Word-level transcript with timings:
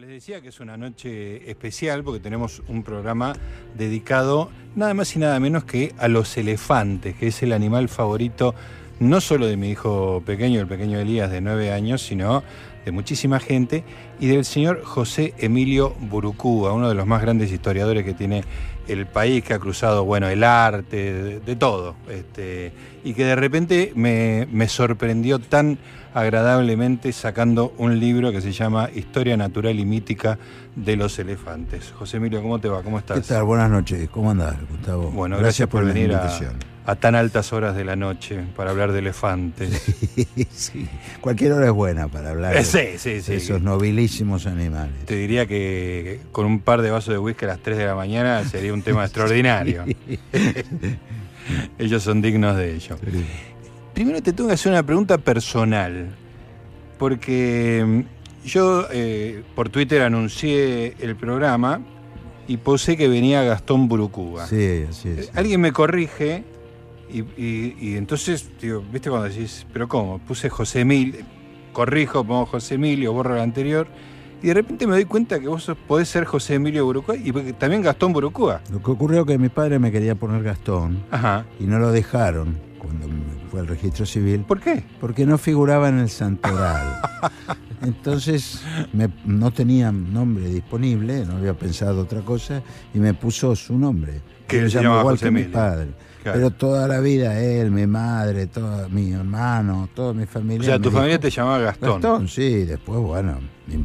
les 0.00 0.08
decía 0.08 0.40
que 0.40 0.48
es 0.48 0.60
una 0.60 0.78
noche 0.78 1.50
especial 1.50 2.02
porque 2.02 2.20
tenemos 2.20 2.62
un 2.68 2.82
programa 2.82 3.34
dedicado 3.76 4.50
nada 4.74 4.94
más 4.94 5.14
y 5.14 5.18
nada 5.18 5.38
menos 5.40 5.64
que 5.64 5.92
a 5.98 6.08
los 6.08 6.38
elefantes, 6.38 7.14
que 7.16 7.26
es 7.26 7.42
el 7.42 7.52
animal 7.52 7.90
favorito 7.90 8.54
no 9.00 9.20
solo 9.20 9.46
de 9.46 9.56
mi 9.56 9.70
hijo 9.70 10.22
pequeño, 10.24 10.60
el 10.60 10.66
pequeño 10.66 11.00
Elías 11.00 11.30
de 11.30 11.40
nueve 11.40 11.72
años, 11.72 12.02
sino 12.02 12.44
de 12.84 12.92
muchísima 12.92 13.40
gente, 13.40 13.84
y 14.20 14.28
del 14.28 14.44
señor 14.44 14.82
José 14.84 15.34
Emilio 15.38 15.94
Burucúa, 16.00 16.72
uno 16.72 16.88
de 16.88 16.94
los 16.94 17.06
más 17.06 17.20
grandes 17.20 17.50
historiadores 17.50 18.04
que 18.04 18.14
tiene 18.14 18.44
el 18.88 19.06
país, 19.06 19.44
que 19.44 19.54
ha 19.54 19.58
cruzado, 19.58 20.04
bueno, 20.04 20.28
el 20.28 20.44
arte, 20.44 21.12
de, 21.12 21.40
de 21.40 21.56
todo, 21.56 21.94
este, 22.08 22.72
y 23.04 23.14
que 23.14 23.24
de 23.24 23.36
repente 23.36 23.92
me, 23.94 24.46
me 24.50 24.68
sorprendió 24.68 25.38
tan 25.38 25.78
agradablemente 26.14 27.12
sacando 27.12 27.72
un 27.78 28.00
libro 28.00 28.32
que 28.32 28.40
se 28.40 28.52
llama 28.52 28.90
Historia 28.94 29.36
Natural 29.36 29.78
y 29.78 29.84
Mítica 29.84 30.38
de 30.74 30.96
los 30.96 31.18
Elefantes. 31.18 31.92
José 31.96 32.16
Emilio, 32.16 32.42
¿cómo 32.42 32.58
te 32.58 32.68
va? 32.68 32.82
¿Cómo 32.82 32.98
estás? 32.98 33.20
¿Qué 33.20 33.26
tal? 33.26 33.44
Buenas 33.44 33.70
noches. 33.70 34.08
¿Cómo 34.10 34.30
andás, 34.30 34.56
Gustavo? 34.68 35.10
Bueno, 35.10 35.38
gracias, 35.38 35.68
por, 35.68 35.84
la 35.84 35.92
venir 35.92 36.10
a, 36.10 36.14
invitación. 36.14 36.54
a 36.79 36.79
tan 36.96 37.14
altas 37.14 37.52
horas 37.52 37.76
de 37.76 37.84
la 37.84 37.96
noche 37.96 38.40
para 38.56 38.70
hablar 38.70 38.92
de 38.92 39.00
elefantes. 39.00 39.70
sí, 40.50 40.86
cualquier 41.20 41.52
hora 41.52 41.66
es 41.66 41.72
buena 41.72 42.08
para 42.08 42.30
hablar 42.30 42.54
de, 42.54 42.64
sí, 42.64 42.98
sí, 42.98 43.10
de 43.14 43.22
sí. 43.22 43.32
esos 43.34 43.60
nobilísimos 43.62 44.46
animales. 44.46 45.04
Te 45.06 45.16
diría 45.16 45.46
que 45.46 46.20
con 46.32 46.46
un 46.46 46.60
par 46.60 46.82
de 46.82 46.90
vasos 46.90 47.12
de 47.12 47.18
whisky 47.18 47.44
a 47.44 47.48
las 47.48 47.60
3 47.60 47.78
de 47.78 47.86
la 47.86 47.94
mañana 47.94 48.44
sería 48.44 48.72
un 48.72 48.82
tema 48.82 49.04
extraordinario. 49.04 49.84
Ellos 51.78 52.02
son 52.02 52.22
dignos 52.22 52.56
de 52.56 52.74
ello. 52.74 52.96
Primero 53.94 54.22
te 54.22 54.32
tengo 54.32 54.48
que 54.48 54.54
hacer 54.54 54.72
una 54.72 54.82
pregunta 54.82 55.18
personal, 55.18 56.08
porque 56.98 57.84
mm, 57.86 58.46
yo 58.46 58.86
eh, 58.92 59.42
por 59.54 59.68
Twitter 59.68 60.02
anuncié 60.02 60.94
el 61.00 61.16
programa 61.16 61.80
y 62.46 62.56
puse 62.56 62.96
que 62.96 63.08
venía 63.08 63.42
Gastón 63.42 63.88
Burucúa. 63.88 64.46
Sí, 64.46 64.84
así 64.88 65.08
es. 65.08 65.26
Eh, 65.26 65.30
Alguien 65.34 65.60
me 65.60 65.72
corrige 65.72 66.44
y, 67.12 67.42
y- 67.42 67.76
y 67.80 67.96
entonces, 67.96 68.50
digo, 68.60 68.82
¿viste 68.92 69.10
cuando 69.10 69.28
decís, 69.28 69.66
pero 69.72 69.88
cómo? 69.88 70.18
Puse 70.18 70.48
José 70.50 70.80
Emilio, 70.80 71.20
corrijo, 71.72 72.24
pongo 72.24 72.46
José 72.46 72.74
Emilio, 72.76 73.12
borro 73.12 73.34
el 73.36 73.40
anterior, 73.40 73.88
y 74.42 74.46
de 74.48 74.54
repente 74.54 74.86
me 74.86 74.94
doy 74.94 75.04
cuenta 75.04 75.38
que 75.38 75.48
vos 75.48 75.70
podés 75.86 76.08
ser 76.08 76.24
José 76.24 76.54
Emilio 76.54 76.84
Burucúa 76.84 77.16
y 77.16 77.30
también 77.54 77.82
Gastón 77.82 78.12
Burucúa. 78.12 78.60
Lo 78.72 78.82
que 78.82 78.90
ocurrió 78.90 79.20
es 79.20 79.26
que 79.26 79.38
mi 79.38 79.48
padre 79.50 79.78
me 79.78 79.92
quería 79.92 80.14
poner 80.14 80.42
Gastón 80.42 81.02
Ajá. 81.10 81.44
y 81.58 81.64
no 81.64 81.78
lo 81.78 81.92
dejaron 81.92 82.58
cuando 82.78 83.06
fue 83.50 83.60
al 83.60 83.66
registro 83.66 84.06
civil 84.06 84.40
¿Por 84.48 84.58
qué? 84.60 84.82
porque 85.00 85.26
no 85.26 85.36
figuraba 85.36 85.90
en 85.90 85.98
el 85.98 86.08
santoral. 86.08 87.00
Entonces 87.82 88.62
me- 88.92 89.08
no 89.24 89.50
tenía 89.50 89.90
nombre 89.92 90.46
disponible, 90.48 91.24
no 91.26 91.36
había 91.36 91.54
pensado 91.54 92.00
otra 92.02 92.20
cosa 92.22 92.62
y 92.94 92.98
me 92.98 93.14
puso 93.14 93.54
su 93.56 93.76
nombre. 93.78 94.20
Que 94.46 94.60
Yo 94.60 94.66
llamo 94.66 94.82
llamaba 94.82 95.00
igual 95.02 95.14
José 95.16 95.24
que 95.26 95.30
mi 95.30 95.40
Emilio. 95.40 95.58
padre. 95.58 95.88
Claro. 96.22 96.38
Pero 96.38 96.50
toda 96.50 96.86
la 96.86 97.00
vida 97.00 97.40
él, 97.40 97.70
mi 97.70 97.86
madre, 97.86 98.46
todo, 98.46 98.88
mi 98.90 99.12
hermano, 99.12 99.88
toda 99.94 100.12
mi 100.12 100.26
familia. 100.26 100.60
o 100.60 100.64
sea, 100.64 100.76
tu 100.78 100.84
dijo, 100.84 100.96
familia 100.96 101.18
te 101.18 101.30
llamaba 101.30 101.58
Gastón. 101.60 101.92
Gastón, 102.00 102.28
sí, 102.28 102.64
después, 102.64 103.00
bueno, 103.00 103.38
mi, 103.66 103.84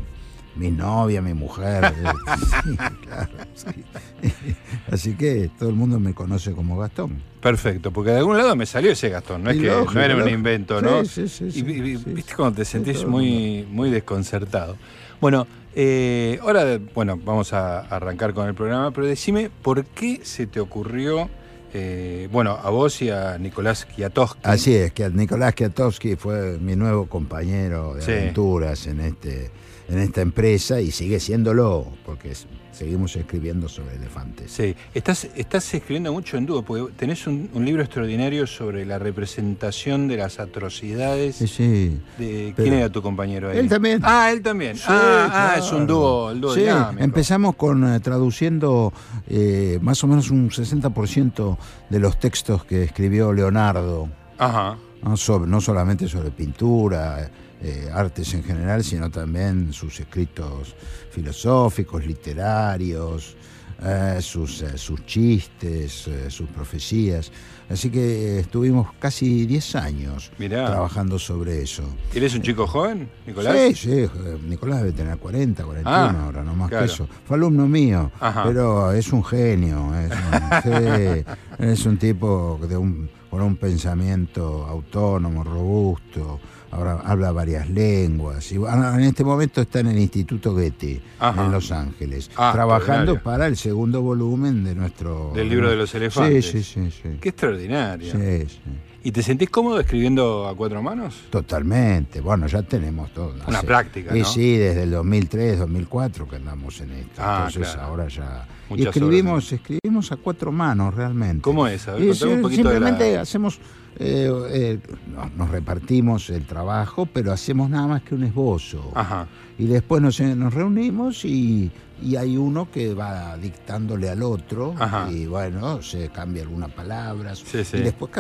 mi 0.58 0.72
novia, 0.72 1.22
mi 1.22 1.34
mujer. 1.34 1.94
sí, 2.64 2.78
claro, 3.04 3.30
sí. 3.54 3.84
Así 4.92 5.16
que 5.16 5.50
todo 5.58 5.70
el 5.70 5.76
mundo 5.76 6.00
me 6.00 6.14
conoce 6.14 6.52
como 6.52 6.78
Gastón. 6.78 7.22
Perfecto, 7.42 7.92
porque 7.92 8.12
de 8.12 8.18
algún 8.18 8.38
lado 8.38 8.56
me 8.56 8.66
salió 8.66 8.92
ese 8.92 9.10
Gastón, 9.10 9.44
no 9.44 9.52
es 9.52 9.58
que 9.58 9.68
lógico, 9.68 9.94
no 9.94 10.02
era 10.02 10.16
un 10.16 10.30
invento, 10.30 10.82
¿no? 10.82 11.06
sí, 11.06 11.28
sí, 11.28 11.52
sí, 11.52 11.64
y- 11.66 11.72
y- 11.92 11.96
viste 11.98 12.34
cuando 12.36 12.58
te 12.58 12.66
sentís 12.66 13.06
muy, 13.06 13.66
muy 13.70 13.90
desconcertado. 13.92 14.76
Bueno, 15.22 15.48
eh, 15.74 16.40
ahora 16.42 16.80
bueno, 16.94 17.18
vamos 17.24 17.54
a 17.54 17.80
arrancar 17.82 18.34
con 18.34 18.48
el 18.48 18.56
programa, 18.56 18.92
pero 18.92 19.08
decime 19.08 19.50
por 19.62 19.86
qué 19.86 20.22
se 20.24 20.48
te 20.48 20.60
ocurrió, 20.60 21.30
eh, 21.78 22.30
bueno, 22.32 22.58
a 22.64 22.70
vos 22.70 23.02
y 23.02 23.10
a 23.10 23.38
Nicolás 23.38 23.86
Kiatowski. 23.86 24.40
Así 24.44 24.74
es, 24.76 24.94
que 24.94 25.10
Nicolás 25.10 25.54
Kiatowski 25.54 26.16
fue 26.16 26.58
mi 26.58 26.76
nuevo 26.78 27.08
compañero 27.08 27.96
de 27.96 28.02
Sí. 28.02 28.12
aventuras 28.12 28.88
en, 28.88 29.02
este, 29.02 29.52
en 29.88 30.00
esta 30.00 30.22
empresa 30.22 30.82
y 30.82 30.92
sigue 30.92 31.20
siéndolo, 31.20 31.86
porque 32.06 32.34
seguimos 32.72 33.16
escribiendo 33.16 33.70
sobre 33.70 33.96
elefantes. 33.96 34.52
Sí, 34.52 34.76
estás, 34.94 35.30
estás 35.36 35.74
escribiendo 35.74 36.12
mucho 36.12 36.38
en 36.38 36.46
dúo, 36.46 36.64
porque 36.64 36.92
tenés 36.98 37.26
un, 37.28 37.50
un 37.54 37.64
libro 37.66 37.82
extraordinario 37.84 38.46
sobre 38.48 38.86
la 38.86 39.00
representación 39.00 40.08
de 40.08 40.18
las 40.18 40.40
atrocidades. 40.40 41.36
Sí, 41.38 41.48
sí. 41.48 42.02
De, 42.18 42.54
¿Quién 42.56 42.74
era 42.74 42.90
tu 42.92 43.02
compañero 43.02 43.50
ahí? 43.50 43.60
Él 43.60 43.70
también. 43.70 44.02
Ah, 44.04 44.30
él 44.32 44.42
también. 44.42 44.76
Sí, 44.76 44.84
ah, 44.88 45.54
ah, 45.54 45.58
es 45.60 45.72
un 45.72 45.88
dúo, 45.88 46.32
el 46.32 46.42
dúo 46.42 46.54
Sí, 46.54 46.62
dinámico. 46.62 47.04
empezamos 47.04 47.56
con 47.56 47.94
eh, 47.94 48.00
traduciendo 48.02 48.92
eh, 49.28 49.80
más 49.82 50.04
o 50.04 50.08
menos 50.08 50.30
un 50.32 50.50
60% 50.50 51.58
de 51.90 52.00
los 52.00 52.20
textos 52.20 52.66
que 52.66 52.84
escribió 52.84 53.32
Leonardo, 53.34 54.10
Ajá. 54.38 54.78
no, 55.02 55.16
sobre- 55.16 55.50
no 55.50 55.62
solamente 55.62 56.08
sobre 56.10 56.32
pintura, 56.32 57.30
eh, 57.68 57.90
artes 57.92 58.32
en 58.36 58.44
general, 58.44 58.84
sino 58.84 59.10
también 59.10 59.74
sus 59.74 60.00
escritos 60.00 60.76
filosóficos, 61.10 62.06
literarios, 62.06 63.36
eh, 63.84 64.20
sus, 64.22 64.62
eh, 64.62 64.78
sus 64.78 65.04
chistes, 65.06 66.08
sus 66.30 66.48
profecías. 66.50 67.32
Así 67.68 67.90
que 67.90 68.40
estuvimos 68.40 68.90
casi 69.00 69.48
10 69.48 69.76
años 69.78 70.32
Mirá. 70.38 70.68
trabajando 70.68 71.18
sobre 71.18 71.64
eso. 71.64 71.84
¿Él 72.14 72.24
es 72.24 72.36
un 72.36 72.44
chico 72.44 72.68
joven, 72.68 73.10
Nicolás? 73.26 73.58
Sí, 73.74 73.76
sí, 73.76 74.06
Nicolás 74.48 74.82
debe 74.82 74.92
tener 74.92 75.18
40, 75.18 75.64
41 75.64 75.90
Ah, 75.90 76.24
ahora, 76.26 76.44
no 76.44 76.54
más 76.54 76.70
claro. 76.70 76.86
que 76.86 76.94
eso. 76.94 77.08
Fue 77.26 77.36
alumno 77.38 77.68
mío, 77.68 78.12
Ajá. 78.20 78.44
pero 78.46 78.92
es 78.92 79.12
un 79.12 79.24
genio, 79.24 79.92
es 79.96 80.12
un, 80.12 80.62
sí, 80.64 81.26
es 81.60 81.86
un 81.88 81.98
tipo 81.98 82.60
de 82.70 82.78
un, 82.78 83.10
con 83.32 83.42
un 83.42 83.56
pensamiento 83.58 84.66
autónomo, 84.68 85.44
robusto, 85.44 86.40
ahora 86.72 87.02
habla 87.06 87.32
varias 87.32 87.70
lenguas. 87.70 88.52
Y 88.52 88.58
bueno, 88.58 88.94
en 88.94 89.02
este 89.02 89.24
momento 89.24 89.62
está 89.62 89.80
en 89.80 89.88
el 89.88 90.00
Instituto 90.00 90.54
Goethe, 90.54 91.02
Ajá. 91.20 91.46
en 91.46 91.52
Los 91.52 91.72
Ángeles, 91.72 92.30
Ah, 92.36 92.52
trabajando 92.54 93.22
para 93.22 93.48
el 93.48 93.58
segundo 93.58 94.02
volumen 94.02 94.64
de 94.64 94.76
nuestro... 94.76 95.32
Del 95.34 95.50
libro 95.50 95.70
de 95.70 95.76
los 95.76 95.94
elefantes. 95.96 96.46
Sí, 96.46 96.64
sí, 96.64 96.90
sí. 96.90 97.00
sí. 97.04 97.18
Qué 97.22 97.30
extraordinario. 97.30 98.12
Sí, 98.12 98.48
sí. 98.48 98.60
¿Y 99.06 99.12
te 99.12 99.22
sentís 99.22 99.52
cómodo 99.52 99.80
escribiendo 99.80 100.48
a 100.48 100.56
cuatro 100.56 100.82
manos? 100.82 101.14
Totalmente. 101.30 102.22
Bueno, 102.22 102.48
ya 102.48 102.64
tenemos 102.64 103.12
todo. 103.14 103.36
Una 103.48 103.60
Hace- 103.60 103.68
práctica, 103.68 104.12
¿no? 104.16 104.26
sí, 104.26 104.58
desde 104.58 104.82
el 104.82 104.90
2003, 104.92 105.60
2004 105.60 106.28
que 106.28 106.36
andamos 106.38 106.82
en 106.82 106.92
esto. 106.92 107.12
Ah, 107.22 107.46
Entonces 107.48 107.72
claro. 107.72 107.88
ahora 107.88 108.08
ya... 108.08 108.48
Y 108.76 108.84
escribimos, 108.84 109.52
escribimos 109.54 110.12
a 110.12 110.16
cuatro 110.16 110.52
manos 110.52 110.92
realmente. 110.96 111.42
¿Cómo 111.44 111.68
es? 111.68 111.88
A 111.88 111.94
ver, 111.94 112.02
Y 112.02 112.10
un 112.10 112.42
poquito 112.42 112.70
de 112.70 112.80
la- 112.80 112.88
simplemente 112.88 113.18
hacemos, 113.20 113.60
eh, 114.00 114.32
eh, 114.50 114.80
no- 115.16 115.30
nos 115.38 115.52
repartimos 115.52 116.32
el 116.32 116.46
trabajo, 116.48 117.06
pero 117.06 117.32
hacemos 117.32 117.70
nada 117.70 117.86
más 117.86 118.02
que 118.02 118.16
un 118.16 118.24
esbozo. 118.24 118.92
Ajá. 118.96 119.28
Y 119.60 119.68
después 119.68 120.02
nos, 120.02 120.20
nos 120.20 120.52
reunimos 120.52 121.24
y, 121.26 121.70
y 122.02 122.16
hay 122.18 122.36
uno 122.38 122.70
que 122.72 122.94
va 122.94 123.38
dictándole 123.38 124.10
al 124.10 124.22
otro 124.24 124.76
Ajá. 124.78 125.10
y 125.12 125.26
bueno, 125.28 125.82
se 125.82 126.10
cambia 126.10 126.44
alguna 126.44 126.68
palabra. 126.68 127.36
Sí, 127.36 127.64
sí. 127.64 127.78
Y 127.78 127.82
después 127.82 128.12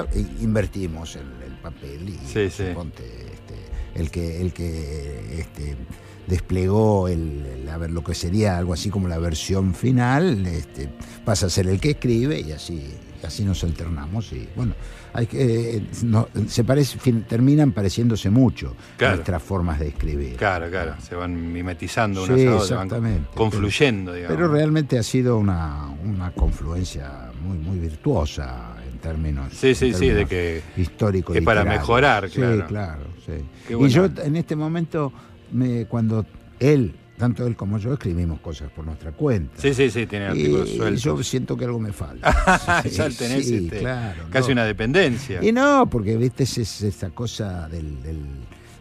invertimos 0.41 1.15
el, 1.15 1.27
el 1.45 1.53
papel 1.61 2.07
y 2.09 2.17
Sí, 2.27 2.49
suponte, 2.49 3.03
este, 3.03 3.55
el 3.99 4.09
que, 4.11 4.41
el 4.41 4.53
que 4.53 5.39
este, 5.41 5.75
desplegó 6.27 7.07
el, 7.07 7.45
el- 7.45 7.69
a 7.69 7.77
ver, 7.77 7.91
lo 7.91 8.03
que 8.03 8.13
sería 8.15 8.57
algo 8.57 8.73
así 8.73 8.89
como 8.89 9.07
la 9.07 9.17
versión 9.19 9.73
final, 9.75 10.45
este, 10.45 10.89
pasa 11.23 11.47
a 11.47 11.49
ser 11.49 11.67
el 11.67 11.79
que 11.79 11.91
escribe 11.91 12.39
y 12.39 12.51
así, 12.51 12.83
así 13.23 13.43
nos 13.43 13.63
alternamos 13.63 14.31
y 14.33 14.47
bueno, 14.55 14.73
hay 15.17 15.27
que, 15.27 15.77
eh, 15.77 15.83
no- 16.03 16.27
se 16.47 16.63
parece, 16.65 16.99
terminan 17.23 17.71
pareciéndose 17.71 18.29
mucho 18.29 18.75
Claro. 18.97 19.15
nuestras 19.15 19.41
formas 19.41 19.79
de 19.79 19.87
escribir. 19.87 20.35
Claro, 20.35 20.69
claro. 20.69 20.95
Se 21.01 21.15
van 21.15 21.53
mimetizando 21.53 22.23
unas 22.23 22.31
a 22.31 22.33
otras, 22.55 22.69
van 22.71 22.85
exactamente. 22.85 23.29
confluyendo, 23.33 24.13
digamos. 24.13 24.35
Pero 24.35 24.47
realmente 24.51 24.97
ha 24.99 25.03
sido 25.03 25.37
una, 25.37 25.87
una 26.03 26.31
confluencia 26.31 27.31
muy, 27.41 27.57
muy 27.57 27.79
virtuosa 27.79 28.75
en 28.91 28.97
términos, 28.99 29.53
Sí, 29.53 29.73
sí, 29.73 29.87
en 29.87 29.93
sí, 29.95 30.07
de 30.09 30.25
términos 30.25 30.29
que 30.29 30.61
históricos. 30.81 31.35
es 31.35 31.43
para 31.43 31.61
literarios. 31.61 31.81
mejorar, 31.81 32.29
Sí, 32.29 32.35
claro. 32.35 32.65
claro, 32.67 33.03
sí. 33.25 33.33
Qué 33.67 33.77
Y 33.79 33.87
yo 33.89 34.05
en 34.05 34.35
este 34.35 34.55
momento, 34.55 35.13
me, 35.51 35.85
cuando 35.85 36.25
él, 36.59 36.93
tanto 37.17 37.45
él 37.47 37.55
como 37.55 37.77
yo, 37.77 37.93
escribimos 37.93 38.39
cosas 38.41 38.69
por 38.71 38.85
nuestra 38.85 39.11
cuenta. 39.11 39.53
Sí, 39.61 39.73
sí, 39.73 39.89
sí, 39.89 40.05
tiene 40.05 40.25
artículos 40.27 40.69
y 40.69 40.77
sueltos. 40.77 41.03
yo 41.03 41.23
siento 41.23 41.55
que 41.57 41.65
algo 41.65 41.79
me 41.79 41.91
falta. 41.93 42.81
Sí, 42.83 42.89
ya 42.89 43.09
tenés 43.09 43.47
sí, 43.47 43.55
este, 43.65 43.79
claro, 43.79 44.23
casi 44.29 44.49
no. 44.49 44.53
una 44.53 44.65
dependencia. 44.65 45.43
Y 45.43 45.51
no, 45.51 45.87
porque 45.89 46.17
viste 46.17 46.43
es, 46.43 46.57
es 46.57 46.81
esa 46.81 47.09
cosa 47.11 47.67
del, 47.69 48.01
del, 48.03 48.19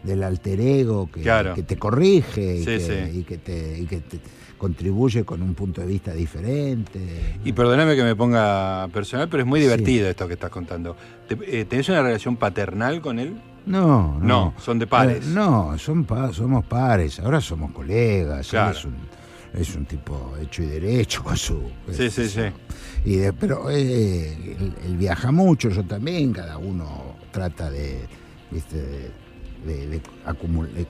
del 0.03 0.23
alter 0.23 0.59
ego 0.59 1.09
que, 1.11 1.21
Claro. 1.21 1.53
que 1.53 1.63
te 1.63 1.77
corrige 1.77 2.57
y, 2.57 2.59
Sí, 2.59 3.23
que, 3.23 3.35
y 3.35 3.37
te, 3.37 3.79
y 3.79 3.85
que 3.85 3.97
te 4.01 4.19
contribuye 4.57 5.23
con 5.25 5.41
un 5.41 5.53
punto 5.53 5.81
de 5.81 5.87
vista 5.87 6.13
diferente. 6.13 6.99
Y 7.43 7.53
perdóname 7.53 7.95
que 7.95 8.03
me 8.03 8.15
ponga 8.15 8.87
personal, 8.89 9.27
pero 9.29 9.43
es 9.43 9.47
muy 9.47 9.59
divertido 9.59 10.07
esto 10.09 10.27
que 10.27 10.33
estás 10.33 10.49
contando. 10.49 10.95
Eh, 11.29 11.65
¿Tenés 11.69 11.87
una 11.89 12.01
relación 12.01 12.35
paternal 12.37 13.01
con 13.01 13.19
él? 13.19 13.33
No, 13.65 14.19
no. 14.19 14.25
No, 14.25 14.53
son 14.59 14.79
de 14.79 14.87
pares. 14.87 15.25
Eh, 15.25 15.29
no, 15.33 15.77
son 15.77 16.03
pa- 16.05 16.31
somos 16.33 16.65
pares. 16.65 17.19
Ahora 17.19 17.41
somos 17.41 17.71
colegas. 17.71 18.53
Él. 18.53 18.59
Es, 18.71 18.85
un, 18.85 18.95
es 19.53 19.75
un 19.75 19.85
tipo 19.85 20.33
hecho 20.41 20.61
y 20.63 20.67
derecho 20.67 21.23
con 21.23 21.35
su. 21.37 21.61
Sí, 21.91 22.09
sí, 22.09 22.27
sí. 22.29 22.41
Y 23.05 23.15
de- 23.17 23.33
pero 23.33 23.69
eh, 23.69 24.33
él, 24.59 24.73
él 24.85 24.97
viaja 24.97 25.31
mucho, 25.31 25.69
yo 25.69 25.83
también. 25.83 26.31
Cada 26.33 26.57
uno 26.57 27.15
trata 27.31 27.69
de, 27.69 28.01
¿viste? 28.51 28.77
de, 28.77 29.11
de- 29.65 29.87
de 29.87 30.01
acumul- 30.25 30.71
de 30.71 30.85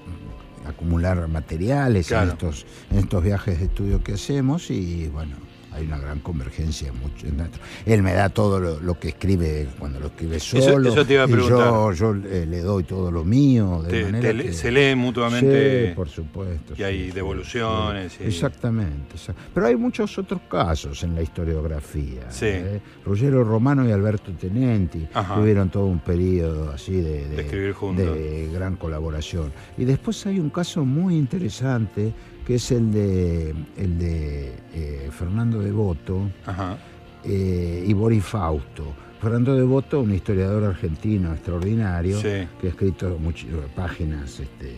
acumular 0.67 1.27
materiales 1.27 2.07
Claro. 2.07 2.25
en, 2.25 2.31
estos, 2.33 2.65
en 2.91 2.97
estos 2.99 3.23
viajes 3.23 3.59
de 3.59 3.65
estudio 3.65 4.03
que 4.03 4.13
hacemos 4.13 4.69
y 4.69 5.07
bueno. 5.07 5.35
Hay 5.75 5.85
una 5.87 5.97
gran 5.99 6.19
convergencia 6.19 6.91
mucho 6.93 7.27
en 7.27 7.41
Él 7.85 8.01
me 8.01 8.13
da 8.13 8.29
todo 8.29 8.59
lo, 8.59 8.79
lo 8.79 8.97
que 8.97 9.09
escribe 9.09 9.67
cuando 9.77 9.99
lo 9.99 10.07
escribe 10.07 10.39
solo. 10.39 10.89
eso 10.89 11.05
te 11.05 11.13
iba 11.15 11.23
a 11.23 11.27
y 11.27 11.31
yo, 11.31 11.35
preguntar. 11.35 11.93
yo 11.93 12.15
eh, 12.29 12.45
le 12.47 12.61
doy 12.61 12.83
todo 12.85 13.11
lo 13.11 13.23
mío. 13.25 13.81
De 13.83 13.89
Te- 13.89 14.03
manera 14.05 14.27
te 14.29 14.33
le- 14.33 14.43
que- 14.45 14.53
se 14.53 14.71
leen 14.71 14.97
mutuamente 14.99 15.89
Sí, 15.89 15.93
por 15.95 16.07
supuesto. 16.07 16.73
y 16.77 16.83
hay 16.83 17.05
sí, 17.07 17.11
devoluciones 17.11 18.13
sí. 18.13 18.23
y- 18.23 18.27
Exactamente. 18.27 19.15
exa- 19.15 19.33
Pero 19.53 19.65
hay 19.67 19.75
muchos 19.75 20.17
otros 20.17 20.41
casos 20.49 21.03
en 21.03 21.13
la 21.15 21.21
historiografía. 21.21 22.29
Sí. 22.31 22.45
¿eh? 22.47 22.81
Ruggero 23.05 23.43
Romano 23.43 23.87
y 23.87 23.91
Alberto 23.91 24.31
Tenenti 24.33 25.07
Ajá. 25.13 25.35
tuvieron 25.35 25.69
todo 25.69 25.85
un 25.87 25.99
periodo 25.99 26.71
así 26.71 26.93
de, 27.01 27.27
De 27.27 27.41
escribir 27.41 27.73
juntos. 27.73 28.05
de 28.05 28.49
gran 28.53 28.75
colaboración. 28.77 29.51
Y 29.77 29.85
después 29.85 30.25
hay 30.25 30.39
un 30.39 30.49
caso 30.49 30.85
muy 30.85 31.15
interesante 31.17 32.13
que 32.45 32.55
es 32.55 32.71
el 32.71 32.91
de, 32.91 33.53
el 33.77 33.97
de 33.97 34.53
eh, 34.73 35.09
Fernando 35.11 35.59
Devoto 35.59 36.29
Ajá. 36.45 36.77
eh, 37.23 37.83
y 37.87 37.93
Boris 37.93 38.23
Fausto. 38.23 38.93
Fernando 39.21 39.55
Devoto, 39.55 40.01
un 40.01 40.13
historiador 40.13 40.63
argentino 40.65 41.33
extraordinario, 41.33 42.17
Sí. 42.19 42.47
que 42.61 42.67
ha 42.67 42.69
escrito 42.69 43.17
muchas 43.19 43.47
páginas 43.75 44.39
este, 44.39 44.75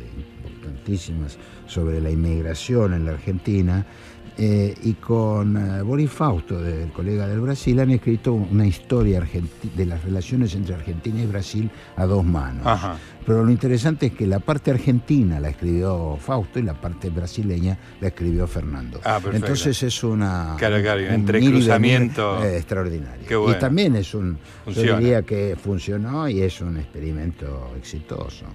importantísimas 0.47 1.37
sobre 1.65 1.99
la 1.99 2.09
inmigración 2.09 2.93
en 2.93 3.05
la 3.05 3.11
Argentina, 3.11 3.85
eh, 4.39 4.75
y 4.83 4.93
con 4.93 5.57
eh, 5.57 5.81
Boris 5.81 6.11
Fausto, 6.11 6.61
del 6.61 6.91
colega 6.91 7.27
del 7.27 7.39
Brasil, 7.41 7.79
han 7.79 7.89
escrito 7.89 8.33
una 8.33 8.67
historia 8.67 9.21
de 9.75 9.85
las 9.85 10.03
relaciones 10.03 10.53
entre 10.53 10.75
Argentina 10.75 11.21
y 11.23 11.25
Brasil 11.25 11.69
a 11.95 12.05
dos 12.05 12.23
manos. 12.23 12.65
Ajá. 12.65 12.97
Pero 13.27 13.43
lo 13.43 13.51
interesante 13.51 14.05
es 14.05 14.13
que 14.13 14.25
la 14.25 14.39
parte 14.39 14.71
argentina 14.71 15.37
la 15.41 15.49
escribió 15.49 16.15
Fausto 16.15 16.59
y 16.59 16.61
la 16.61 16.73
parte 16.73 17.09
brasileña 17.09 17.77
la 17.99 18.07
escribió 18.07 18.47
Fernando. 18.47 19.01
Ah, 19.03 19.19
perfecto. 19.21 19.47
Entonces 19.47 19.83
es 19.83 20.01
una 20.01 20.55
Claro, 20.57 20.81
claro, 20.81 21.01
un 21.01 21.07
entrecruzamiento. 21.13 22.41
eh, 22.45 22.55
extraordinario. 22.55 23.27
Qué 23.27 23.35
bueno. 23.35 23.57
Y 23.57 23.59
también 23.59 23.97
es 23.97 24.13
un, 24.13 24.37
Funciona. 24.63 24.87
yo 24.91 24.97
diría 24.97 25.21
que 25.23 25.57
funcionó 25.61 26.29
y 26.29 26.41
es 26.41 26.61
un 26.61 26.77
experimento 26.77 27.73
exitoso. 27.77 28.45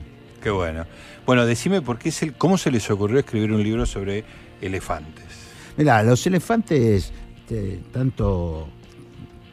Qué 0.43 0.49
bueno. 0.49 0.87
Bueno, 1.27 1.45
decime 1.45 1.83
por 1.83 1.99
qué 1.99 2.09
es 2.09 2.23
el, 2.23 2.33
cómo 2.33 2.57
se 2.57 2.71
les 2.71 2.91
ocurrió 2.91 3.19
escribir 3.19 3.53
un 3.53 3.63
libro 3.63 3.85
sobre 3.85 4.25
elefantes. 4.63 5.27
Mirá, 5.77 6.03
los 6.03 6.27
elefantes, 6.27 7.13
este, 7.43 7.81
tanto, 7.93 8.69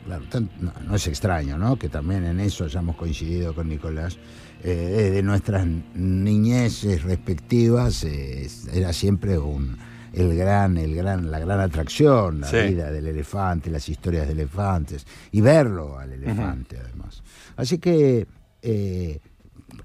claro, 0.06 0.24
no, 0.60 0.74
no 0.88 0.96
es 0.96 1.08
extraño, 1.08 1.58
¿no? 1.58 1.78
Que 1.78 1.90
también 1.90 2.24
en 2.26 2.40
eso 2.40 2.66
hayamos 2.66 2.96
coincidido 2.96 3.54
con 3.54 3.70
Nicolás. 3.70 4.18
Eh, 4.64 4.94
desde 5.10 5.24
nuestras 5.24 5.66
niñeces 5.96 7.04
respectivas 7.04 8.04
eh, 8.04 8.46
es- 8.46 8.68
era 8.74 8.92
siempre 8.94 9.38
un, 9.38 9.78
el 10.14 10.36
gran, 10.36 10.78
el 10.78 10.96
gran, 10.96 11.32
la 11.32 11.40
gran 11.40 11.60
atracción, 11.62 12.42
la 12.42 12.48
Sí. 12.48 12.58
vida 12.74 12.92
del 12.92 13.08
elefante, 13.08 13.70
las 13.70 13.88
historias 13.88 14.28
de 14.28 14.34
elefantes 14.34 15.06
y 15.32 15.42
verlo 15.42 15.98
al 15.98 16.12
elefante 16.14 16.78
además. 16.78 17.24
Así 17.56 17.78
que 17.78 18.28
eh, 18.62 19.20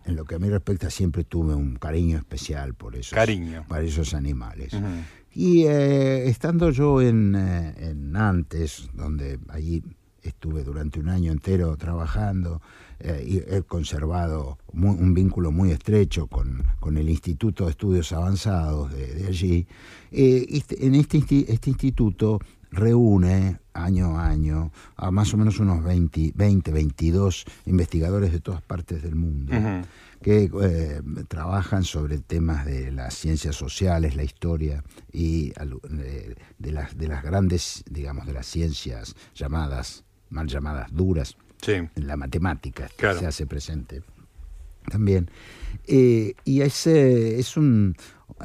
en 0.06 0.16
lo 0.16 0.25
que 0.25 0.34
a 0.34 0.38
mí 0.38 0.49
respecta 0.49 0.90
siempre 0.90 1.25
tuve 1.25 1.55
un 1.55 1.76
cariño 1.76 2.19
especial 2.19 2.75
por 2.75 2.96
esos, 2.96 3.12
Cariño. 3.14 3.64
para 3.69 3.82
esos 3.84 4.12
animales. 4.14 4.72
Y 5.32 5.64
eh, 5.66 6.28
estando 6.28 6.70
yo 6.70 7.00
en, 7.02 7.34
eh, 7.37 7.75
en 7.90 8.12
Nantes, 8.12 8.88
donde 8.94 9.38
allí 9.49 9.82
estuve 10.25 10.65
durante 10.65 10.99
un 11.00 11.09
año 11.09 11.31
entero 11.32 11.76
trabajando, 11.76 12.61
eh, 13.00 13.25
y 13.26 13.37
he 13.55 13.62
conservado 13.62 14.59
un 14.73 15.15
vínculo 15.15 15.53
muy 15.53 15.71
estrecho 15.71 16.26
con, 16.26 16.65
con 16.81 16.97
el 16.97 17.09
Instituto 17.11 17.65
de 17.65 17.71
Estudios 17.71 18.12
Avanzados 18.12 18.93
de, 18.93 19.15
de 19.15 19.26
allí, 19.26 19.67
eh, 20.11 20.47
este- 20.50 20.87
en 20.87 20.94
este, 20.94 21.19
este 21.53 21.71
instituto 21.71 22.41
reúne 22.71 23.59
año 23.73 24.19
a 24.19 24.26
año 24.29 24.73
a 24.97 25.11
más 25.12 25.32
o 25.32 25.37
menos 25.37 25.61
unos 25.61 25.82
20, 25.85 26.32
20 26.35 26.73
22 26.73 27.44
investigadores 27.67 28.32
de 28.32 28.41
todas 28.41 28.62
partes 28.62 29.03
del 29.03 29.15
mundo 29.15 29.53
que 30.23 30.50
eh, 30.62 31.03
trabajan 31.29 31.85
sobre 31.85 32.19
temas 32.19 32.65
de 32.67 32.91
las 32.91 33.15
ciencias 33.15 33.55
sociales, 33.56 34.17
la 34.17 34.25
historia 34.25 34.82
y 35.12 35.50
de, 35.91 36.37
de 36.59 36.73
las, 36.73 36.97
de 36.97 37.09
las 37.09 37.23
grandes, 37.23 37.85
digamos, 37.91 38.26
de 38.26 38.32
las 38.32 38.47
ciencias 38.47 39.15
llamadas, 39.35 40.04
mal 40.31 40.47
llamadas 40.47 40.93
duras, 40.93 41.37
Sí. 41.62 41.75
la 41.97 42.17
matemática 42.17 42.88
Claro. 42.97 43.19
se 43.19 43.26
hace 43.26 43.47
presente 43.47 44.03
también. 44.91 45.31
Eh, 45.87 46.35
y 46.44 46.61
es, 46.61 46.87
eh, 46.87 47.38
es 47.38 47.56
un... 47.56 47.97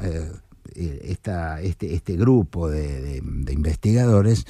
eh, 0.02 0.30
eh, 0.74 1.00
esta- 1.04 1.60
este, 1.60 1.94
este 1.94 2.14
grupo 2.16 2.68
de, 2.70 3.00
de- 3.02 3.20
de 3.22 3.52
investigadores 3.52 4.44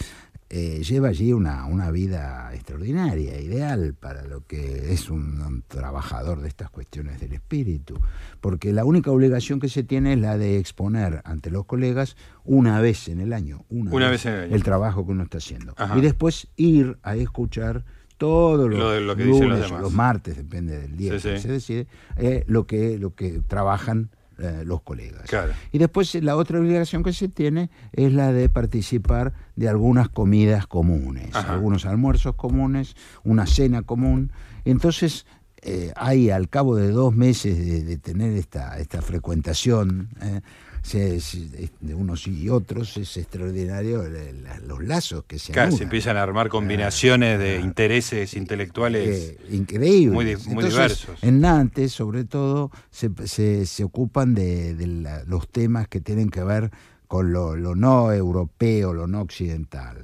eh, 0.52 0.82
lleva 0.82 1.08
allí 1.08 1.32
una, 1.32 1.64
una 1.66 1.92
vida 1.92 2.50
extraordinaria, 2.54 3.40
ideal 3.40 3.94
para 3.94 4.24
lo 4.24 4.44
que 4.46 4.92
es 4.92 5.08
un, 5.08 5.40
un 5.40 5.62
trabajador 5.62 6.40
de 6.40 6.48
estas 6.48 6.70
cuestiones 6.70 7.20
del 7.20 7.32
espíritu, 7.34 7.98
porque 8.40 8.72
la 8.72 8.84
única 8.84 9.12
obligación 9.12 9.60
que 9.60 9.68
se 9.68 9.84
tiene 9.84 10.14
es 10.14 10.18
la 10.18 10.36
de 10.36 10.58
exponer 10.58 11.22
ante 11.24 11.50
los 11.50 11.66
colegas 11.66 12.16
una 12.44 12.80
vez 12.80 13.08
en 13.08 13.20
el 13.20 13.32
año, 13.32 13.64
una, 13.68 13.92
Una 13.92 14.10
vez 14.10 14.26
en 14.26 14.34
el 14.34 14.52
año. 14.54 14.62
trabajo 14.64 15.06
que 15.06 15.12
uno 15.12 15.22
está 15.22 15.38
haciendo. 15.38 15.72
Ajá. 15.76 15.96
Y 15.96 16.00
después 16.00 16.48
ir 16.56 16.98
a 17.04 17.14
escuchar 17.14 17.84
todos 18.18 18.68
los 18.68 19.02
Lo 19.02 19.16
que 19.16 19.24
dicen 19.24 19.48
los 19.48 19.58
lunes, 19.70 19.80
los 19.80 19.92
martes, 19.94 20.36
depende 20.36 20.78
del 20.78 20.96
día 20.96 21.18
Sí, 21.18 21.28
que 21.28 21.36
sí. 21.36 21.42
se 21.42 21.52
decide, 21.52 21.86
eh, 22.16 22.44
lo, 22.48 22.66
que, 22.66 22.98
lo 22.98 23.14
que 23.14 23.40
trabajan 23.46 24.10
eh, 24.40 24.64
los 24.64 24.82
colegas. 24.82 25.28
Claro. 25.28 25.52
Y 25.72 25.78
después 25.78 26.14
eh, 26.14 26.22
la 26.22 26.36
otra 26.36 26.58
obligación 26.58 27.02
que 27.02 27.12
se 27.12 27.28
tiene 27.28 27.70
es 27.92 28.12
la 28.12 28.32
de 28.32 28.48
participar 28.48 29.32
de 29.56 29.68
algunas 29.68 30.08
comidas 30.08 30.66
comunes, 30.66 31.34
Ajá. 31.34 31.54
algunos 31.54 31.86
almuerzos 31.86 32.34
comunes, 32.34 32.96
una 33.24 33.46
cena 33.46 33.82
común. 33.82 34.32
Entonces, 34.64 35.26
eh, 35.62 35.92
hay 35.96 36.30
al 36.30 36.48
cabo 36.48 36.76
de 36.76 36.90
dos 36.90 37.14
meses 37.14 37.58
de, 37.58 37.84
de 37.84 37.98
tener 37.98 38.32
esta, 38.32 38.78
esta 38.78 39.02
frecuentación 39.02 40.08
eh, 40.22 40.40
se- 40.82 41.20
se- 41.20 41.70
de 41.80 41.94
unos 41.94 42.26
y 42.26 42.48
otros, 42.48 42.96
es 42.96 43.16
extraordinario 43.16 44.02
la- 44.08 44.58
los 44.60 44.82
lazos 44.84 45.24
que 45.26 45.38
se 45.38 45.52
Claro, 45.52 45.72
se 45.72 45.84
empiezan 45.84 46.16
a 46.16 46.22
armar 46.22 46.48
combinaciones 46.48 47.38
de 47.38 47.60
intereses 47.60 48.34
intelectuales. 48.34 49.08
Eh, 49.08 49.38
increíbles. 49.50 50.12
muy 50.12 50.30
Entonces, 50.30 50.72
diversos. 50.72 51.22
En 51.22 51.40
Nantes, 51.40 51.92
sobre 51.92 52.24
todo, 52.24 52.70
se, 52.90 53.10
se- 53.26 53.66
se 53.66 53.84
ocupan 53.84 54.34
de, 54.34 54.74
de 54.74 54.86
la- 54.86 55.24
los 55.24 55.48
temas 55.48 55.88
que 55.88 56.00
tienen 56.00 56.30
que 56.30 56.42
ver 56.42 56.70
con 57.10 57.32
lo, 57.32 57.56
lo 57.56 57.74
no 57.74 58.12
europeo, 58.12 58.94
lo 58.94 59.08
no 59.08 59.22
occidental. 59.22 60.00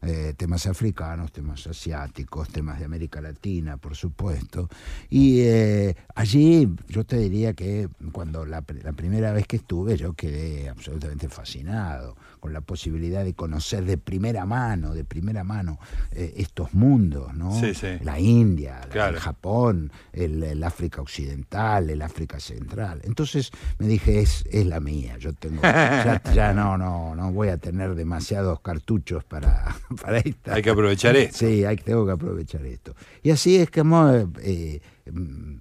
Eh, 0.00 0.32
temas 0.34 0.66
africanos, 0.66 1.30
temas 1.30 1.66
asiáticos, 1.66 2.48
temas 2.48 2.78
de 2.78 2.86
América 2.86 3.20
Latina, 3.20 3.76
por 3.76 3.94
supuesto. 3.94 4.70
Y 5.10 5.40
eh, 5.40 5.94
allí 6.14 6.74
yo 6.88 7.04
te 7.04 7.18
diría 7.18 7.52
que 7.52 7.90
cuando 8.12 8.46
la, 8.46 8.64
la 8.82 8.92
primera 8.94 9.30
vez 9.32 9.46
que 9.46 9.56
estuve 9.56 9.98
yo 9.98 10.14
quedé 10.14 10.70
absolutamente 10.70 11.28
fascinado 11.28 12.16
con 12.38 12.52
la 12.52 12.60
posibilidad 12.62 13.24
de 13.24 13.34
conocer 13.34 13.84
de 13.84 13.98
primera 13.98 14.46
mano, 14.46 14.94
de 14.94 15.04
primera 15.04 15.44
mano, 15.44 15.78
eh, 16.12 16.34
estos 16.36 16.72
mundos, 16.74 17.34
¿no? 17.34 17.52
Sí, 17.60 17.74
sí. 17.74 17.98
La 18.02 18.18
India, 18.18 18.80
la- 18.82 18.88
Claro. 18.88 19.16
el 19.16 19.20
Japón, 19.22 19.92
el, 20.12 20.42
el 20.42 20.62
África 20.64 21.02
Occidental, 21.02 21.90
el 21.90 22.02
África 22.02 22.40
Central. 22.40 23.00
Entonces 23.04 23.50
me 23.78 23.86
dije, 23.86 24.20
es, 24.20 24.44
es 24.50 24.66
la 24.66 24.80
mía, 24.80 25.16
yo 25.18 25.32
tengo, 25.32 25.62
ya, 25.62 26.22
ya 26.34 26.52
no, 26.52 26.78
no, 26.78 27.14
no 27.14 27.32
voy 27.32 27.48
a 27.48 27.58
tener 27.58 27.94
demasiados 27.94 28.60
cartuchos 28.60 29.24
para, 29.24 29.76
para 30.02 30.18
esta. 30.18 30.54
Hay 30.54 30.62
que 30.62 30.70
aprovechar 30.70 31.16
esto. 31.16 31.38
Sí, 31.38 31.64
hay, 31.64 31.76
tengo 31.76 32.06
que 32.06 32.12
aprovechar 32.12 32.64
esto. 32.66 32.94
Y 33.22 33.30
así 33.30 33.56
es 33.56 33.70
como 33.70 34.10
eh, 34.40 34.80
mm, 35.10 35.56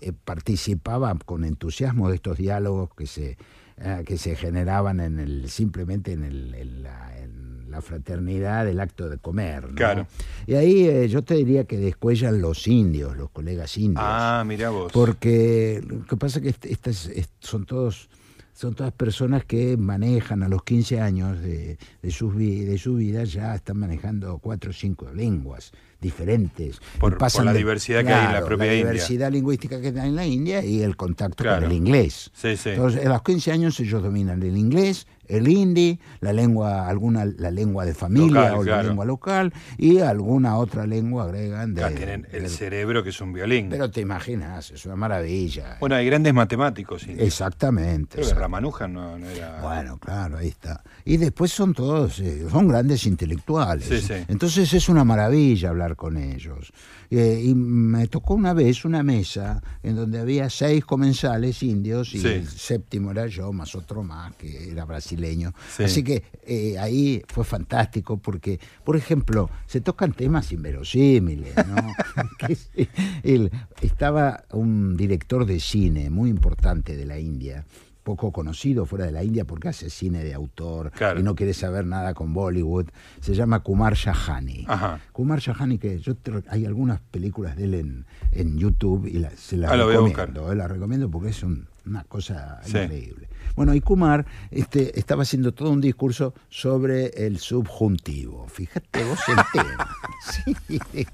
eh, 0.00 0.12
participaba 0.24 1.14
con 1.24 1.44
entusiasmo 1.44 2.08
de 2.08 2.16
estos 2.16 2.38
diálogos 2.38 2.90
que 2.96 3.06
se, 3.06 3.36
eh, 3.82 4.02
que 4.06 4.16
se 4.18 4.36
generaban 4.36 5.00
en 5.00 5.18
el, 5.18 5.48
simplemente 5.50 6.12
en, 6.12 6.24
el, 6.24 6.54
en 6.54 6.82
la, 6.82 7.18
en 7.18 7.70
la 7.70 7.80
fraternidad 7.82 8.64
del 8.66 8.80
acto 8.80 9.08
de 9.08 9.18
comer. 9.18 9.68
¿no? 9.70 9.74
Claro. 9.74 10.06
Y 10.46 10.54
ahí 10.54 10.84
eh, 10.86 11.08
yo 11.08 11.22
te 11.22 11.34
diría 11.34 11.64
que 11.64 11.78
descuellan 11.78 12.40
los 12.40 12.68
indios, 12.68 13.16
los 13.16 13.30
colegas 13.30 13.76
indios. 13.78 14.04
Ah, 14.06 14.44
mira 14.46 14.70
vos. 14.70 14.92
Porque 14.92 15.82
lo 15.86 16.04
que 16.06 16.16
pasa 16.16 16.38
es 16.38 16.42
que 16.42 16.48
est- 16.50 16.66
estas 16.66 17.06
est- 17.06 17.30
son 17.40 17.64
todos 17.66 18.08
son 18.54 18.74
todas 18.74 18.92
personas 18.92 19.46
que 19.46 19.78
manejan 19.78 20.42
a 20.42 20.48
los 20.48 20.62
15 20.62 21.00
años 21.00 21.40
de, 21.40 21.78
de, 22.02 22.10
sus 22.10 22.36
vi- 22.36 22.64
de 22.66 22.76
su 22.76 22.96
vida, 22.96 23.24
ya 23.24 23.54
están 23.54 23.78
manejando 23.78 24.38
cuatro 24.38 24.70
o 24.70 24.72
cinco 24.74 25.10
lenguas 25.12 25.72
diferentes. 26.02 26.80
Por, 26.98 27.14
Y 27.14 27.16
pasan 27.16 27.38
por 27.38 27.44
la 27.46 27.52
de- 27.52 27.58
diversidad 27.58 28.04
que 28.04 28.12
hay 28.12 28.26
en 28.26 28.32
la 28.34 28.44
propia 28.44 28.66
la 28.66 28.74
India. 28.74 28.90
diversidad 28.90 29.32
lingüística 29.32 29.80
que 29.80 29.88
hay 29.88 30.08
en 30.08 30.16
la 30.16 30.26
India 30.26 30.62
y 30.62 30.82
el 30.82 30.96
contacto 30.96 31.42
Claro. 31.44 31.62
con 31.62 31.70
el 31.70 31.76
inglés. 31.76 32.30
Sí, 32.34 32.56
sí. 32.58 32.70
Entonces, 32.70 33.06
a 33.06 33.08
los 33.08 33.22
15 33.22 33.52
años 33.52 33.80
ellos 33.80 34.02
dominan 34.02 34.42
el 34.42 34.56
inglés, 34.56 35.06
el 35.28 35.48
hindi, 35.48 35.98
la 36.20 36.32
lengua, 36.34 36.86
alguna, 36.88 37.24
la 37.24 37.50
lengua 37.50 37.86
de 37.86 37.94
familia 37.94 38.50
Local, 38.50 38.54
o 38.58 38.62
claro. 38.62 38.82
la 38.82 38.88
lengua 38.88 39.04
local 39.06 39.52
y 39.78 39.98
alguna 40.00 40.58
otra 40.58 40.86
lengua 40.86 41.24
agregan 41.24 41.72
de. 41.74 41.84
Acá 41.84 41.94
tienen 41.94 42.26
el 42.32 42.50
cerebro 42.50 43.02
que 43.02 43.10
es 43.10 43.20
un 43.20 43.32
violín. 43.32 43.68
pero 43.70 43.90
te 43.90 44.00
imaginas, 44.02 44.72
es 44.72 44.84
una 44.84 44.96
maravilla. 44.96 45.76
bueno, 45.80 45.94
hay 45.94 46.04
grandes 46.06 46.34
matemáticos. 46.34 47.04
indios. 47.06 47.26
Exactamente. 47.26 48.20
Exact- 48.20 48.36
Ramanujan 48.38 48.92
no, 48.92 49.16
no 49.18 49.26
era. 49.28 49.60
Bueno, 49.62 49.96
claro, 49.98 50.38
ahí 50.38 50.48
está. 50.48 50.82
Y 51.04 51.16
después 51.16 51.52
son 51.52 51.72
todos, 51.72 52.18
eh, 52.18 52.46
son 52.50 52.68
grandes 52.68 53.06
intelectuales. 53.06 53.86
Sí. 53.86 54.12
Entonces 54.28 54.72
es 54.74 54.88
una 54.88 55.04
maravilla 55.04 55.70
hablar 55.70 55.91
con 55.94 56.16
ellos. 56.16 56.72
Eh, 57.10 57.42
y 57.44 57.54
me 57.54 58.06
tocó 58.08 58.34
una 58.34 58.52
vez 58.52 58.84
una 58.84 59.02
mesa 59.02 59.62
en 59.82 59.96
donde 59.96 60.18
había 60.20 60.48
seis 60.50 60.84
comensales 60.84 61.62
indios 61.62 62.14
y 62.14 62.20
Sí. 62.20 62.26
el 62.28 62.48
séptimo 62.48 63.10
era 63.10 63.26
yo, 63.26 63.52
más 63.52 63.74
otro 63.74 64.02
más 64.02 64.34
que 64.36 64.70
era 64.70 64.84
brasileño. 64.84 65.52
Sí. 65.76 65.84
Así 65.84 66.02
que 66.02 66.22
eh, 66.46 66.78
ahí 66.78 67.22
fue 67.28 67.44
fantástico 67.44 68.16
porque, 68.18 68.58
por 68.84 68.96
ejemplo, 68.96 69.50
se 69.66 69.80
tocan 69.80 70.12
temas 70.12 70.50
inverosímiles. 70.52 71.54
¿no? 71.66 71.76
El- 73.22 73.50
estaba 73.80 74.44
un 74.52 74.96
director 74.96 75.44
de 75.46 75.60
cine 75.60 76.10
muy 76.10 76.30
importante 76.30 76.96
de 76.96 77.04
la 77.06 77.18
India 77.18 77.64
poco 78.02 78.32
conocido 78.32 78.84
fuera 78.86 79.06
de 79.06 79.12
la 79.12 79.22
India 79.24 79.44
porque 79.44 79.68
hace 79.68 79.88
cine 79.90 80.24
de 80.24 80.34
autor 80.34 80.90
Claro. 80.90 81.20
y 81.20 81.22
no 81.22 81.34
quiere 81.34 81.54
saber 81.54 81.86
nada 81.86 82.14
con 82.14 82.34
Bollywood. 82.34 82.86
Se 83.20 83.34
llama 83.34 83.60
Kumar 83.60 83.94
Shahani. 83.94 84.64
Ajá. 84.68 85.00
Kumar 85.12 85.38
Shahani, 85.38 85.78
que 85.78 85.98
yo 86.00 86.14
te- 86.16 86.42
hay 86.48 86.66
algunas 86.66 87.00
películas 87.00 87.56
de 87.56 87.64
él 87.64 87.74
en, 87.74 88.06
en 88.32 88.58
YouTube 88.58 89.06
y 89.06 89.18
la- 89.18 89.30
se 89.30 89.56
las 89.56 89.70
Ah, 89.70 89.76
lo 89.76 89.84
voy 89.86 89.94
a 89.94 90.00
recomiendo. 90.00 90.52
eh, 90.52 90.56
las 90.56 90.70
recomiendo 90.70 91.10
porque 91.10 91.28
es 91.30 91.42
un- 91.42 91.66
una 91.86 92.04
cosa 92.04 92.60
Sí. 92.64 92.78
increíble. 92.78 93.28
Bueno, 93.54 93.74
y 93.74 93.80
Kumar 93.82 94.24
este, 94.50 94.98
estaba 94.98 95.22
haciendo 95.24 95.52
todo 95.52 95.70
un 95.70 95.80
discurso 95.82 96.32
sobre 96.48 97.08
el 97.26 97.38
subjuntivo. 97.38 98.46
Fíjate 98.48 99.04
vos 99.04 99.18
el 99.28 99.36
tema. 99.52 99.88
Sí. 100.24 101.06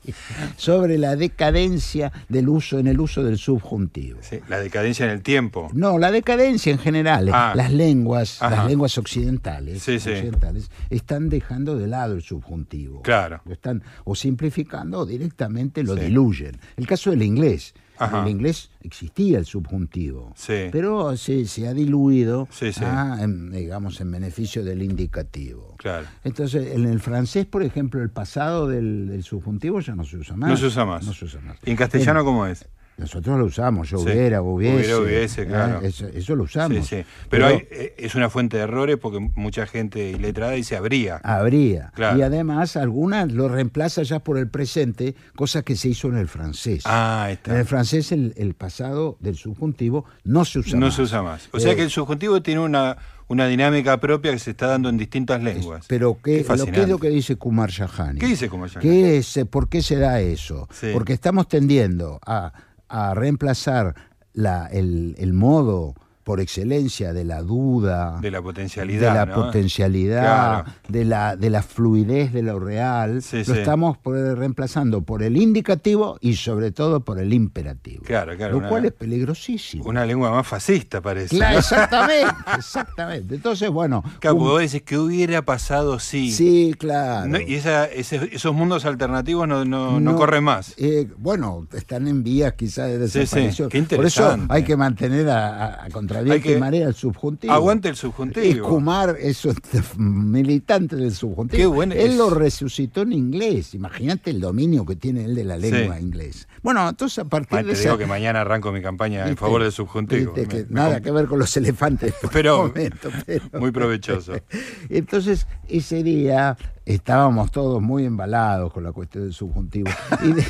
Sobre 0.57 0.99
la 0.99 1.17
decadencia 1.17 2.13
del 2.29 2.49
uso 2.49 2.79
en 2.79 2.87
el 2.87 3.01
uso 3.01 3.25
del 3.25 3.39
subjuntivo. 3.39 4.19
Sí, 4.23 4.39
la 4.49 4.61
decadencia 4.61 5.05
en 5.07 5.11
el 5.13 5.23
tiempo. 5.23 5.69
No, 5.73 5.99
la 5.99 6.11
decadencia 6.13 6.71
en 6.73 6.79
general. 6.79 7.29
Ah. 7.33 7.55
Las 7.57 7.73
lenguas, 7.73 8.41
Ajá. 8.43 8.57
las 8.57 8.67
lenguas 8.67 8.97
occidentales, 8.99 9.83
Sí, 9.83 9.97
occidentales 9.97 10.71
están 10.91 11.29
dejando 11.29 11.77
de 11.77 11.87
lado 11.89 12.15
el 12.15 12.23
subjuntivo. 12.23 13.03
Claro. 13.03 13.41
Lo 13.47 13.53
están 13.53 13.83
o 14.05 14.15
simplificando 14.15 15.01
o 15.01 15.07
directamente 15.07 15.83
lo 15.83 15.95
diluyen. 15.95 16.57
El 16.77 16.87
caso 16.87 17.11
del 17.11 17.23
inglés. 17.23 17.75
Ajá. 17.99 18.19
En 18.19 18.25
el 18.25 18.31
inglés 18.31 18.71
existía 18.83 19.39
el 19.39 19.45
subjuntivo, 19.47 20.33
Sí. 20.37 20.69
pero 20.73 21.17
se, 21.17 21.45
se 21.47 21.69
ha 21.69 21.75
diluido, 21.75 22.49
Sí, 22.51 22.73
sí. 22.73 22.85
a, 22.85 23.19
en, 23.23 23.51
digamos, 23.51 24.01
en 24.01 24.11
beneficio 24.11 24.65
del 24.65 24.83
indicativo. 24.83 25.75
Claro. 25.79 26.07
Entonces, 26.25 26.75
en 26.75 26.85
el 26.87 27.01
francés, 27.01 27.47
por 27.47 27.63
ejemplo, 27.63 28.03
el 28.03 28.11
pasado 28.11 28.67
del, 28.69 29.09
del 29.09 29.23
subjuntivo 29.25 29.81
ya 29.81 29.95
no 29.95 30.05
se 30.05 30.17
usa 30.17 30.37
más. 30.37 30.51
No 30.51 30.57
se 30.57 30.67
usa 30.67 30.85
más. 30.85 31.05
No 31.07 31.13
se 31.13 31.25
usa 31.25 31.41
más. 31.41 31.57
¿Y 31.65 31.71
en 31.71 31.77
castellano 31.77 32.25
cómo 32.25 32.47
es? 32.47 32.67
Nosotros 32.99 33.39
lo 33.39 33.45
usamos, 33.45 33.89
yo 33.89 33.99
Sí. 33.99 34.05
hubiera, 34.07 34.43
hubiese. 34.43 34.77
Hubiera, 34.77 34.99
hubiese, 34.99 35.43
¿eh? 35.43 35.47
claro. 35.47 35.81
Eso, 35.83 36.07
eso 36.09 36.35
lo 36.37 36.43
usamos. 36.43 36.87
Sí, 36.87 36.97
sí. 36.97 37.05
Pero, 37.31 37.47
hay- 37.47 37.67
eh, 37.71 37.95
es 37.97 38.15
una 38.17 38.29
fuente 38.29 38.57
de 38.57 38.65
errores 38.65 38.97
porque 39.01 39.21
mucha 39.37 39.67
gente 39.67 40.11
iletrada 40.11 40.53
dice 40.53 40.77
habría. 40.77 41.19
habría. 41.23 41.93
Claro. 41.95 42.19
Y 42.19 42.23
además, 42.23 42.77
algunas 42.77 43.31
lo 43.33 43.49
reemplaza 43.49 44.03
ya 44.03 44.19
por 44.19 44.37
el 44.37 44.49
presente, 44.49 45.15
cosa 45.37 45.63
que 45.63 45.77
se 45.77 45.89
hizo 45.91 46.09
en 46.09 46.17
el 46.17 46.29
francés. 46.29 46.83
Ah, 46.87 47.29
está. 47.31 47.53
En 47.53 47.59
el 47.59 47.65
francés, 47.67 48.11
el, 48.13 48.35
el 48.37 48.55
pasado 48.55 49.17
del 49.21 49.37
subjuntivo 49.37 50.05
no 50.25 50.45
se 50.45 50.59
usa 50.59 50.79
no 50.79 50.87
más. 50.87 50.95
se 50.97 51.03
usa 51.03 51.23
más. 51.23 51.49
O 51.53 51.61
sea 51.61 51.73
Eh, 51.73 51.77
que 51.77 51.83
el 51.85 51.91
subjuntivo 51.91 52.43
tiene 52.43 52.61
una, 52.61 52.97
una 53.29 53.47
dinámica 53.47 53.99
propia 54.01 54.33
que 54.33 54.39
se 54.41 54.51
está 54.51 54.67
dando 54.67 54.89
en 54.89 54.97
distintas 54.99 55.41
lenguas. 55.43 55.85
Pero 55.87 56.19
¿qué, 56.23 56.39
lo, 56.39 56.45
fascinante. 56.45 56.73
¿qué 56.79 56.83
es 56.83 56.89
lo 56.89 56.99
que 56.99 57.11
dice 57.11 57.37
Kumar 57.37 57.71
Shahani? 57.71 58.19
¿Qué 58.19 58.27
dice 58.27 58.49
Kumar 58.49 58.69
Shahani? 58.71 58.89
¿Qué 58.91 59.19
es, 59.19 59.39
¿Por 59.49 59.69
qué 59.69 59.83
se 59.83 59.97
da 59.97 60.21
eso? 60.21 60.69
Sí. 60.73 60.89
Porque 60.93 61.13
estamos 61.13 61.47
tendiendo 61.47 62.19
a, 62.27 62.53
a 62.89 63.15
reemplazar 63.15 63.95
la, 64.33 64.67
el, 64.67 65.15
el 65.19 65.33
modo 65.33 65.95
por 66.29 66.41
excelencia 66.41 67.15
de 67.15 67.25
la 67.25 67.41
duda, 67.41 68.19
De 68.21 68.31
la 68.31 68.43
potencialidad. 68.43 69.09
de 69.15 69.19
la 69.19 69.25
¿no? 69.25 69.35
potencialidad, 69.47 70.21
Claro. 70.63 70.65
de, 70.87 71.05
la, 71.07 71.37
de 71.37 71.49
la 71.49 71.63
fluidez 71.63 72.35
de 72.35 72.43
lo 72.43 72.59
real, 72.61 73.23
Sí, 73.23 73.39
lo 73.39 73.45
sí. 73.47 73.53
estamos 73.53 73.97
por- 73.97 74.15
reemplazando 74.37 75.01
por 75.01 75.23
el 75.23 75.39
indicativo 75.39 76.19
y 76.21 76.35
sobre 76.35 76.71
todo 76.71 77.01
por 77.01 77.19
el 77.19 77.33
imperativo. 77.33 78.03
Claro, 78.05 78.37
claro, 78.37 78.53
Lo 78.53 78.59
una- 78.59 78.69
cual 78.69 78.85
es 78.85 78.93
peligrosísimo. 78.93 79.85
Una 79.87 80.05
lengua 80.05 80.31
más 80.31 80.47
fascista, 80.47 81.01
parece. 81.01 81.35
Claro, 81.35 81.55
¿no? 81.55 81.59
exactamente, 81.61 82.35
exactamente. 82.59 83.35
Entonces, 83.35 83.71
bueno, 83.71 84.05
Claro, 84.21 84.37
un- 84.37 84.43
vos 84.45 84.61
decís 84.61 84.83
que 84.83 84.99
hubiera 84.99 85.41
pasado 85.41 85.99
si. 85.99 86.31
sí, 86.31 86.75
claro. 86.79 87.27
No, 87.27 87.41
y 87.41 87.55
esa, 87.55 87.87
ese- 87.87 88.29
esos 88.35 88.53
mundos 88.55 88.85
alternativos 88.85 89.49
no, 89.49 89.65
no, 89.65 89.99
no 89.99 90.15
corren 90.15 90.45
más. 90.45 90.75
eh, 90.77 91.09
bueno, 91.17 91.67
están 91.73 92.07
en 92.07 92.23
vías 92.23 92.53
quizás 92.53 92.89
de 92.89 92.99
desaparición. 92.99 93.71
qué 93.71 93.83
Por 93.85 94.05
eso 94.05 94.37
hay 94.51 94.65
que 94.65 94.77
mantener 94.77 95.31
a, 95.31 95.49
a- 95.49 95.85
a 95.85 95.89
Hay 96.19 96.41
que- 96.41 96.59
marea 96.59 96.89
el 96.89 96.95
subjuntivo. 96.95 97.53
Aguante 97.53 97.89
el 97.89 97.95
Y 97.95 97.99
subjuntivo. 97.99 98.69
Kumar 98.69 99.17
es 99.21 99.45
un 99.45 99.55
militante 100.33 100.97
del 100.97 101.13
subjuntivo. 101.15 101.59
Qué 101.59 101.67
bueno 101.67 101.95
él 101.95 102.13
es. 102.13 102.17
lo 102.17 102.31
resucitó 102.31 103.03
en 103.03 103.13
inglés. 103.13 103.75
Imagínate 103.75 104.31
el 104.31 104.41
dominio 104.41 104.85
que 104.85 104.97
tiene 104.97 105.25
él 105.25 105.35
de 105.35 105.45
la 105.45 105.57
lengua 105.57 105.97
Sí. 105.99 106.03
inglesa. 106.05 106.47
Bueno, 106.69 106.87
entonces 106.87 107.19
a 107.21 107.25
partir 107.25 107.57
Ah, 107.61 107.63
de 107.63 107.69
te 107.69 107.73
esa- 107.73 107.85
digo 107.85 107.97
que 107.97 108.05
mañana 108.05 108.43
arranco 108.43 108.71
mi 108.73 108.83
campaña 108.83 109.27
en 109.27 109.39
favor 109.39 109.63
del 109.63 109.73
subjuntivo. 109.73 110.35
Nada 110.69 111.01
que 111.01 111.11
ver 111.11 111.25
con 111.25 111.39
los 111.39 111.57
elefantes. 111.57 112.13
por 112.21 112.31
Pero- 112.31 112.67
el 112.67 112.69
momento, 112.69 113.09
pero- 113.27 113.59
Muy 113.59 113.71
provechoso. 113.71 114.35
Entonces, 114.91 115.47
ese 115.67 116.03
día 116.03 116.59
estábamos 116.85 117.51
todos 117.53 117.81
muy 117.83 118.05
embalados 118.07 118.73
con 118.73 118.83
la 118.85 118.93
cuestión 118.93 119.25
del 119.25 119.33
subjuntivo. 119.35 119.91
Y, 120.23 120.33
de- 120.33 120.47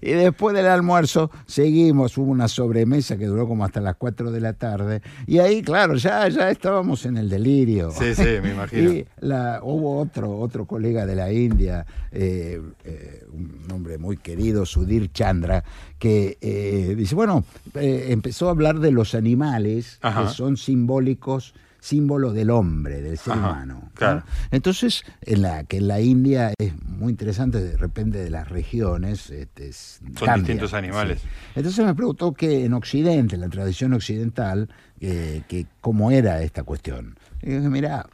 y 0.00 0.12
después 0.12 0.54
del 0.54 0.66
almuerzo 0.66 1.30
seguimos, 1.46 2.16
hubo 2.18 2.30
una 2.30 2.46
sobremesa 2.48 3.16
que 3.16 3.26
duró 3.26 3.46
como 3.48 3.64
hasta 3.64 3.80
las 3.80 3.96
4 3.96 4.30
de 4.30 4.40
la 4.40 4.52
tarde. 4.52 5.02
Y 5.26 5.38
ahí, 5.38 5.62
claro, 5.62 5.94
ya, 5.96 6.28
ya 6.28 6.48
estábamos 6.50 7.06
en 7.06 7.16
el 7.16 7.28
delirio. 7.28 7.90
Sí, 7.90 8.14
sí, 8.14 8.24
me 8.42 8.50
imagino. 8.52 8.92
Y 8.92 9.06
la, 9.20 9.60
hubo 9.62 9.98
otro, 9.98 10.38
otro 10.38 10.64
colega 10.66 11.06
de 11.06 11.14
la 11.16 11.32
India, 11.32 11.86
eh, 12.12 12.60
eh, 12.84 13.24
un 13.32 13.66
hombre 13.72 13.98
muy 13.98 14.16
querido, 14.16 14.66
Sudhir 14.76 15.10
Chandra, 15.12 15.64
que 15.98 16.36
eh, 16.42 16.94
dice, 16.96 17.14
bueno, 17.14 17.44
eh, 17.74 18.08
empezó 18.10 18.48
a 18.48 18.50
hablar 18.50 18.78
de 18.78 18.90
los 18.90 19.14
animales 19.14 19.98
Ajá. 20.02 20.24
que 20.24 20.28
son 20.34 20.58
simbólicos 20.58 21.54
símbolo 21.80 22.32
del 22.32 22.50
hombre, 22.50 23.00
del 23.00 23.16
ser 23.16 23.34
Ajá, 23.34 23.48
humano. 23.50 23.74
¿no? 23.84 23.90
claro. 23.94 24.24
Entonces, 24.50 25.04
en 25.22 25.42
la 25.42 25.62
que 25.64 25.76
en 25.78 25.86
la 25.88 26.00
India 26.00 26.52
es 26.58 26.72
muy 26.82 27.10
interesante, 27.12 27.62
de 27.62 27.76
repente 27.76 28.18
de 28.18 28.28
las 28.28 28.48
regiones, 28.48 29.30
este, 29.30 29.68
es- 29.68 30.00
Son 30.02 30.12
cambia, 30.26 30.34
distintos 30.36 30.74
animales. 30.74 31.20
sí. 31.20 31.28
Entonces 31.54 31.84
me 31.86 31.94
preguntó 31.94 32.32
que 32.34 32.64
en 32.64 32.72
Occidente, 32.74 33.36
en 33.36 33.40
la 33.40 33.48
tradición 33.48 33.92
occidental, 33.94 34.68
eh, 35.00 35.42
que 35.48 35.66
cómo 35.80 36.10
era 36.10 36.42
esta 36.42 36.64
cuestión. 36.64 37.16
Y 37.42 37.50
dije, 37.50 37.68
mira, 37.70 38.06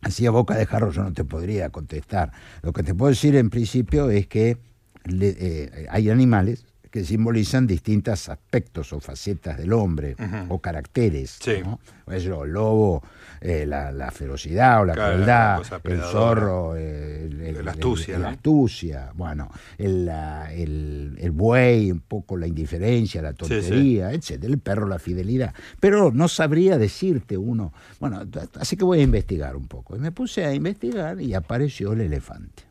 Hacía 0.00 0.30
boca 0.30 0.54
de 0.54 0.64
jarro, 0.64 0.92
yo 0.92 1.02
no 1.02 1.12
te 1.12 1.24
podría 1.24 1.70
contestar. 1.70 2.30
Lo 2.62 2.72
que 2.72 2.84
te 2.84 2.94
puedo 2.94 3.10
decir 3.10 3.34
en 3.34 3.50
principio 3.50 4.10
es 4.10 4.28
que 4.28 4.56
le- 5.04 5.36
eh, 5.38 5.86
hay 5.90 6.10
animales 6.10 6.64
que 6.90 7.04
simbolizan 7.04 7.66
distintos 7.66 8.30
aspectos 8.30 8.94
o 8.94 9.00
facetas 9.00 9.58
del 9.58 9.74
hombre 9.74 10.16
o 10.48 10.58
caracteres. 10.58 11.36
Sí. 11.38 11.56
¿no? 11.62 11.78
Por 12.06 12.14
ejemplo, 12.14 12.44
el 12.46 12.52
lobo, 12.52 13.02
eh, 13.42 13.66
la, 13.66 13.92
la 13.92 14.10
ferocidad 14.10 14.80
o 14.80 14.84
la 14.86 14.94
Claro, 14.94 15.18
la 15.18 15.60
crueldad, 15.60 15.82
el 15.84 16.00
zorro, 16.00 16.76
eh, 16.78 17.26
el, 17.26 17.40
el- 17.58 17.64
La 17.66 17.72
astucia, 17.72 18.14
el- 18.16 18.22
¿no? 18.22 18.28
la 18.28 18.32
astucia, 18.32 19.10
bueno, 19.14 19.50
el, 19.76 20.06
la- 20.06 20.50
el- 20.54 21.14
el 21.20 21.30
buey, 21.30 21.92
un 21.92 22.00
poco 22.00 22.38
la 22.38 22.46
indiferencia, 22.46 23.20
la 23.20 23.32
sí. 23.32 23.36
tontería, 23.36 24.10
etcétera, 24.12 24.50
el 24.50 24.58
perro, 24.58 24.88
la 24.88 24.98
fidelidad. 24.98 25.52
Pero 25.80 26.10
no 26.10 26.26
sabría 26.26 26.78
decirte 26.78 27.36
uno. 27.36 27.70
Bueno, 28.00 28.22
así 28.58 28.76
que 28.78 28.84
voy 28.84 29.00
a 29.00 29.02
investigar 29.02 29.56
un 29.56 29.68
poco. 29.68 29.94
Y 29.94 29.98
me 29.98 30.10
puse 30.10 30.46
a 30.46 30.54
investigar 30.54 31.20
y 31.20 31.34
apareció 31.34 31.92
el 31.92 32.00
elefante. 32.00 32.62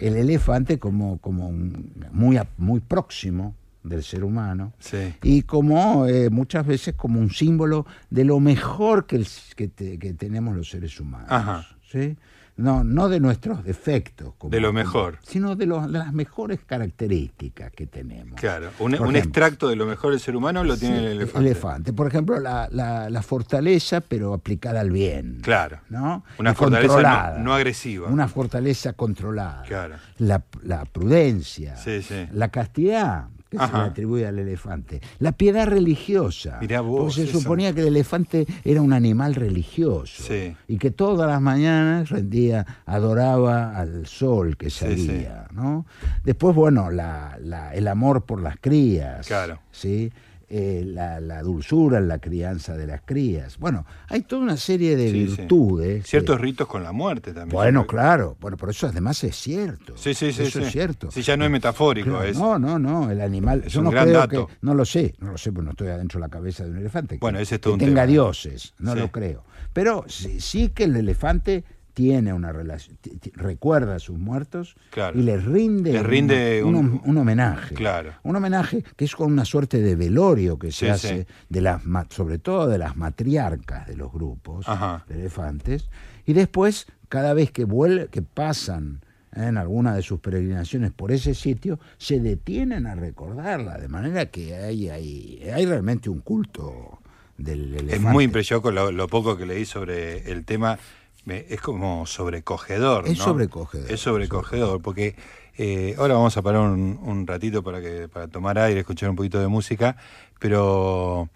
El 0.00 0.16
elefante 0.16 0.78
como, 0.78 1.18
como 1.18 1.48
un- 1.48 1.92
muy, 2.12 2.38
muy 2.58 2.80
próximo 2.80 3.54
del 3.82 4.02
ser 4.02 4.24
humano 4.24 4.72
Sí. 4.78 5.14
y 5.22 5.42
como 5.42 6.06
eh, 6.06 6.28
muchas 6.30 6.66
veces 6.66 6.94
como 6.94 7.18
un 7.18 7.30
símbolo 7.30 7.86
de 8.10 8.24
lo 8.24 8.38
mejor 8.40 9.06
que, 9.06 9.16
el- 9.16 9.26
que 9.56 9.68
te- 9.68 9.98
que 9.98 10.12
tenemos 10.12 10.54
los 10.54 10.68
seres 10.68 10.98
humanos. 11.00 11.28
Ajá. 11.30 11.66
¿sí? 11.90 12.16
No, 12.56 12.84
no 12.84 13.08
de 13.08 13.20
nuestros 13.20 13.64
defectos, 13.64 14.34
como- 14.36 14.50
De 14.50 14.60
lo 14.60 14.72
mejor. 14.72 15.18
sino 15.22 15.56
de, 15.56 15.66
los- 15.66 15.90
de 15.90 15.98
las 15.98 16.12
mejores 16.12 16.60
características 16.66 17.72
que 17.72 17.86
tenemos. 17.86 18.38
Claro, 18.38 18.70
un, 18.78 18.88
un 18.88 18.94
ejemplo, 18.94 19.18
extracto 19.18 19.68
de 19.68 19.76
lo 19.76 19.86
mejor 19.86 20.10
del 20.12 20.20
ser 20.20 20.36
humano 20.36 20.62
lo 20.64 20.76
tiene 20.76 21.12
el 21.12 21.20
elefante. 21.34 21.92
Por 21.92 22.06
ejemplo, 22.06 22.38
la, 22.38 22.68
la- 22.70 23.08
la 23.08 23.22
fortaleza, 23.22 24.00
pero 24.02 24.34
aplicada 24.34 24.80
al 24.80 24.90
bien. 24.90 25.38
Claro. 25.42 25.80
¿no? 25.88 26.24
Una 26.38 26.52
Y 26.52 26.54
fortaleza 26.54 27.32
no- 27.38 27.44
no 27.44 27.54
agresiva. 27.54 28.08
Una 28.08 28.28
fortaleza 28.28 28.92
controlada. 28.92 29.62
Claro. 29.62 29.96
La, 30.18 30.42
la 30.62 30.84
prudencia. 30.84 31.76
Sí, 31.76 32.02
sí. 32.02 32.26
La 32.32 32.48
castidad, 32.50 33.28
que 33.50 33.58
se 33.58 33.64
Ajá. 33.64 33.82
le 33.82 33.88
atribuye 33.90 34.26
al 34.26 34.38
elefante. 34.38 35.00
La 35.18 35.32
piedad 35.32 35.66
religiosa. 35.66 36.60
Vos, 36.82 37.00
Porque 37.00 37.14
se 37.14 37.22
eso. 37.24 37.40
suponía 37.40 37.74
que 37.74 37.80
el 37.80 37.88
elefante 37.88 38.46
era 38.64 38.80
un 38.80 38.92
animal 38.92 39.34
religioso. 39.34 40.22
Sí. 40.22 40.54
Y 40.68 40.78
que 40.78 40.90
todas 40.92 41.28
las 41.28 41.40
mañanas 41.40 42.08
rendía, 42.10 42.64
adoraba 42.86 43.76
al 43.76 44.06
sol 44.06 44.56
que 44.56 44.70
Sí, 44.70 44.78
salía. 44.78 45.46
¿no? 45.52 45.84
Después, 46.24 46.54
bueno, 46.54 46.90
la- 46.90 47.36
la- 47.42 47.74
el 47.74 47.88
amor 47.88 48.24
por 48.24 48.40
las 48.40 48.56
crías. 48.60 49.26
Claro. 49.26 49.58
¿sí? 49.72 50.12
Eh, 50.52 50.82
la, 50.84 51.20
la 51.20 51.42
dulzura 51.42 51.98
en 51.98 52.08
la 52.08 52.18
crianza 52.18 52.76
de 52.76 52.84
las 52.84 53.02
crías. 53.02 53.56
Bueno, 53.58 53.86
hay 54.08 54.22
toda 54.22 54.42
una 54.42 54.56
serie 54.56 54.96
de 54.96 55.08
Sí, 55.08 55.28
sí. 55.28 55.36
virtudes. 55.42 56.02
que- 56.02 56.08
Ciertos 56.10 56.40
ritos 56.40 56.66
con 56.66 56.82
la 56.82 56.90
muerte 56.90 57.32
también. 57.32 57.54
bueno, 57.54 57.86
claro, 57.86 58.36
bueno, 58.40 58.56
por 58.56 58.68
eso 58.68 58.88
además 58.88 59.22
es 59.22 59.36
cierto. 59.36 59.96
Sí, 59.96 60.12
sí, 60.12 60.32
sí. 60.32 60.42
Eso 60.42 60.58
sí. 60.58 60.64
es 60.64 60.72
cierto. 60.72 61.08
Sí, 61.12 61.22
ya 61.22 61.36
no 61.36 61.44
es 61.44 61.52
metafórico. 61.52 62.08
Claro, 62.10 62.24
es, 62.24 62.36
No, 62.36 62.58
no, 62.58 62.80
no, 62.80 63.12
el 63.12 63.20
animal. 63.20 63.62
es 63.64 63.74
yo 63.74 63.78
un 63.78 63.84
no 63.84 63.90
gran 63.92 64.06
creo 64.08 64.18
dato. 64.18 64.46
que. 64.48 64.54
No 64.62 64.74
lo 64.74 64.84
sé, 64.84 65.14
no 65.20 65.30
lo 65.30 65.38
sé, 65.38 65.52
porque 65.52 65.66
no 65.66 65.70
estoy 65.70 65.86
adentro 65.86 66.18
de 66.18 66.26
la 66.26 66.30
cabeza 66.30 66.64
de 66.64 66.70
un 66.70 66.78
elefante. 66.78 67.14
que- 67.14 67.20
Bueno, 67.20 67.38
ese 67.38 67.54
es 67.54 67.58
que 67.60 67.62
todo 67.62 67.74
un 67.74 67.78
tenga 67.78 68.02
tema. 68.02 68.06
dioses, 68.06 68.74
no 68.80 68.96
lo 68.96 69.08
creo. 69.12 69.44
Pero 69.72 70.04
sí, 70.08 70.40
sí 70.40 70.70
que 70.70 70.82
el 70.82 70.96
elefante 70.96 71.62
tiene 71.92 72.32
una 72.32 72.52
relación, 72.52 72.98
recuerda 73.34 73.96
a 73.96 73.98
sus 73.98 74.18
muertos 74.18 74.76
Claro. 74.90 75.18
y 75.18 75.22
les 75.22 75.44
rinde, 75.44 75.92
Les 75.92 76.02
rinde 76.04 76.62
un, 76.64 77.00
un- 77.04 77.16
homenaje. 77.18 77.74
Claro. 77.74 78.12
Un 78.22 78.36
homenaje 78.36 78.82
que 78.96 79.04
es 79.04 79.14
con 79.14 79.32
una 79.32 79.44
suerte 79.44 79.80
de 79.80 79.94
velorio 79.96 80.58
que 80.58 80.72
se 80.72 80.86
Sí, 80.86 80.90
hace, 80.90 81.18
sí. 81.22 81.26
de 81.48 81.60
las 81.60 81.82
sobre 82.10 82.38
todo 82.38 82.66
de 82.68 82.78
las 82.78 82.96
matriarcas 82.96 83.86
de 83.86 83.96
los 83.96 84.12
grupos 84.12 84.68
Ajá. 84.68 85.04
de 85.08 85.14
elefantes, 85.20 85.88
y 86.26 86.32
después, 86.32 86.86
cada 87.08 87.34
vez 87.34 87.50
que, 87.50 87.66
vuel- 87.66 88.08
que 88.08 88.22
pasan 88.22 89.00
¿eh? 89.34 89.44
en 89.46 89.56
alguna 89.58 89.94
de 89.94 90.02
sus 90.02 90.20
peregrinaciones 90.20 90.92
por 90.92 91.12
ese 91.12 91.34
sitio, 91.34 91.78
se 91.98 92.20
detienen 92.20 92.86
a 92.86 92.94
recordarla, 92.94 93.78
de 93.78 93.88
manera 93.88 94.26
que 94.26 94.54
hay, 94.54 94.88
hay, 94.88 95.42
hay 95.54 95.66
realmente 95.66 96.08
un 96.10 96.20
culto 96.20 96.98
del 97.38 97.72
elefante. 97.74 97.94
Es 97.96 98.00
muy 98.02 98.24
impresionante 98.24 98.70
lo, 98.72 98.92
lo 98.92 99.08
poco 99.08 99.36
que 99.36 99.46
leí 99.46 99.64
sobre 99.64 100.30
el 100.30 100.44
tema. 100.44 100.78
Es 101.26 101.60
como 101.60 102.06
sobrecogedor. 102.06 103.06
Es 103.06 103.18
¿no? 103.18 103.24
sobrecogedor, 103.24 103.90
Es 103.90 104.00
sobrecogedor, 104.00 104.82
porque 104.82 105.16
eh, 105.56 105.94
ahora 105.98 106.14
vamos 106.14 106.36
a 106.36 106.42
parar 106.42 106.62
un, 106.62 106.98
un 107.02 107.26
ratito 107.26 107.62
para, 107.62 107.80
que, 107.80 108.08
para 108.08 108.28
tomar 108.28 108.58
aire, 108.58 108.80
escuchar 108.80 109.10
un 109.10 109.16
poquito 109.16 109.38
de 109.38 109.48
música, 109.48 109.96
pero 110.38 111.28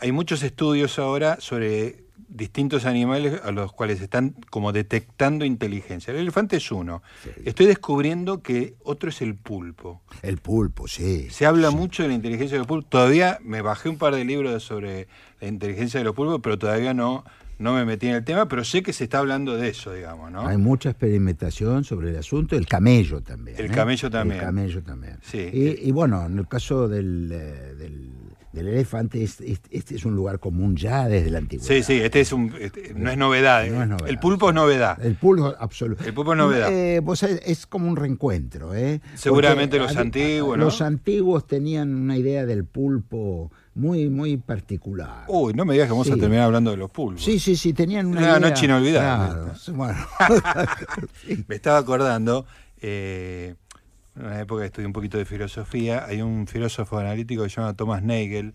hay 0.00 0.12
muchos 0.12 0.42
estudios 0.42 0.98
ahora 0.98 1.38
sobre 1.40 2.06
distintos 2.28 2.84
animales 2.84 3.40
a 3.44 3.50
los 3.50 3.72
cuales 3.72 4.00
están 4.00 4.34
como 4.50 4.72
detectando 4.72 5.44
inteligencia. 5.44 6.12
El 6.12 6.20
elefante 6.20 6.56
es 6.56 6.70
uno. 6.70 7.02
Sí. 7.22 7.30
Estoy 7.44 7.66
descubriendo 7.66 8.42
que 8.42 8.74
otro 8.82 9.08
es 9.08 9.22
el 9.22 9.36
pulpo. 9.36 10.02
El 10.22 10.38
pulpo, 10.38 10.88
sí. 10.88 11.28
Se 11.30 11.46
habla 11.46 11.70
sí. 11.70 11.76
mucho 11.76 12.02
de 12.02 12.08
la 12.08 12.14
inteligencia 12.14 12.56
de 12.56 12.58
los 12.60 12.66
pulpos. 12.66 12.90
Todavía 12.90 13.38
me 13.42 13.62
bajé 13.62 13.88
un 13.88 13.98
par 13.98 14.14
de 14.14 14.24
libros 14.24 14.62
sobre 14.62 15.08
la 15.40 15.48
inteligencia 15.48 15.98
de 15.98 16.04
los 16.04 16.14
pulpos, 16.14 16.40
pero 16.42 16.58
todavía 16.58 16.94
no, 16.94 17.24
no 17.58 17.72
me 17.74 17.84
metí 17.84 18.06
en 18.06 18.14
el 18.16 18.24
tema, 18.24 18.48
pero 18.48 18.64
sé 18.64 18.82
que 18.82 18.92
se 18.92 19.04
está 19.04 19.18
hablando 19.18 19.56
de 19.56 19.68
eso, 19.68 19.92
digamos, 19.92 20.30
¿no? 20.30 20.46
Hay 20.46 20.58
mucha 20.58 20.90
experimentación 20.90 21.84
sobre 21.84 22.10
el 22.10 22.16
asunto, 22.16 22.56
el 22.56 22.66
camello 22.66 23.22
también. 23.22 23.56
El 23.58 23.66
¿eh? 23.66 23.70
camello 23.70 24.10
también. 24.10 24.40
El 24.40 24.46
camello 24.46 24.82
también. 24.82 25.18
Sí. 25.22 25.48
Y, 25.52 25.88
y 25.88 25.92
bueno, 25.92 26.26
en 26.26 26.38
el 26.38 26.46
caso 26.48 26.86
del, 26.86 27.30
eh, 27.32 27.74
del, 27.78 28.10
del 28.56 28.68
elefante, 28.68 29.22
es- 29.22 29.40
es- 29.40 29.60
este 29.70 29.94
es 29.94 30.04
un 30.04 30.16
lugar 30.16 30.40
común 30.40 30.74
ya 30.76 31.06
desde 31.08 31.30
la 31.30 31.38
antigüedad. 31.38 31.68
Sí, 31.68 31.82
sí, 31.82 31.92
este 32.00 32.20
es 32.20 32.32
un, 32.32 32.52
este- 32.58 32.92
no 32.94 33.10
es 33.10 33.16
novedad. 33.16 33.64
No 33.68 33.80
eh. 33.80 33.82
es 33.84 33.88
novedad. 33.88 34.08
El 34.08 34.18
pulpo 34.18 34.48
es 34.48 34.54
novedad. 34.54 34.98
El 35.04 35.14
pulpo 35.16 35.54
absoluto. 35.58 36.02
El 36.04 36.12
pulpo 36.14 36.32
es 36.32 36.38
novedad. 36.38 36.72
Eh, 36.72 37.00
vos 37.00 37.18
sabés, 37.20 37.40
es 37.46 37.66
como 37.66 37.88
un 37.88 37.96
reencuentro, 37.96 38.74
¿eh? 38.74 39.00
Seguramente 39.14 39.78
los 39.78 39.96
antiguos, 39.96 40.58
¿no? 40.58 40.64
Los 40.64 40.82
antiguos 40.82 41.46
tenían 41.46 41.94
una 41.94 42.16
idea 42.16 42.44
del 42.46 42.64
pulpo 42.64 43.52
muy, 43.74 44.08
muy 44.08 44.38
particular. 44.38 45.24
Uy, 45.28 45.52
no 45.52 45.64
me 45.66 45.74
digas 45.74 45.86
que 45.86 45.92
vamos 45.92 46.10
a 46.10 46.16
terminar 46.16 46.44
hablando 46.44 46.70
de 46.70 46.78
los 46.78 46.90
pulpos. 46.90 47.22
Sí, 47.22 47.38
sí, 47.38 47.56
sí, 47.56 47.72
tenían 47.74 48.06
una, 48.06 48.20
Una 48.20 48.28
idea. 48.38 48.40
noche 48.40 48.64
inolvidable. 48.64 49.34
Claro, 49.34 49.54
bueno. 49.74 49.98
Me 51.48 51.54
estaba 51.54 51.78
acordando, 51.78 52.46
eh, 52.80 53.54
en 54.16 54.24
una 54.26 54.40
época 54.40 54.62
que 54.62 54.66
estudié 54.66 54.86
un 54.86 54.92
poquito 54.92 55.18
de 55.18 55.24
filosofía, 55.24 56.04
hay 56.06 56.22
un 56.22 56.46
filósofo 56.46 56.98
analítico 56.98 57.42
que 57.42 57.50
se 57.50 57.56
llama 57.60 57.74
Thomas 57.74 58.02
Nagel, 58.02 58.52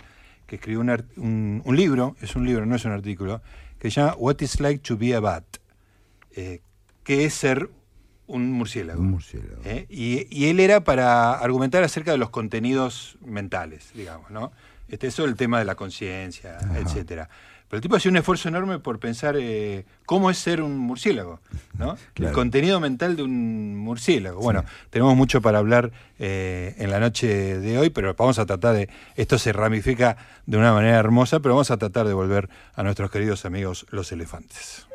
que 0.47 0.55
escribió 0.55 0.81
un, 0.81 0.89
un- 1.17 1.61
un 1.63 1.75
libro, 1.75 2.15
es 2.21 2.35
un 2.35 2.45
libro, 2.45 2.65
no 2.65 2.75
es 2.75 2.83
un 2.85 2.91
artículo, 2.91 3.41
que 3.79 3.89
se 3.91 4.01
llama 4.01 4.15
What 4.17 4.37
is 4.41 4.59
like 4.59 4.79
to 4.87 4.97
be 4.97 5.13
a 5.15 5.19
bat, 5.19 5.45
eh, 6.35 6.61
que 7.03 7.25
es 7.25 7.33
ser 7.33 7.69
un 8.27 8.51
murciélago. 8.51 9.01
Un 9.01 9.11
murciélago. 9.11 9.61
¿eh? 9.65 9.85
Y, 9.89 10.27
y 10.29 10.47
él 10.49 10.59
era 10.59 10.83
para 10.83 11.33
argumentar 11.33 11.83
acerca 11.83 12.11
de 12.11 12.17
los 12.17 12.29
contenidos 12.29 13.17
mentales, 13.25 13.91
digamos, 13.93 14.31
¿no? 14.31 14.51
Este, 14.87 15.07
eso 15.07 15.25
el 15.25 15.35
tema 15.35 15.59
de 15.59 15.65
la 15.65 15.75
conciencia, 15.75 16.57
etcétera. 16.75 17.29
Pero 17.71 17.77
el 17.77 17.83
tipo 17.83 17.95
hacía 17.95 18.11
un 18.11 18.17
esfuerzo 18.17 18.49
enorme 18.49 18.79
por 18.79 18.99
pensar 18.99 19.37
eh, 19.39 19.85
cómo 20.05 20.29
es 20.29 20.37
ser 20.37 20.61
un 20.61 20.77
murciélago, 20.77 21.39
¿no? 21.77 21.95
El 22.15 22.33
contenido 22.33 22.81
mental 22.81 23.15
de 23.15 23.23
un 23.23 23.77
murciélago. 23.77 24.41
Bueno, 24.41 24.65
tenemos 24.89 25.15
mucho 25.15 25.41
para 25.41 25.59
hablar 25.59 25.93
eh, 26.19 26.75
en 26.79 26.91
la 26.91 26.99
noche 26.99 27.59
de 27.59 27.77
hoy, 27.77 27.89
pero 27.89 28.13
vamos 28.13 28.39
a 28.39 28.45
tratar 28.45 28.75
de. 28.75 28.89
Esto 29.15 29.39
se 29.39 29.53
ramifica 29.53 30.17
de 30.45 30.57
una 30.57 30.73
manera 30.73 30.97
hermosa, 30.97 31.39
pero 31.39 31.55
vamos 31.55 31.71
a 31.71 31.77
tratar 31.77 32.05
de 32.09 32.13
volver 32.13 32.49
a 32.75 32.83
nuestros 32.83 33.09
queridos 33.09 33.45
amigos 33.45 33.85
los 33.89 34.11
elefantes. 34.11 34.90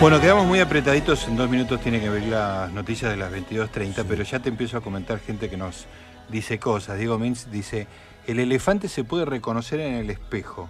Bueno, 0.00 0.20
quedamos 0.20 0.46
muy 0.46 0.60
apretaditos, 0.60 1.26
en 1.28 1.36
dos 1.36 1.48
minutos 1.48 1.80
tiene 1.80 2.00
que 2.00 2.10
ver 2.10 2.24
las 2.24 2.70
noticias 2.72 3.10
de 3.10 3.16
las 3.16 3.32
22.30, 3.32 4.04
pero 4.06 4.22
ya 4.22 4.40
te 4.40 4.50
empiezo 4.50 4.76
a 4.76 4.80
comentar 4.80 5.18
gente 5.18 5.48
que 5.48 5.56
nos 5.56 5.86
dice 6.28 6.58
cosas. 6.58 6.98
Diego 6.98 7.18
Mintz 7.18 7.50
dice, 7.50 7.86
el 8.26 8.38
elefante 8.38 8.88
se 8.88 9.04
puede 9.04 9.24
reconocer 9.24 9.80
en 9.80 9.94
el 9.94 10.10
espejo 10.10 10.68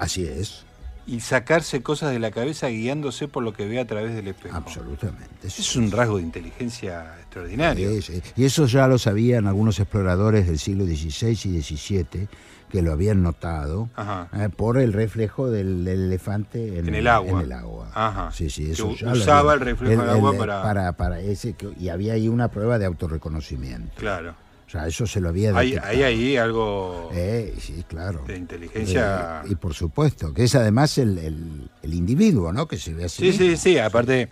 Así 0.00 0.24
es, 0.24 0.64
y 1.10 1.20
sacarse 1.20 1.82
cosas 1.82 2.12
de 2.12 2.18
la 2.18 2.30
cabeza 2.30 2.68
guiándose 2.68 3.26
por 3.28 3.42
lo 3.42 3.52
que 3.52 3.66
ve 3.66 3.80
a 3.80 3.86
través 3.86 4.14
del 4.14 4.28
espejo. 4.28 4.56
absolutamente. 4.56 5.46
Es 5.48 5.74
un 5.76 5.90
rasgo 5.90 6.18
de 6.18 6.22
inteligencia 6.22 7.14
extraordinario. 7.20 7.90
Y 8.36 8.44
eso 8.44 8.66
ya 8.66 8.86
lo 8.86 8.98
sabían 8.98 9.46
algunos 9.46 9.80
exploradores 9.80 10.46
del 10.46 10.58
siglo 10.58 10.84
XVI 10.84 11.30
y 11.32 11.62
XVII 11.62 12.28
que 12.70 12.82
lo 12.82 12.92
habían 12.92 13.20
notado 13.24 13.88
eh, 14.32 14.48
por 14.56 14.78
el 14.78 14.92
reflejo 14.92 15.50
del, 15.50 15.84
del 15.84 16.02
elefante 16.04 16.78
en, 16.78 16.86
En 16.88 16.94
el 16.94 17.08
agua. 17.08 17.40
en 17.40 17.46
el 17.46 17.52
agua. 17.52 17.90
Ajá. 17.92 18.30
Sí, 18.30 18.48
sí, 18.48 18.66
Que 18.66 18.72
eso 18.72 18.94
lo 19.00 19.10
usaba 19.12 19.54
el 19.54 19.60
reflejo 19.60 20.00
del 20.00 20.08
agua 20.10 20.36
para- 20.38 20.62
para, 20.62 20.92
para 20.92 21.18
ese 21.20 21.54
que- 21.54 21.72
y 21.80 21.88
había 21.88 22.12
ahí 22.12 22.28
una 22.28 22.46
prueba 22.48 22.78
de 22.78 22.86
autorreconocimiento. 22.86 23.90
Claro. 23.96 24.34
O 24.70 24.72
sea, 24.72 24.86
eso 24.86 25.04
se 25.04 25.20
lo 25.20 25.30
había 25.30 25.52
detectado. 25.52 25.90
hay 25.90 26.02
ahí 26.04 26.36
algo 26.36 27.10
Eh, 27.12 27.56
sí, 27.58 27.84
claro. 27.88 28.22
de 28.24 28.36
inteligencia. 28.36 29.42
Eh, 29.44 29.48
y 29.50 29.54
por 29.56 29.74
supuesto, 29.74 30.32
que 30.32 30.44
es 30.44 30.54
además 30.54 30.96
el, 30.98 31.18
el- 31.18 31.68
el 31.82 31.92
individuo, 31.94 32.52
¿no? 32.52 32.68
Que 32.68 32.76
se 32.78 32.94
ve 32.94 33.06
así. 33.06 33.32
Sí, 33.32 33.36
sí, 33.36 33.56
sí, 33.56 33.78
aparte 33.80 34.28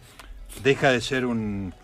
deja 0.63 0.93
de 0.93 1.01
ser 1.01 1.27
un- 1.27 1.75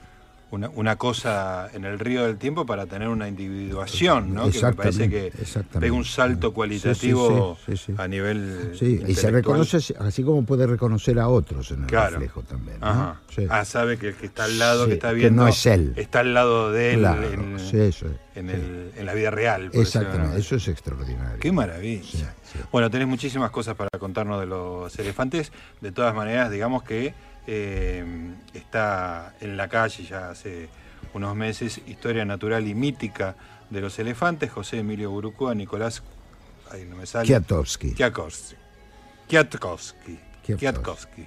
una, 0.55 0.69
una 0.71 0.97
cosa 0.97 1.69
en 1.73 1.85
el 1.85 1.99
río 1.99 2.25
del 2.27 2.39
tiempo 2.39 2.65
para 2.65 2.87
tener 2.87 3.09
una 3.09 3.29
individuación, 3.29 4.33
¿no? 4.35 4.51
Que 4.51 4.63
me 4.63 4.73
parece 4.73 5.09
que 5.11 5.33
pega 5.79 5.93
un 5.93 6.05
salto 6.05 6.53
cualitativo 6.55 7.57
Sí, 7.67 7.73
sí, 7.73 7.77
sí, 7.77 7.93
sí. 7.93 7.95
a 7.99 8.09
nivel 8.09 8.73
Sí, 8.79 9.03
y 9.07 9.15
se 9.15 9.31
reconoce 9.31 9.79
así- 9.99 10.23
como 10.23 10.45
puede 10.45 10.67
reconocer 10.67 11.19
a 11.19 11.29
otros 11.29 11.71
en 11.71 11.81
el 11.83 11.87
Claro. 11.87 12.13
reflejo 12.13 12.43
también. 12.43 12.81
¿no? 12.81 12.87
Ajá. 12.87 13.21
Ah, 13.51 13.65
sabe 13.65 13.99
que 13.99 14.09
el 14.09 14.15
que 14.15 14.27
está 14.27 14.45
al 14.45 14.59
lado, 14.59 14.87
que 14.87 14.95
está 14.95 15.11
que 15.11 15.17
viendo, 15.17 15.43
no 15.43 15.49
es 15.49 15.67
él. 15.67 15.93
está 15.97 16.21
al 16.21 16.33
lado 16.35 16.71
de 16.73 16.95
él 16.95 17.01
Claro, 17.01 17.31
en, 17.33 17.41
en 17.55 17.59
sí. 17.93 18.07
el- 18.37 18.93
en 18.97 19.07
la 19.07 19.15
vida 19.15 19.31
real. 19.31 19.71
Exactamente, 19.73 20.39
eso 20.39 20.57
es 20.57 20.69
extraordinario. 20.69 21.39
Qué 21.41 21.53
maravilla. 21.53 22.35
Bueno, 22.71 22.89
tenés 22.91 23.09
muchísimas 23.09 23.51
cosas 23.51 23.75
para 23.75 23.89
contarnos 23.99 24.39
de 24.41 24.47
los 24.47 24.97
elefantes. 24.99 25.51
De 25.81 25.91
todas 25.93 26.15
maneras, 26.15 26.51
digamos 26.51 26.85
que 26.85 27.13
eh, 27.47 28.05
está 28.53 29.35
en 29.41 29.57
la 29.57 29.69
calle 29.69 30.05
ya 30.05 30.31
hace 30.31 30.69
unos 31.13 31.35
meses 31.37 31.81
Historia 31.87 32.25
Natural 32.25 32.67
y 32.67 32.75
Mítica 32.75 33.37
de 33.71 33.81
los 33.81 33.99
Elefantes, 33.99 34.51
José 34.51 34.79
Emilio 34.79 35.11
Burucúa, 35.11 35.55
Nicolás, 35.55 36.03
ahí 36.71 36.85
no 36.85 36.97
me 36.97 37.07
sale, 37.07 37.27
Kwiatkowski. 37.27 37.93
Kwiatkowski. 37.93 38.57
Kwiatkowski. 39.29 40.19
Kwiatkowski. 40.57 41.27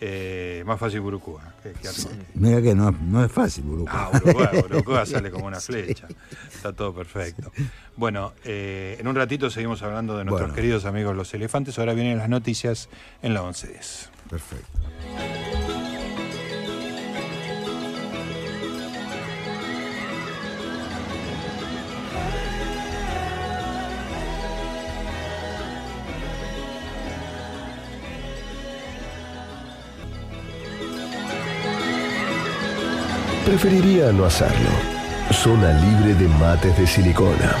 Eh, 0.00 0.62
más 0.64 0.78
fácil 0.78 1.00
Burucúa. 1.00 1.42
Que, 1.62 1.72
que 1.72 1.88
Sí. 1.88 2.08
Mira 2.34 2.62
que 2.62 2.74
no, 2.74 2.90
no 2.92 3.24
es 3.24 3.32
fácil, 3.32 3.64
Burucua. 3.64 4.10
Ah, 4.12 4.20
Uruguay, 4.24 4.62
Uruguay 4.70 5.06
sale 5.06 5.30
como 5.30 5.46
una 5.46 5.58
flecha. 5.60 6.06
Está 6.54 6.72
todo 6.72 6.94
perfecto. 6.94 7.50
Bueno, 7.96 8.32
eh, 8.44 8.96
en 9.00 9.08
un 9.08 9.16
ratito 9.16 9.50
seguimos 9.50 9.82
hablando 9.82 10.16
de 10.16 10.24
nuestros 10.24 10.48
Bueno. 10.50 10.54
queridos 10.54 10.84
amigos 10.84 11.16
los 11.16 11.32
elefantes. 11.34 11.78
Ahora 11.78 11.94
vienen 11.94 12.18
las 12.18 12.28
noticias 12.28 12.88
en 13.22 13.34
la 13.34 13.42
1110. 13.42 14.10
Perfecto. 14.30 15.57
Preferiría 33.48 34.12
no 34.12 34.26
hacerlo. 34.26 34.68
Zona 35.32 35.72
libre 35.80 36.12
de 36.12 36.28
mates 36.28 36.76
de 36.76 36.86
silicona. 36.86 37.56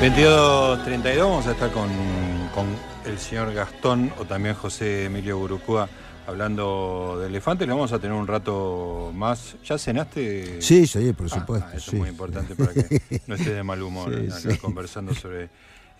...22.32 0.00 1.18
vamos 1.18 1.46
a 1.46 1.50
estar 1.50 1.70
con, 1.72 1.90
con 2.54 2.66
el 3.04 3.18
señor 3.18 3.52
Gastón 3.52 4.12
o 4.18 4.24
también 4.24 4.54
José 4.54 5.06
Emilio 5.06 5.36
Burucúa 5.36 5.90
hablando 6.26 7.18
de 7.20 7.26
elefantes. 7.28 7.66
Le 7.66 7.74
vamos 7.74 7.92
a 7.92 7.98
tener 7.98 8.16
un 8.16 8.26
rato 8.26 9.12
más. 9.14 9.56
¿Ya 9.64 9.78
cenaste? 9.78 10.60
Sí, 10.60 10.86
sí, 10.86 11.12
por 11.12 11.26
Ah, 11.26 11.40
supuesto. 11.40 11.68
ah, 11.70 11.76
eso 11.76 11.90
sí, 11.90 11.96
es 11.96 12.00
muy 12.00 12.08
importante 12.08 12.54
para 12.54 12.72
que 12.74 13.00
no 13.26 13.34
estés 13.34 13.54
de 13.54 13.62
mal 13.62 13.82
humor 13.82 14.10
Sí, 14.14 14.26
acá 14.26 14.54
sí. 14.54 14.58
conversando 14.58 15.14
sobre 15.14 15.48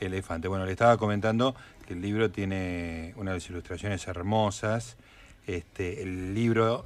elefante. 0.01 0.49
Bueno, 0.49 0.67
le 0.67 0.73
estaba 0.73 0.97
comentando 0.97 1.55
que 1.87 1.95
el 1.95 2.03
libro 2.03 2.31
tiene 2.31 3.15
unas 3.17 3.49
ilustraciones 3.49 4.07
hermosas. 4.09 4.97
Este, 5.47 6.03
el 6.03 6.35
libro 6.35 6.85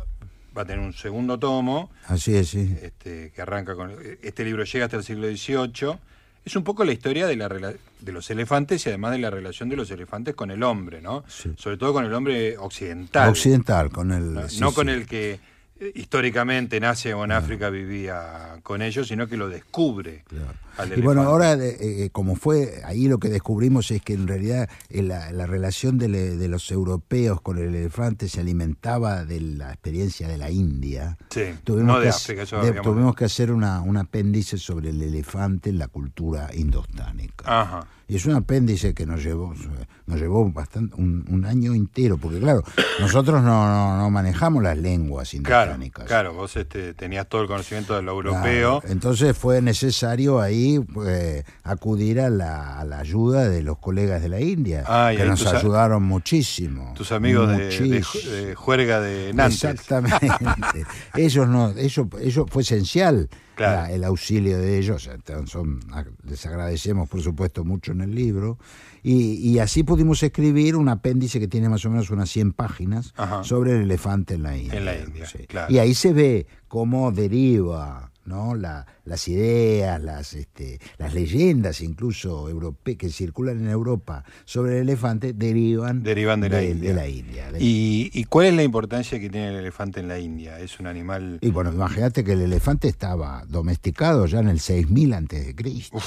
va 0.56 0.62
a 0.62 0.64
tener 0.64 0.80
un 0.84 0.92
segundo 0.92 1.38
tomo 1.38 1.90
Así 2.06 2.34
es, 2.36 2.48
sí. 2.48 2.76
este, 2.82 3.30
que 3.34 3.40
arranca 3.42 3.74
con. 3.74 3.92
Este 4.22 4.44
libro 4.44 4.64
llega 4.64 4.84
hasta 4.84 4.96
el 4.98 5.04
siglo 5.04 5.26
XVIII. 5.28 5.98
Es 6.44 6.56
un 6.56 6.64
poco 6.64 6.84
la 6.84 6.92
historia 6.92 7.26
de, 7.26 7.36
la, 7.36 7.48
de 7.48 8.12
los 8.12 8.30
elefantes 8.30 8.84
y 8.86 8.88
además 8.88 9.12
de 9.12 9.18
la 9.18 9.30
relación 9.30 9.68
de 9.68 9.76
los 9.76 9.90
elefantes 9.90 10.34
con 10.34 10.50
el 10.50 10.62
hombre, 10.62 11.02
¿no? 11.02 11.22
Sí. 11.28 11.52
Sobre 11.56 11.76
todo 11.76 11.92
con 11.92 12.04
el 12.04 12.14
hombre 12.14 12.56
occidental. 12.56 13.28
Occidental, 13.28 13.90
con 13.90 14.12
el. 14.12 14.32
No, 14.32 14.48
sí, 14.48 14.60
no 14.60 14.72
con 14.72 14.88
el 14.88 15.06
que 15.06 15.38
eh, 15.80 15.92
históricamente 15.94 16.76
en 16.76 16.84
Asia 16.84 17.16
o 17.16 17.24
en 17.24 17.32
África 17.32 17.68
vivía 17.70 18.58
con 18.62 18.82
ellos, 18.82 19.08
sino 19.08 19.26
que 19.28 19.36
lo 19.36 19.48
descubre. 19.48 20.24
Claro. 20.28 20.54
Y 20.96 21.00
bueno, 21.00 21.22
ahora, 21.22 21.56
de- 21.56 22.04
eh, 22.04 22.10
como 22.10 22.36
fue, 22.36 22.80
ahí 22.84 23.08
lo 23.08 23.18
que 23.18 23.28
descubrimos 23.28 23.90
es 23.90 24.02
que 24.02 24.14
en 24.14 24.26
realidad 24.28 24.68
eh, 24.88 25.02
la, 25.02 25.30
la 25.32 25.46
relación 25.46 25.98
de, 25.98 26.08
le- 26.08 26.36
de 26.36 26.48
los 26.48 26.70
europeos 26.70 27.40
con 27.40 27.58
el 27.58 27.74
elefante 27.74 28.28
se 28.28 28.40
alimentaba 28.40 29.24
de 29.24 29.40
la 29.40 29.70
experiencia 29.72 30.28
de 30.28 30.38
la 30.38 30.50
India. 30.50 31.18
Sí, 31.30 31.42
Tuvimos, 31.64 31.86
no 31.86 31.94
que, 31.98 32.04
de 32.06 32.10
hac- 32.10 32.14
África, 32.16 32.42
eso 32.42 32.62
de- 32.62 32.72
tuvimos 32.80 33.14
que 33.14 33.24
hacer 33.24 33.52
una, 33.52 33.80
un 33.82 33.96
apéndice 33.96 34.58
sobre 34.58 34.90
el 34.90 35.00
elefante 35.02 35.70
en 35.70 35.78
la 35.78 35.88
cultura 35.88 36.50
indostánica. 36.54 37.44
Ajá. 37.60 37.86
Y 38.08 38.16
es 38.16 38.26
un 38.26 38.34
apéndice 38.34 38.92
que 38.92 39.06
nos 39.06 39.22
llevó, 39.22 39.54
nos 40.06 40.18
llevó 40.20 40.50
bastante, 40.50 40.96
un, 40.96 41.24
un 41.30 41.44
año 41.44 41.74
entero, 41.74 42.18
porque 42.18 42.40
claro, 42.40 42.64
nosotros 42.98 43.40
no, 43.40 43.68
no, 43.68 43.98
no 43.98 44.10
manejamos 44.10 44.64
las 44.64 44.76
lenguas 44.76 45.32
indostánicas. 45.32 46.06
claro, 46.06 46.34
vos 46.34 46.56
este, 46.56 46.92
tenías 46.94 47.28
todo 47.28 47.42
el 47.42 47.46
conocimiento 47.46 47.94
de 47.94 48.02
lo 48.02 48.18
Claro, 48.20 48.30
europeo. 48.48 48.82
Entonces 48.88 49.38
fue 49.38 49.62
necesario 49.62 50.40
ahí 50.40 50.69
pues, 50.78 51.44
acudir 51.64 52.20
a 52.20 52.30
la, 52.30 52.78
a 52.78 52.84
la 52.84 53.00
ayuda 53.00 53.48
de 53.48 53.62
los 53.62 53.78
colegas 53.78 54.22
de 54.22 54.28
la 54.28 54.40
India, 54.40 54.84
Ah, 54.86 55.12
que 55.16 55.24
nos 55.24 55.44
ayudaron 55.46 56.02
muchísimo. 56.04 56.92
Tus 56.96 57.10
amigos 57.12 57.48
de, 57.48 57.68
de, 57.68 58.00
de 58.46 58.54
juerga 58.54 59.00
de 59.00 59.32
Nantes. 59.34 59.64
Exactamente. 59.64 60.28
ellos 61.16 61.48
no, 61.48 61.70
eso, 61.70 62.08
eso 62.20 62.46
fue 62.46 62.62
esencial. 62.62 63.28
Claro. 63.56 63.82
la- 63.82 63.92
el 63.92 64.04
auxilio 64.04 64.58
de 64.58 64.78
ellos, 64.78 65.06
entonces 65.12 65.50
son, 65.50 65.80
les 66.24 66.46
agradecemos 66.46 67.10
por 67.10 67.20
supuesto 67.20 67.62
mucho 67.62 67.92
en 67.92 68.00
el 68.00 68.14
libro, 68.14 68.58
y, 69.02 69.34
y 69.34 69.58
así 69.58 69.82
pudimos 69.82 70.22
escribir 70.22 70.76
un 70.76 70.88
apéndice 70.88 71.38
que 71.38 71.46
tiene 71.46 71.68
más 71.68 71.84
o 71.84 71.90
menos 71.90 72.08
unas 72.08 72.30
100 72.30 72.54
páginas 72.54 73.12
Ajá. 73.18 73.44
sobre 73.44 73.72
el 73.76 73.82
elefante 73.82 74.34
en 74.34 74.44
la 74.44 74.56
India. 74.56 74.78
En 74.78 74.84
la 74.86 74.96
India, 74.98 75.26
claro. 75.46 75.70
Y 75.70 75.78
ahí 75.78 75.92
se 75.92 76.14
ve 76.14 76.46
cómo 76.68 77.12
deriva 77.12 78.10
¿no? 78.30 78.54
La- 78.54 78.86
las 79.04 79.28
ideas, 79.28 80.00
las, 80.02 80.32
este, 80.32 80.80
las 80.96 81.12
leyendas 81.12 81.80
incluso 81.82 82.48
europeas 82.48 82.96
que 82.96 83.10
circulan 83.10 83.58
en 83.60 83.68
Europa 83.68 84.24
sobre 84.46 84.76
el 84.76 84.82
elefante 84.88 85.32
derivan, 85.34 86.02
Derivan 86.02 86.40
de 86.40 86.48
la 86.48 86.62
India. 86.62 86.88
de 86.90 86.94
la 86.94 87.08
India. 87.08 87.52
De- 87.52 87.58
¿Y, 87.60 88.10
y 88.14 88.24
cuál 88.24 88.46
es 88.46 88.54
la 88.54 88.62
importancia 88.62 89.20
que 89.20 89.28
tiene 89.28 89.48
el 89.48 89.56
elefante 89.56 90.00
en 90.00 90.08
la 90.08 90.18
India? 90.18 90.58
Es 90.60 90.80
un 90.80 90.86
animal... 90.86 91.38
Y 91.42 91.50
bueno, 91.50 91.72
imagínate 91.72 92.24
que 92.24 92.32
el 92.32 92.40
elefante 92.42 92.88
estaba 92.88 93.44
domesticado 93.48 94.24
ya 94.26 94.38
en 94.40 94.48
el 94.48 94.60
6000 94.60 95.12
antes 95.12 95.44
de 95.46 95.54
Cristo. 95.54 95.98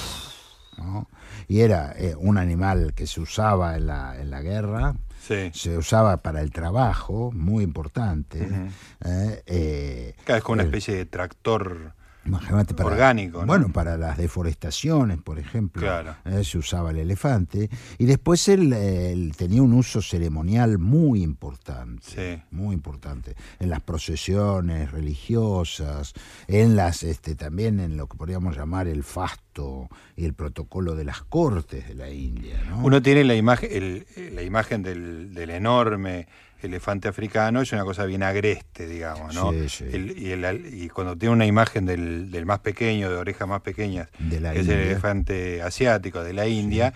¿no? 0.77 1.07
Y 1.47 1.59
era 1.59 1.93
eh, 1.97 2.15
un 2.17 2.38
animal 2.38 2.93
que 2.95 3.05
se 3.05 3.19
usaba 3.21 3.75
en 3.75 3.86
la, 3.88 4.19
en 4.19 4.31
la 4.31 4.41
guerra, 4.41 4.95
Sí. 5.27 5.51
se 5.53 5.77
usaba 5.77 6.17
para 6.17 6.41
el 6.41 6.51
trabajo, 6.51 7.31
muy 7.33 7.63
importante. 7.63 8.41
Ujú. 8.41 8.67
eh, 9.05 9.43
eh, 9.45 10.15
Cada 10.25 10.38
vez 10.38 10.43
con 10.43 10.53
una 10.55 10.63
especie 10.63 10.95
de 10.95 11.05
tractor. 11.05 11.93
Imagínate 12.25 12.73
para, 12.73 12.89
Orgánico, 12.89 13.41
¿no? 13.41 13.45
Bueno, 13.47 13.69
para 13.69 13.97
las 13.97 14.17
deforestaciones, 14.17 15.21
por 15.21 15.39
ejemplo, 15.39 15.81
Claro. 15.81 16.15
eh, 16.25 16.43
se 16.43 16.57
usaba 16.57 16.91
el 16.91 16.97
elefante. 16.99 17.69
Y 17.97 18.05
después 18.05 18.47
él, 18.47 18.71
él 18.73 19.33
tenía 19.38 19.62
un 19.62 19.73
uso 19.73 20.01
ceremonial 20.01 20.77
muy 20.79 21.21
importante. 21.21 22.03
Sí. 22.03 22.41
Muy 22.51 22.73
importante. 22.73 23.36
En 23.59 23.69
las 23.69 23.81
procesiones 23.81 24.91
religiosas, 24.91 26.13
en 26.47 26.75
las, 26.75 27.03
este, 27.03 27.36
también 27.36 27.79
en 27.79 27.97
lo 27.97 28.07
que 28.07 28.17
podríamos 28.17 28.55
llamar 28.55 28.88
el 28.88 29.03
fasto 29.03 29.89
y 30.15 30.25
el 30.25 30.33
protocolo 30.33 30.95
de 30.95 31.03
las 31.03 31.21
cortes 31.23 31.88
de 31.88 31.95
la 31.95 32.09
India. 32.09 32.63
¿no? 32.69 32.83
Uno 32.86 33.01
tiene 33.01 33.23
la 33.23 33.36
imagen, 33.36 33.69
el- 33.71 34.05
la 34.36 34.41
imagen 34.43 34.83
del, 34.83 35.33
del 35.33 35.49
enorme 35.49 36.27
elefante 36.63 37.08
africano, 37.08 37.62
es 37.62 37.71
una 37.73 37.84
cosa 37.84 38.06
bien 38.06 38.23
agreste, 38.23 38.88
digamos, 38.88 39.34
¿no? 39.36 39.52
Sí, 39.52 39.69
sí. 39.69 39.86
El- 39.91 40.17
y, 40.17 40.32
el- 40.32 40.69
y 40.73 40.89
cuando 40.89 41.15
tiene 41.17 41.34
una 41.34 41.45
imagen 41.45 41.86
del, 41.86 42.32
del 42.32 42.45
más 42.45 42.60
pequeño, 42.60 43.10
de 43.10 43.15
orejas 43.17 43.47
más 43.47 43.62
pequeñas, 43.62 44.10
De 44.19 44.39
la 44.39 44.54
que 44.54 44.60
es 44.62 44.67
el 44.67 44.73
elefante 44.91 45.62
asiático 45.62 46.23
de 46.23 46.34
la 46.34 46.47
India, 46.47 46.93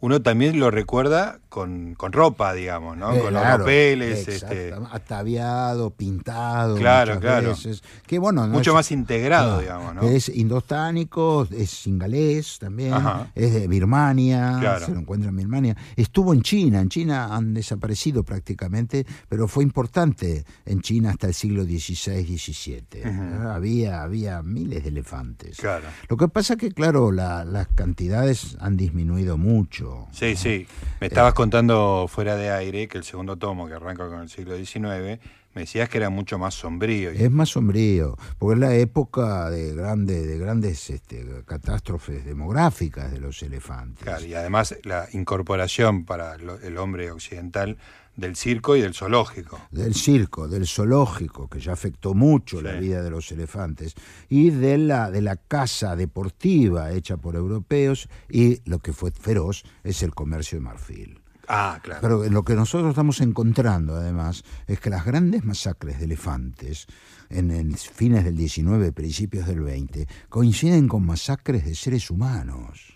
uno 0.00 0.22
también 0.22 0.58
lo 0.58 0.70
recuerda 0.70 1.40
con, 1.48 1.94
con 1.94 2.12
ropa, 2.12 2.54
digamos, 2.54 2.96
¿no? 2.96 3.12
Eh, 3.14 3.20
con 3.20 3.30
claro, 3.30 3.50
los 3.50 3.58
ropeles, 3.60 4.28
este, 4.28 4.72
ataviado, 4.90 5.90
pintado, 5.90 6.76
Claro, 6.76 7.20
claro. 7.20 7.50
veces. 7.50 7.82
Que 8.06 8.18
bueno, 8.18 8.46
no 8.46 8.54
mucho 8.54 8.70
es- 8.70 8.74
más 8.74 8.90
integrado, 8.92 9.56
no, 9.56 9.60
digamos, 9.60 9.94
¿no? 9.94 10.02
Es 10.02 10.28
indostánico, 10.28 11.46
es 11.50 11.70
singalés 11.70 12.58
también, 12.58 12.94
Ajá. 12.94 13.30
es 13.34 13.52
de 13.52 13.68
Birmania, 13.68 14.56
Claro. 14.60 14.86
se 14.86 14.92
lo 14.92 15.00
encuentra 15.00 15.30
en 15.30 15.36
Birmania. 15.36 15.76
Estuvo 15.96 16.32
en 16.32 16.42
China, 16.42 16.80
en 16.80 16.88
China 16.88 17.34
han 17.34 17.52
desaparecido 17.54 18.22
prácticamente, 18.22 19.04
pero 19.28 19.48
fue 19.48 19.64
importante 19.64 20.44
en 20.64 20.80
China 20.80 21.10
hasta 21.10 21.26
el 21.26 21.34
siglo 21.34 21.64
XVI, 21.64 22.24
XVII. 22.24 23.02
Ujú. 23.04 23.48
había, 23.48 24.02
había 24.02 24.42
miles 24.42 24.82
de 24.84 24.88
elefantes. 24.90 25.56
Claro. 25.58 25.84
Lo 26.08 26.16
que 26.16 26.28
pasa 26.28 26.56
que, 26.56 26.70
claro, 26.72 27.10
la- 27.12 27.44
las 27.44 27.68
cantidades 27.68 28.56
han 28.60 28.76
disminuido 28.76 29.36
mucho. 29.36 29.89
Sí, 30.12 30.36
sí. 30.36 30.66
Me 31.00 31.06
Eh. 31.06 31.08
estabas 31.08 31.34
contando 31.34 32.06
fuera 32.08 32.36
de 32.36 32.50
aire 32.50 32.88
que 32.88 32.98
el 32.98 33.04
segundo 33.04 33.36
tomo, 33.36 33.66
que 33.68 33.74
arranca 33.74 34.08
con 34.08 34.20
el 34.20 34.28
siglo 34.28 34.56
XIX, 34.56 35.18
me 35.54 35.62
decías 35.62 35.88
que 35.88 35.98
era 35.98 36.10
mucho 36.10 36.38
más 36.38 36.54
sombrío. 36.54 37.10
Es 37.10 37.30
más 37.30 37.50
sombrío, 37.50 38.16
porque 38.38 38.54
es 38.54 38.60
la 38.60 38.74
época 38.74 39.50
de, 39.50 39.74
grande, 39.74 40.26
de 40.26 40.38
grandes 40.38 40.90
este, 40.90 41.26
catástrofes 41.44 42.24
demográficas 42.24 43.10
de 43.10 43.20
los 43.20 43.42
elefantes. 43.42 44.04
Claro, 44.04 44.24
y 44.24 44.34
además 44.34 44.76
la 44.84 45.08
incorporación 45.12 46.04
para 46.04 46.34
el 46.34 46.78
hombre 46.78 47.10
occidental 47.10 47.78
del 48.16 48.36
circo 48.36 48.76
y 48.76 48.82
del 48.82 48.94
zoológico. 48.94 49.60
Del 49.70 49.94
circo, 49.94 50.46
del 50.46 50.66
zoológico, 50.66 51.48
que 51.48 51.58
ya 51.58 51.72
afectó 51.72 52.14
mucho 52.14 52.60
la 52.60 52.72
vida 52.72 53.02
de 53.02 53.10
los 53.10 53.32
elefantes, 53.32 53.94
y 54.28 54.50
de 54.50 54.78
la, 54.78 55.10
de 55.10 55.22
la 55.22 55.36
caza 55.36 55.96
deportiva 55.96 56.92
hecha 56.92 57.16
por 57.16 57.34
europeos, 57.34 58.08
y 58.28 58.60
lo 58.68 58.78
que 58.80 58.92
fue 58.92 59.10
feroz 59.10 59.64
es 59.82 60.02
el 60.02 60.14
comercio 60.14 60.58
de 60.58 60.64
marfil. 60.64 61.19
Ah, 61.52 61.80
claro. 61.82 62.00
Pero 62.00 62.28
lo 62.28 62.44
que 62.44 62.54
nosotros 62.54 62.90
estamos 62.90 63.20
encontrando, 63.20 63.96
además, 63.96 64.44
es 64.68 64.78
que 64.78 64.88
las 64.88 65.04
grandes 65.04 65.44
masacres 65.44 65.98
de 65.98 66.04
elefantes 66.04 66.86
en 67.28 67.50
el 67.50 67.76
fines 67.76 68.24
del 68.24 68.36
19, 68.36 68.92
principios 68.92 69.48
del 69.48 69.60
20, 69.60 70.06
coinciden 70.28 70.86
con 70.86 71.04
masacres 71.04 71.64
de 71.64 71.74
seres 71.74 72.08
humanos. 72.10 72.94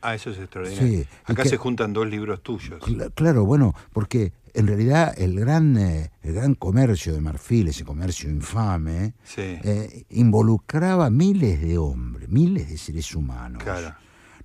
Ah, 0.00 0.14
eso 0.14 0.30
es 0.30 0.38
extraordinario. 0.38 1.02
Sí, 1.02 1.08
Acá 1.24 1.42
que- 1.42 1.48
se 1.50 1.56
juntan 1.58 1.92
dos 1.92 2.06
libros 2.06 2.42
tuyos. 2.42 2.80
Cla- 2.80 3.10
Claro, 3.14 3.44
bueno, 3.44 3.74
porque 3.92 4.32
en 4.54 4.66
realidad 4.68 5.12
el 5.18 5.38
gran, 5.38 5.76
eh, 5.76 6.12
el 6.22 6.32
gran 6.34 6.54
comercio 6.54 7.12
de 7.12 7.20
marfil, 7.20 7.68
ese 7.68 7.84
comercio 7.84 8.30
infame, 8.30 9.12
Sí. 9.24 9.42
eh, 9.42 10.04
involucraba 10.10 11.10
miles 11.10 11.60
de 11.60 11.76
hombres, 11.76 12.28
miles 12.30 12.68
de 12.70 12.78
seres 12.78 13.14
humanos, 13.14 13.62
Claro. 13.62 13.94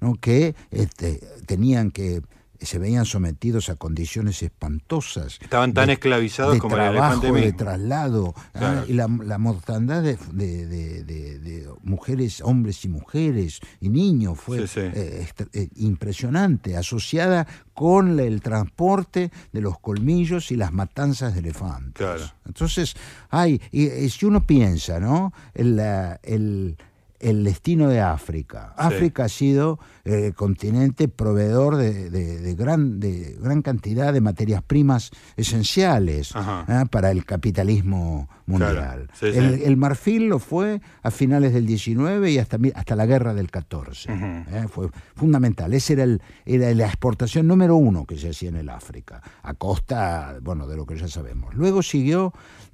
¿no? 0.01 0.15
que 0.15 0.55
este, 0.71 1.21
tenían 1.45 1.91
que 1.91 2.21
se 2.61 2.79
veían 2.79 3.05
sometidos 3.05 3.69
a 3.69 3.75
condiciones 3.75 4.41
espantosas. 4.43 5.39
Estaban 5.41 5.73
tan 5.73 5.87
de- 5.87 5.93
esclavizados 5.93 6.53
de 6.53 6.59
como 6.59 6.75
el 6.75 6.81
trabajo, 6.81 7.13
elefante 7.25 7.41
de 7.45 7.53
traslado, 7.53 8.33
ah, 8.37 8.59
Claro. 8.59 8.85
y 8.87 8.93
la, 8.93 9.07
la 9.07 9.37
mortandad 9.37 10.03
de, 10.03 10.17
de- 10.31 11.67
mujeres, 11.83 12.41
hombres 12.41 12.83
y 12.85 12.89
mujeres 12.89 13.59
y 13.79 13.89
niños 13.89 14.39
fue 14.39 14.67
Sí, 14.67 14.67
sí. 14.67 14.79
eh, 14.93 15.27
eh, 15.53 15.69
impresionante, 15.75 16.77
asociada 16.77 17.47
con 17.73 18.19
el 18.19 18.41
transporte 18.41 19.31
de 19.51 19.61
los 19.61 19.79
colmillos 19.79 20.51
y 20.51 20.55
las 20.55 20.71
matanzas 20.71 21.33
de 21.33 21.39
elefantes. 21.39 21.93
Claro. 21.95 22.23
Entonces, 22.45 22.95
hay, 23.29 23.61
y, 23.71 23.87
y 23.87 24.09
si 24.09 24.25
uno 24.25 24.45
piensa, 24.45 24.99
¿no? 24.99 25.33
El, 25.53 25.79
el- 26.23 26.77
el 27.21 27.43
destino 27.43 27.87
de 27.89 28.01
África. 28.01 28.73
Sí. 28.77 28.83
África 28.85 29.25
ha 29.25 29.29
sido 29.29 29.79
eh, 30.03 30.27
el 30.27 30.33
continente 30.35 31.07
proveedor 31.07 31.75
de, 31.77 32.09
de- 32.09 32.39
de 32.39 32.55
gran, 32.55 32.99
de 32.99 33.37
gran 33.41 33.61
cantidad 33.61 34.11
de 34.13 34.21
materias 34.21 34.61
primas 34.63 35.11
esenciales. 35.37 36.33
¿eh? 36.35 36.83
para 36.89 37.11
el 37.11 37.25
capitalismo 37.25 38.29
mundial. 38.45 38.73
Claro. 38.75 39.07
Sí, 39.13 39.31
sí. 39.31 39.63
el, 39.65 39.77
marfil 39.77 40.27
lo 40.27 40.39
fue 40.39 40.81
a 41.03 41.11
finales 41.11 41.53
del 41.53 41.65
19 41.65 42.31
y 42.31 42.37
hasta, 42.37 42.57
hasta 42.75 42.95
la 42.95 43.05
guerra 43.05 43.33
del 43.33 43.49
14. 43.51 44.11
Ujú. 44.11 44.25
¿eh? 44.25 44.65
Fue 44.69 44.89
fundamental. 45.15 45.73
Esa 45.73 45.93
era, 45.93 46.03
el, 46.03 46.21
era 46.45 46.73
la 46.73 46.85
exportación 46.87 47.47
número 47.47 47.75
uno 47.75 48.05
que 48.05 48.17
se 48.17 48.29
hacía 48.29 48.49
en 48.49 48.55
el 48.57 48.69
África, 48.69 49.21
a 49.43 49.53
costa 49.53 50.37
bueno, 50.41 50.67
de 50.67 50.75
lo 50.77 50.85
que 50.85 50.97
ya 50.97 51.07
sabemos. 51.07 51.53
Luego 51.53 51.81
siguió 51.83 52.33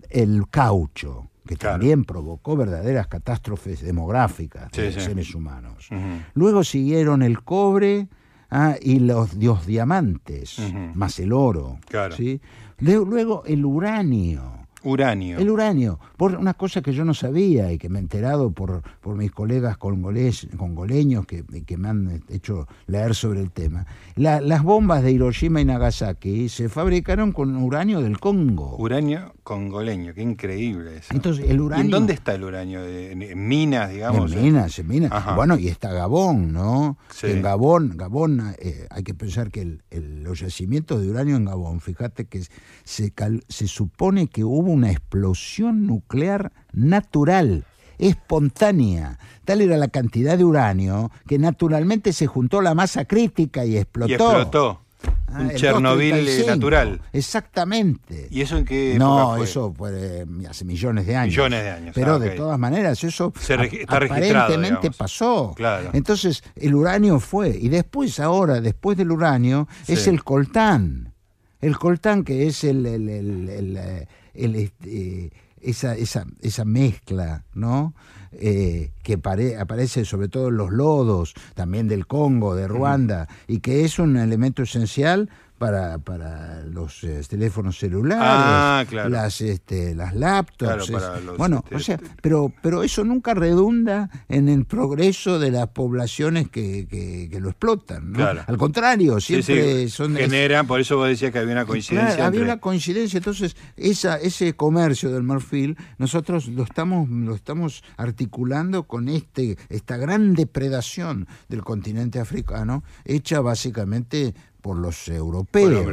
el 0.10 0.48
caucho, 0.50 1.30
que 1.48 1.56
Claro. 1.56 1.76
también 1.80 2.04
provocó 2.04 2.56
verdaderas 2.56 3.08
catástrofes 3.08 3.82
demográficas 3.82 4.72
de 4.72 4.90
Sí, 4.92 4.96
los 4.96 5.04
sí. 5.04 5.10
seres 5.10 5.34
humanos. 5.34 5.90
Luego 6.36 6.64
siguieron 6.64 7.24
el 7.24 7.42
cobre 7.44 8.08
ah, 8.52 8.76
y 8.82 9.00
los, 9.00 9.34
los 9.36 9.66
diamantes, 9.66 10.60
más 10.94 11.20
el 11.20 11.34
oro. 11.34 11.80
Claro. 11.90 12.16
¿sí? 12.16 12.40
Luego 12.80 13.44
el 13.46 13.66
uranio. 13.66 14.67
Uranio. 14.84 15.38
El 15.40 15.50
uranio, 15.50 16.00
por 16.18 16.36
una 16.36 16.54
cosa 16.54 16.82
que 16.82 16.94
yo 16.94 17.04
no 17.04 17.14
sabía 17.14 17.72
y 17.74 17.78
que 17.78 17.90
me 17.90 17.98
he 18.00 18.02
enterado 18.02 18.52
por, 18.52 18.84
por 19.02 19.16
mis 19.16 19.32
colegas 19.32 19.76
congoleños 19.78 21.26
que, 21.26 21.44
que 21.66 21.78
me 21.78 21.90
han 21.90 22.24
hecho 22.30 22.68
leer 22.86 23.16
sobre 23.16 23.42
el 23.42 23.52
tema. 23.52 23.86
La- 24.16 24.40
las 24.42 24.64
bombas 24.64 25.04
de 25.04 25.12
Hiroshima 25.12 25.62
y 25.62 25.66
Nagasaki 25.66 26.50
se 26.50 26.70
fabricaron 26.70 27.32
con 27.32 27.56
uranio 27.58 28.02
del 28.02 28.20
Congo. 28.20 28.76
Uranio 28.78 29.34
congoleño, 29.44 30.14
qué 30.14 30.22
increíble 30.22 30.98
eso. 30.98 31.14
Entonces, 31.14 31.46
el 31.50 31.58
¿Y 31.58 31.60
uranio... 31.60 31.86
en 31.86 31.92
dónde 31.92 32.14
está 32.14 32.36
el 32.36 32.44
uranio? 32.44 32.86
¿En, 32.86 33.22
en 33.22 33.48
minas, 33.48 33.90
digamos? 33.92 34.32
En 34.34 34.44
minas, 34.44 34.78
en 34.80 34.88
minas. 34.88 35.12
Ajá. 35.12 35.36
Bueno, 35.36 35.58
y 35.58 35.68
está 35.70 35.92
Gabón, 35.92 36.52
¿no? 36.54 36.98
Sí. 37.12 37.28
En 37.28 37.42
Gabón, 37.42 37.94
Gabón 37.96 38.54
eh, 38.60 38.88
hay 38.90 39.04
que 39.04 39.14
pensar 39.14 39.50
que 39.52 39.62
el- 39.62 39.84
el- 39.90 40.24
los 40.24 40.40
yacimientos 40.42 41.02
de 41.02 41.10
uranio 41.10 41.36
en 41.38 41.46
Gabón, 41.46 41.80
fíjate 41.80 42.26
que 42.26 42.44
se, 42.84 43.12
cal- 43.12 43.44
se 43.48 43.68
supone 43.68 44.28
que 44.28 44.44
hubo 44.44 44.77
una 44.78 44.92
explosión 44.92 45.86
nuclear 45.88 46.52
natural, 46.74 47.66
espontánea. 47.98 49.18
Tal 49.46 49.62
era 49.62 49.78
la 49.78 49.88
cantidad 49.88 50.38
de 50.38 50.44
uranio 50.44 51.12
que 51.28 51.40
naturalmente 51.40 52.14
se 52.14 52.28
juntó 52.28 52.62
la 52.62 52.74
masa 52.76 53.06
crítica 53.06 53.66
y 53.66 53.78
explotó. 53.78 54.10
Y 54.10 54.14
explotó. 54.14 54.82
Ah, 55.30 55.42
un 55.42 55.50
Chernobyl 55.52 56.12
235. 56.12 56.50
natural. 56.50 57.02
Exactamente. 57.14 58.28
¿Y 58.32 58.42
eso 58.42 58.58
en 58.58 58.66
qué 58.66 58.96
No, 58.98 59.20
época 59.20 59.36
fue? 59.38 59.46
eso 59.46 59.74
fue, 59.78 60.26
hace 60.50 60.66
millones 60.66 61.06
de 61.06 61.16
años. 61.16 61.34
Millones 61.34 61.64
de 61.64 61.70
años, 61.70 61.92
Pero 61.96 62.14
ah, 62.16 62.20
de 62.20 62.30
todas 62.32 62.58
maneras, 62.60 63.04
eso 63.04 63.32
Se 63.40 63.54
está 63.56 63.98
aparentemente 63.98 64.90
pasó. 64.92 65.54
Claro. 65.56 65.90
Entonces, 65.94 66.44
el 66.56 66.74
uranio 66.76 67.20
fue. 67.20 67.50
Y 67.50 67.70
después, 67.70 68.20
ahora, 68.20 68.60
después 68.62 68.98
del 68.98 69.12
uranio, 69.12 69.68
es 69.88 70.08
el 70.08 70.24
coltán. 70.24 71.14
El 71.60 71.78
coltán, 71.78 72.24
que 72.24 72.48
es 72.48 72.64
el, 72.64 72.86
el- 72.86 73.10
el- 73.10 73.50
el, 73.50 73.78
eh, 73.78 74.08
el, 74.38 74.56
este, 74.56 75.32
esa, 75.62 75.96
esa, 75.96 76.26
esa 76.42 76.66
mezcla, 76.66 77.44
¿no? 77.54 77.94
Eh, 78.32 78.92
que 79.04 79.18
pare- 79.18 79.58
aparece 79.58 80.06
sobre 80.06 80.28
todo 80.28 80.50
en 80.50 80.58
los 80.58 80.72
lodos, 80.72 81.34
también 81.56 81.88
del 81.88 82.06
Congo, 82.08 82.56
de 82.56 82.68
Ruanda, 82.68 83.28
y 83.48 83.60
que 83.60 83.84
es 83.86 84.00
un 84.00 84.18
elemento 84.18 84.64
esencial 84.64 85.30
para, 85.58 85.98
para 85.98 86.62
los 86.64 87.04
eh, 87.04 87.22
teléfonos 87.28 87.78
celulares, 87.80 88.24
Ah, 88.24 88.86
claro. 88.90 89.10
las, 89.10 89.42
este, 89.42 89.96
las 89.96 90.14
laptops. 90.16 90.88
Claro, 90.88 91.20
los, 91.22 91.38
bueno, 91.38 91.62
este, 91.66 91.76
o 91.76 91.80
sea, 91.80 92.00
pero, 92.22 92.54
pero 92.62 92.84
eso 92.84 93.04
nunca 93.04 93.34
redunda 93.34 94.10
en 94.30 94.50
el 94.50 94.66
progreso 94.66 95.40
de 95.40 95.52
las 95.52 95.68
poblaciones 95.70 96.50
que, 96.50 96.88
que- 96.88 97.28
que 97.32 97.40
lo 97.40 97.50
explotan. 97.50 98.12
¿no? 98.12 98.18
Claro. 98.18 98.42
Al 98.46 98.58
contrario, 98.58 99.20
siempre 99.20 99.84
sí, 99.86 99.90
son... 99.90 100.16
es- 100.18 100.24
generan, 100.24 100.68
por 100.68 100.80
eso 100.80 100.98
vos 100.98 101.08
decías 101.08 101.32
que 101.32 101.40
había 101.40 101.54
una 101.54 101.66
coincidencia 101.66 102.26
había 102.26 102.42
una 102.42 102.60
coincidencia, 102.60 103.18
entonces 103.18 103.56
esa, 103.76 104.18
ese 104.18 104.54
comercio 104.56 105.12
del 105.12 105.24
marfil 105.24 105.78
nosotros 105.98 106.48
lo 106.48 106.64
estamos, 106.64 107.10
lo 107.10 107.34
estamos 107.36 107.84
articulando 107.98 108.84
con 108.84 109.08
este, 109.10 109.58
esta 109.70 109.98
gran 109.98 110.34
depredación 110.34 111.28
del 111.50 111.64
continente 111.64 112.20
africano, 112.20 112.84
hecha 113.06 113.42
básicamente 113.42 114.34
por 114.68 114.78
los 114.80 115.08
europeos 115.08 115.86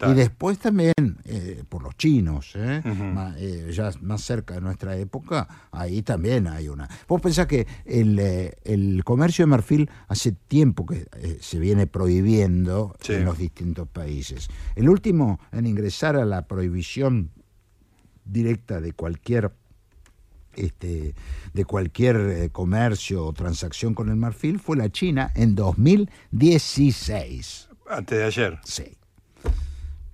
Por 0.00 0.10
y 0.10 0.14
después 0.14 0.58
también 0.58 0.92
eh, 1.26 1.62
por 1.68 1.84
los 1.84 1.96
chinos, 1.96 2.54
¿eh? 2.56 2.82
Eh, 3.38 3.70
ya 3.72 3.92
más 4.00 4.20
cerca 4.22 4.54
de 4.54 4.60
nuestra 4.60 4.96
época, 4.96 5.46
ahí 5.70 6.02
también 6.02 6.48
hay 6.48 6.68
una. 6.68 6.88
Vos 7.06 7.20
pensás 7.20 7.46
que 7.46 7.68
el, 7.84 8.18
el 8.64 9.04
comercio 9.04 9.44
de 9.44 9.46
marfil 9.46 9.88
hace 10.08 10.32
tiempo 10.32 10.86
que 10.86 11.06
se 11.40 11.60
viene 11.60 11.86
prohibiendo 11.86 12.96
Sí. 13.00 13.12
en 13.12 13.24
los 13.26 13.38
distintos 13.38 13.86
países. 13.86 14.48
El 14.74 14.88
último 14.88 15.38
en 15.52 15.66
ingresar 15.66 16.16
a 16.16 16.24
la 16.24 16.48
prohibición 16.48 17.30
directa 18.24 18.80
de 18.80 18.92
cualquier 18.92 19.52
este, 20.56 21.14
de 21.52 21.64
cualquier 21.66 22.16
eh, 22.16 22.48
comercio 22.50 23.24
o 23.26 23.32
transacción 23.34 23.92
con 23.94 24.08
el 24.08 24.16
marfil 24.16 24.58
fue 24.58 24.76
la 24.78 24.88
China 24.90 25.30
en 25.34 25.54
2016. 25.54 27.65
Antes 27.88 28.18
de 28.18 28.24
ayer. 28.24 28.58
Sí. 28.64 28.96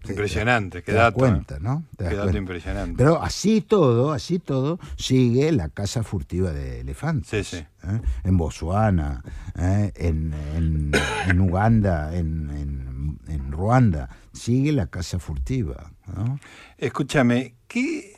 Impresionante, 0.08 0.78
Te 0.80 0.85
qué 0.85 0.92
das 0.92 1.04
dato. 1.04 1.18
cuenta. 1.18 1.58
¿no? 1.61 1.85
Te 1.96 2.04
das 2.04 2.12
Qué 2.12 2.18
dato 2.18 2.37
impresionante. 2.37 2.94
Pero 2.98 3.22
así 3.22 3.61
todo, 3.61 4.12
así 4.12 4.40
todo, 4.40 4.80
sigue 4.96 5.52
la 5.52 5.68
caza 5.68 6.02
furtiva 6.02 6.50
de 6.50 6.80
elefantes. 6.80 7.46
Sí, 7.46 7.58
sí. 7.58 7.64
¿eh? 7.85 8.00
En 8.24 8.37
Botswana, 8.37 9.22
¿eh? 9.56 9.92
en, 9.94 10.35
en- 10.56 10.90
en 11.28 11.40
Uganda, 11.40 12.16
en, 12.16 12.50
en- 12.50 13.18
en 13.28 13.52
Ruanda, 13.52 14.08
sigue 14.32 14.72
la 14.72 14.88
caza 14.88 15.20
furtiva. 15.20 15.92
¿no? 16.16 16.40
Escúchame, 16.78 17.54
¿qué, 17.68 18.16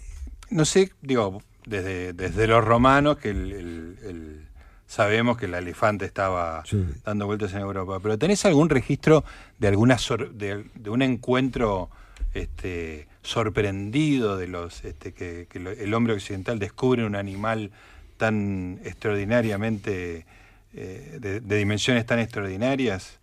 no 0.48 0.64
sé, 0.64 0.90
digo, 1.02 1.42
desde, 1.66 2.14
desde 2.14 2.46
los 2.46 2.64
romanos, 2.64 3.18
que 3.18 3.28
el, 3.28 3.52
el- 3.52 3.98
el- 4.04 4.48
sabemos 4.94 5.36
que 5.36 5.46
el 5.46 5.54
elefante 5.54 6.04
estaba 6.04 6.62
Sí. 6.64 6.84
dando 7.04 7.26
vueltas 7.26 7.52
en 7.52 7.60
Europa, 7.60 7.98
pero 8.00 8.16
¿tenés 8.16 8.44
algún 8.44 8.68
registro 8.70 9.24
de 9.58 9.68
alguna 9.68 9.98
sor- 9.98 10.32
de, 10.34 10.64
de 10.74 10.90
un 10.90 11.02
encuentro 11.02 11.90
este, 12.32 13.06
sorprendido 13.22 14.36
de 14.36 14.46
los 14.48 14.84
este, 14.84 15.12
que, 15.12 15.48
el 15.80 15.94
hombre 15.94 16.14
occidental 16.14 16.58
descubre 16.58 17.04
un 17.04 17.16
animal 17.16 17.70
tan 18.16 18.78
extraordinariamente 18.84 20.26
eh, 20.74 21.18
de, 21.20 21.40
de 21.40 21.56
dimensiones 21.56 22.06
tan 22.06 22.18
extraordinarias? 22.20 23.18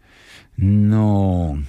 No, 0.57 1.61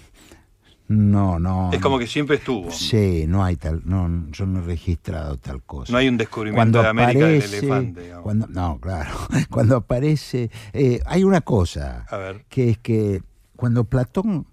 no, 0.92 1.38
no. 1.38 1.70
es 1.72 1.81
como 1.81 1.98
que 1.98 2.07
siempre 2.07 2.37
estuvo. 2.37 2.70
Sí, 2.70 3.24
no 3.26 3.44
hay 3.44 3.57
tal, 3.57 3.83
no, 3.85 4.31
yo 4.31 4.46
no 4.46 4.61
he 4.61 4.62
registrado 4.62 5.37
tal 5.38 5.62
cosa. 5.62 5.90
No 5.92 5.98
hay 5.98 6.09
un 6.09 6.16
descubrimiento 6.16 6.83
de 6.83 6.88
América 6.88 7.26
del 7.26 7.42
elefante. 7.42 8.02
digamos. 8.02 8.22
cuando, 8.24 8.46
no, 8.48 8.78
claro, 8.81 9.11
cuando 9.50 9.76
aparece, 9.76 10.50
eh, 10.72 11.00
hay 11.07 11.24
una 11.24 11.40
cosa, 11.40 12.07
A 12.09 12.16
ver. 12.16 12.44
que 12.48 12.70
es 12.70 12.78
que 12.78 13.22
cuando 13.57 13.85
Platón 13.85 14.46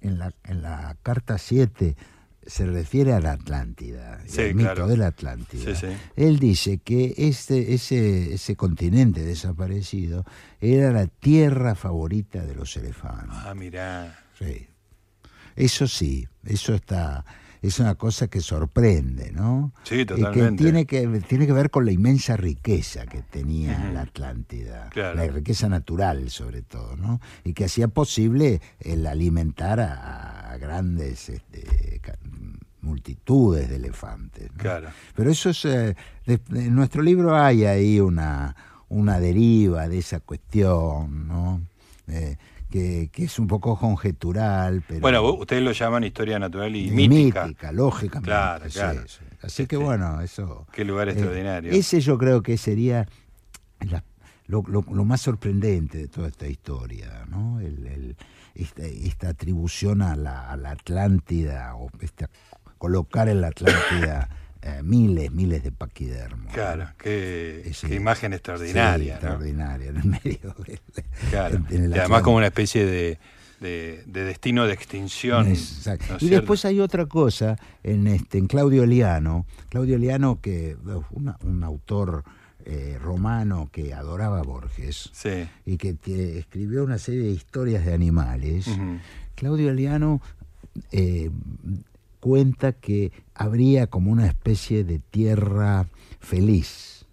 en 0.00 0.18
la, 0.18 0.32
en 0.44 0.62
la 0.62 0.96
carta 1.02 1.38
7 1.38 1.96
se 2.44 2.66
refiere 2.66 3.12
a 3.12 3.20
la 3.20 3.32
Atlántida, 3.32 4.18
Sí, 4.26 4.40
al 4.42 4.54
mito 4.56 4.86
de 4.88 4.96
la 4.96 5.06
Atlántida, 5.06 5.74
Sí, 5.76 5.86
sí. 5.86 5.96
él 6.16 6.40
dice 6.40 6.78
que 6.78 7.14
este, 7.16 7.72
ese, 7.74 8.34
ese 8.34 8.56
continente 8.56 9.22
desaparecido 9.22 10.24
era 10.60 10.90
la 10.90 11.06
tierra 11.06 11.76
favorita 11.76 12.44
de 12.44 12.56
los 12.56 12.76
elefantes. 12.76 13.28
Ah, 13.44 13.54
mirá. 13.54 14.18
Sí. 14.36 14.66
Eso 15.56 15.86
sí, 15.86 16.26
eso 16.44 16.74
está, 16.74 17.24
es 17.60 17.78
una 17.78 17.94
cosa 17.94 18.26
que 18.28 18.40
sorprende, 18.40 19.30
¿no? 19.32 19.72
Sí, 19.84 19.98
que 19.98 20.06
totalmente. 20.06 20.62
tiene 20.62 20.86
que 20.86 21.06
tiene 21.28 21.46
que 21.46 21.52
ver 21.52 21.70
con 21.70 21.84
la 21.84 21.92
inmensa 21.92 22.36
riqueza 22.36 23.06
que 23.06 23.22
tenía 23.22 23.78
Ujú. 23.84 23.92
la 23.94 24.00
Atlántida, 24.02 24.88
Claro. 24.90 25.16
la 25.16 25.26
riqueza 25.28 25.68
natural 25.68 26.30
sobre 26.30 26.62
todo, 26.62 26.96
¿no? 26.96 27.20
Y 27.44 27.52
que 27.52 27.64
hacía 27.66 27.88
posible 27.88 28.60
el 28.80 29.06
alimentar 29.06 29.78
a, 29.80 30.50
a 30.52 30.56
grandes 30.58 31.28
este, 31.28 32.00
multitudes 32.80 33.68
de 33.68 33.76
elefantes. 33.76 34.50
¿no? 34.50 34.58
Claro. 34.58 34.88
Pero 35.14 35.30
eso 35.30 35.50
es, 35.50 35.64
eh, 35.64 35.96
de- 36.26 36.40
en 36.52 36.74
nuestro 36.74 37.02
libro 37.02 37.36
hay 37.36 37.64
ahí 37.64 38.00
una, 38.00 38.56
una 38.88 39.20
deriva 39.20 39.88
de 39.88 39.98
esa 39.98 40.20
cuestión, 40.20 41.28
¿no? 41.28 41.60
Eh, 42.08 42.36
que, 42.72 43.08
que 43.12 43.24
es 43.24 43.38
un 43.38 43.46
poco 43.46 43.78
conjetural, 43.78 44.82
pero... 44.88 45.00
Bueno, 45.00 45.22
ustedes 45.34 45.62
lo 45.62 45.70
llaman 45.70 46.02
historia 46.02 46.38
natural 46.40 46.74
y, 46.74 46.88
y 46.88 46.90
mítica. 46.90 47.70
lógicamente. 47.70 48.26
Claro, 48.26 48.64
sí, 48.68 48.72
claro. 48.78 49.02
sí. 49.06 49.20
Así 49.42 49.66
que 49.66 49.76
Este, 49.76 49.84
bueno, 49.84 50.20
eso... 50.22 50.66
Qué 50.72 50.84
lugar 50.84 51.08
eh, 51.08 51.12
extraordinario. 51.12 51.70
ese 51.72 52.00
yo 52.00 52.18
creo 52.18 52.42
que 52.42 52.56
sería 52.58 53.06
la- 53.88 54.02
lo, 54.46 54.64
lo- 54.66 54.84
lo 54.92 55.04
más 55.04 55.20
sorprendente 55.20 55.98
de 55.98 56.08
toda 56.08 56.28
esta 56.28 56.48
historia, 56.48 57.24
¿no? 57.28 57.60
El- 57.60 57.86
el- 57.86 58.16
esta, 58.54 58.82
esta 58.84 59.28
atribución 59.28 60.02
a 60.02 60.16
la, 60.16 60.50
a 60.50 60.56
la 60.56 60.72
Atlántida, 60.72 61.74
o 61.76 61.88
esta, 62.00 62.28
colocar 62.78 63.28
en 63.28 63.40
la 63.40 63.48
Atlántida 63.48 64.28
eh, 64.62 64.80
miles, 64.84 65.30
miles 65.32 65.62
de 65.64 65.72
paquidermos. 65.72 66.52
Claro, 66.52 66.88
qué, 66.98 67.72
imagen 67.90 68.32
extraordinaria. 68.32 68.96
Sí, 69.04 69.08
¿no? 69.10 69.14
extraordinaria, 69.14 69.90
en 69.90 69.96
el 69.96 70.04
medio 70.04 70.54
del- 70.66 70.80
Claro. 71.30 71.56
en- 71.56 71.66
en 71.76 71.84
el 71.84 71.90
y 71.96 71.98
además 71.98 72.22
como 72.22 72.36
una 72.36 72.46
especie 72.46 72.86
de, 72.86 73.18
de- 73.60 74.02
de 74.06 74.24
destino 74.24 74.66
de 74.66 74.72
extinción. 74.74 75.48
Exacto. 75.48 76.06
¿no 76.10 76.16
es 76.16 76.22
y 76.22 76.26
cierto? 76.28 76.40
después 76.42 76.64
hay 76.64 76.80
otra 76.80 77.06
cosa 77.06 77.56
en 77.82 78.06
este 78.06 78.38
en 78.38 78.46
Claudio 78.46 78.86
Liano, 78.86 79.46
Claudio 79.68 79.98
Liano 79.98 80.40
que 80.40 80.76
una- 81.10 81.36
un 81.44 81.62
autor 81.64 82.24
eh, 82.64 82.96
romano 83.02 83.68
que 83.72 83.92
adoraba 83.92 84.38
a 84.38 84.42
Borges 84.44 85.10
Sí. 85.12 85.48
y 85.66 85.76
que 85.78 85.94
te- 85.94 86.38
escribió 86.38 86.84
una 86.84 86.98
serie 86.98 87.22
de 87.22 87.30
historias 87.30 87.84
de 87.84 87.92
animales. 87.94 88.66
Claudio 89.34 89.72
Liano 89.72 90.20
eh, 90.92 91.30
cuenta 92.22 92.70
que 92.72 93.10
habría 93.34 93.88
como 93.88 94.12
una 94.12 94.28
especie 94.28 94.84
de 94.84 95.00
tierra 95.00 95.86
feliz 96.20 97.04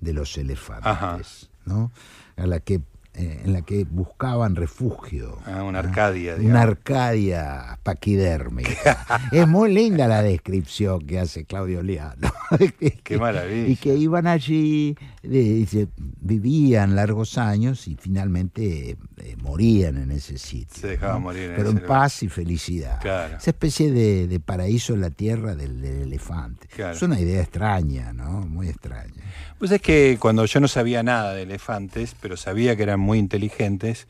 de 0.00 0.12
los 0.12 0.36
elefantes, 0.36 0.90
Ajá. 0.90 1.18
¿no? 1.64 1.92
A 2.36 2.46
la 2.48 2.58
que 2.58 2.80
eh, 3.18 3.40
en 3.44 3.52
la 3.52 3.62
que 3.62 3.84
buscaban 3.84 4.56
refugio. 4.56 5.38
Ah, 5.46 5.62
una 5.62 5.78
Arcadia, 5.78 6.34
Una 6.34 6.42
digamos. 6.42 6.62
Arcadia 6.62 7.78
paquidérmica. 7.82 9.06
es 9.32 9.48
muy 9.48 9.72
linda 9.72 10.06
la 10.06 10.22
descripción 10.22 11.00
que 11.06 11.18
hace 11.18 11.44
Claudio 11.44 11.82
Liano. 11.82 12.30
Qué 13.02 13.18
maravilla. 13.18 13.68
Y 13.68 13.76
que 13.76 13.94
iban 13.96 14.26
allí, 14.26 14.96
eh, 15.22 15.86
vivían 16.20 16.94
largos 16.94 17.38
años 17.38 17.88
y 17.88 17.96
finalmente 17.96 18.98
eh, 19.16 19.36
morían 19.42 19.96
en 19.96 20.10
ese 20.10 20.38
sitio. 20.38 20.76
Se 20.80 20.86
dejaban 20.88 21.22
morir 21.22 21.50
en 21.50 21.56
Pero 21.56 21.70
en 21.70 21.76
lugar. 21.76 21.88
paz 21.88 22.22
y 22.22 22.28
felicidad. 22.28 23.00
Claro. 23.00 23.36
Esa 23.38 23.50
especie 23.50 23.90
de, 23.92 24.26
de 24.26 24.40
paraíso 24.40 24.94
en 24.94 25.00
la 25.00 25.10
tierra 25.10 25.54
del, 25.54 25.80
del 25.80 26.02
elefante. 26.02 26.66
Claro. 26.68 26.94
Es 26.94 27.02
una 27.02 27.18
idea 27.20 27.40
extraña, 27.40 28.12
¿no? 28.12 28.40
Muy 28.42 28.68
extraña. 28.68 29.14
Pues 29.58 29.70
es 29.70 29.80
que 29.80 30.18
cuando 30.20 30.44
yo 30.44 30.60
no 30.60 30.68
sabía 30.68 31.02
nada 31.02 31.32
de 31.34 31.42
elefantes, 31.42 32.14
pero 32.20 32.36
sabía 32.36 32.76
que 32.76 32.82
eran 32.82 33.00
muy 33.00 33.18
inteligentes, 33.18 34.06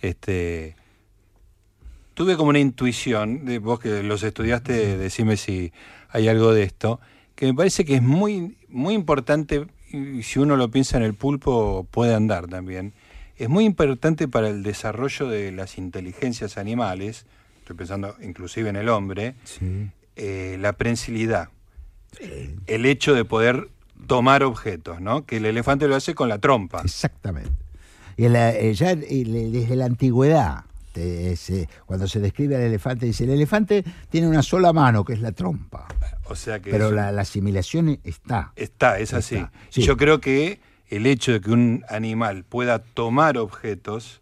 este, 0.00 0.76
tuve 2.14 2.36
como 2.36 2.50
una 2.50 2.60
intuición, 2.60 3.44
de 3.44 3.58
vos 3.58 3.80
que 3.80 4.02
los 4.04 4.22
estudiaste, 4.22 4.96
decime 4.96 5.36
si 5.36 5.72
hay 6.10 6.28
algo 6.28 6.52
de 6.54 6.62
esto, 6.62 7.00
que 7.34 7.46
me 7.46 7.54
parece 7.54 7.84
que 7.84 7.96
es 7.96 8.02
muy, 8.02 8.56
muy 8.68 8.94
importante, 8.94 9.66
y 9.90 10.22
si 10.22 10.38
uno 10.38 10.56
lo 10.56 10.70
piensa 10.70 10.96
en 10.96 11.02
el 11.02 11.14
pulpo 11.14 11.86
puede 11.90 12.14
andar 12.14 12.46
también, 12.46 12.92
es 13.36 13.48
muy 13.48 13.64
importante 13.64 14.28
para 14.28 14.48
el 14.48 14.62
desarrollo 14.62 15.26
de 15.28 15.50
las 15.50 15.76
inteligencias 15.76 16.56
animales, 16.56 17.26
estoy 17.58 17.74
pensando 17.74 18.14
inclusive 18.22 18.68
en 18.68 18.76
el 18.76 18.88
hombre, 18.88 19.34
Sí. 19.42 19.90
eh, 20.14 20.56
la 20.60 20.74
prensilidad. 20.74 21.48
El 22.68 22.86
hecho 22.86 23.12
de 23.12 23.24
poder 23.24 23.70
tomar 24.06 24.42
objetos, 24.42 25.00
¿no? 25.00 25.24
Que 25.26 25.36
el 25.38 25.46
elefante 25.46 25.88
lo 25.88 25.96
hace 25.96 26.14
con 26.14 26.28
la 26.28 26.38
trompa. 26.38 26.82
Exactamente. 26.84 27.50
Y 28.16 28.28
la- 28.28 28.52
eh, 28.54 28.72
ya 28.74 28.92
eh, 28.92 29.24
desde 29.50 29.76
la 29.76 29.86
antigüedad, 29.86 30.64
se- 30.94 31.68
cuando 31.86 32.06
se 32.06 32.20
describe 32.20 32.54
al 32.54 32.62
elefante, 32.62 33.06
dice, 33.06 33.24
el 33.24 33.30
elefante 33.30 33.84
tiene 34.10 34.28
una 34.28 34.42
sola 34.42 34.72
mano, 34.72 35.04
que 35.04 35.14
es 35.14 35.20
la 35.20 35.32
trompa. 35.32 35.88
O 36.26 36.36
sea 36.36 36.60
que 36.60 36.70
Pero 36.70 36.92
la, 36.92 37.10
la 37.10 37.22
asimilación 37.22 37.98
está. 38.04 38.52
está, 38.54 38.98
es 39.00 39.12
así. 39.12 39.34
Está, 39.36 39.52
Y 39.70 39.72
sí. 39.72 39.82
Yo 39.82 39.96
creo 39.96 40.20
que 40.20 40.60
el 40.88 41.06
hecho 41.06 41.32
de 41.32 41.40
que 41.40 41.50
un 41.50 41.84
animal 41.88 42.44
pueda 42.44 42.78
tomar 42.78 43.36
objetos 43.38 44.20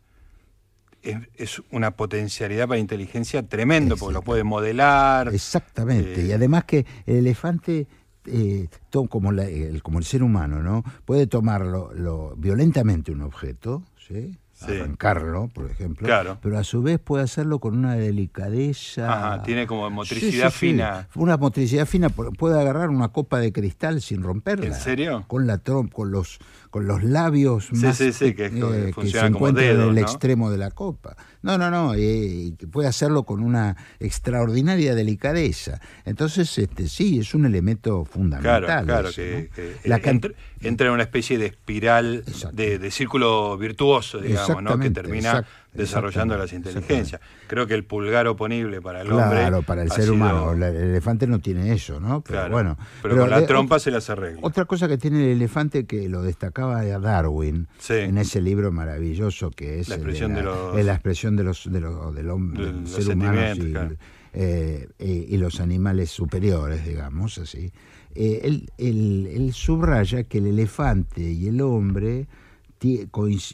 es, 1.02 1.18
es 1.36 1.60
una 1.70 1.90
potencialidad 1.90 2.68
para 2.68 2.78
inteligencia 2.80 3.42
tremendo, 3.42 3.96
porque 3.98 4.14
lo 4.14 4.22
puede 4.22 4.44
modelar. 4.44 5.28
Exactamente. 5.34 6.22
Eh, 6.22 6.26
y 6.28 6.32
además 6.32 6.64
que 6.64 6.86
el 7.06 7.16
elefante, 7.16 7.86
eh, 8.26 8.68
como, 9.08 9.32
la- 9.32 9.44
el, 9.46 9.82
como 9.82 9.98
el 9.98 10.04
ser 10.04 10.22
humano, 10.22 10.62
¿no? 10.62 10.84
Puede 11.04 11.26
tomarlo 11.26 11.90
lo- 11.94 12.34
violentamente 12.36 13.12
un 13.12 13.22
objeto, 13.22 13.82
¿sí? 13.96 14.36
Sí. 14.52 14.76
arrancarlo, 14.78 15.48
por 15.52 15.68
ejemplo, 15.68 16.06
Claro. 16.06 16.38
pero 16.40 16.56
a 16.56 16.62
su 16.62 16.82
vez 16.82 17.00
puede 17.00 17.24
hacerlo 17.24 17.58
con 17.58 17.76
una 17.76 17.96
delicadeza. 17.96 19.12
Ajá, 19.34 19.42
tiene 19.42 19.66
como 19.66 19.88
motricidad 19.90 20.50
sí, 20.50 20.58
sí. 20.58 20.66
fina. 20.68 21.08
Una 21.16 21.36
motricidad 21.36 21.84
fina, 21.86 22.08
pu- 22.10 22.36
puede 22.36 22.60
agarrar 22.60 22.88
una 22.90 23.08
copa 23.08 23.40
de 23.40 23.52
cristal 23.52 24.00
sin 24.00 24.22
romperla. 24.22 24.66
¿En 24.66 24.74
serio? 24.74 25.24
Con 25.26 25.48
la 25.48 25.58
con 25.90 26.12
los 26.12 26.38
con 26.72 26.86
los 26.86 27.04
labios 27.04 27.66
Sí, 27.66 27.84
más 27.84 27.98
sí, 27.98 28.14
sí, 28.14 28.32
que 28.32 28.46
eh, 28.46 28.92
que 28.98 29.06
se 29.06 29.18
encuentran 29.20 29.66
en 29.66 29.80
el 29.82 29.94
¿no? 29.94 30.00
extremo 30.00 30.50
de 30.50 30.56
la 30.56 30.70
copa. 30.70 31.14
No, 31.42 31.58
no, 31.58 31.70
no, 31.70 31.92
eh, 31.94 32.54
puede 32.70 32.88
hacerlo 32.88 33.24
con 33.24 33.42
una 33.42 33.76
extraordinaria 34.00 34.94
delicadeza. 34.94 35.82
Entonces, 36.06 36.56
este 36.56 36.88
sí, 36.88 37.18
es 37.18 37.34
un 37.34 37.44
elemento 37.44 38.06
fundamental. 38.06 38.64
Claro, 38.64 38.86
claro, 38.86 39.08
ese, 39.10 39.50
que, 39.54 39.74
¿no? 39.74 39.82
que 39.82 39.88
La 39.88 39.96
entra, 40.02 40.32
entra 40.62 40.86
en 40.86 40.94
una 40.94 41.02
especie 41.02 41.36
de 41.36 41.46
espiral 41.46 42.24
de, 42.54 42.78
de 42.78 42.90
círculo 42.90 43.58
virtuoso, 43.58 44.18
digamos, 44.18 44.62
¿no? 44.62 44.78
que 44.78 44.90
termina 44.90 45.46
desarrollando 45.74 46.36
las 46.36 46.52
inteligencias. 46.52 47.20
Creo 47.46 47.66
que 47.66 47.74
el 47.74 47.84
pulgar 47.84 48.26
oponible 48.26 48.80
para 48.82 49.02
el 49.02 49.10
hombre. 49.12 49.38
Claro, 49.40 49.62
para 49.62 49.82
el 49.82 49.90
ser 49.90 50.02
sido- 50.04 50.14
humano. 50.14 50.52
El 50.52 50.62
elefante 50.62 51.26
no 51.26 51.38
tiene 51.40 51.72
eso, 51.72 51.98
¿no? 52.00 52.20
Pero 52.20 52.38
Claro, 52.40 52.52
bueno. 52.52 52.76
pero, 53.02 53.16
con 53.16 53.30
la 53.30 53.40
de- 53.40 53.46
trompa 53.46 53.78
se 53.78 53.90
las 53.90 54.10
arregla. 54.10 54.40
Otra 54.42 54.64
cosa 54.66 54.86
que 54.88 54.98
tiene 54.98 55.24
el 55.24 55.30
elefante 55.38 55.84
que 55.86 56.08
lo 56.08 56.22
destacaba 56.22 56.84
Darwin 56.84 57.68
Sí. 57.78 57.94
en 57.94 58.18
ese 58.18 58.40
libro 58.40 58.70
maravilloso 58.72 59.50
que 59.50 59.80
es 59.80 59.88
La 59.88 59.94
expresión 59.96 60.34
de 60.34 60.42
la, 60.42 60.50
los- 60.50 60.76
eh, 60.78 60.82
la 60.84 60.92
expresión 60.94 61.36
de 61.36 61.44
los, 61.44 61.70
de 61.72 61.80
los- 61.80 62.14
del 62.14 62.30
hombre, 62.30 62.64
ser 62.86 63.08
humano 63.14 63.32
sentimientos, 63.40 63.66
y, 63.66 63.70
claro. 63.72 63.94
eh, 64.34 64.88
eh, 64.98 65.26
y 65.28 65.36
los 65.38 65.60
animales 65.60 66.10
superiores, 66.10 66.84
digamos 66.86 67.38
así. 67.38 67.72
Eh, 68.14 68.40
él, 68.44 68.70
él- 68.76 69.26
él 69.32 69.52
subraya 69.54 70.24
que 70.24 70.36
el 70.38 70.48
elefante 70.48 71.22
y 71.22 71.48
el 71.48 71.60
hombre 71.62 72.26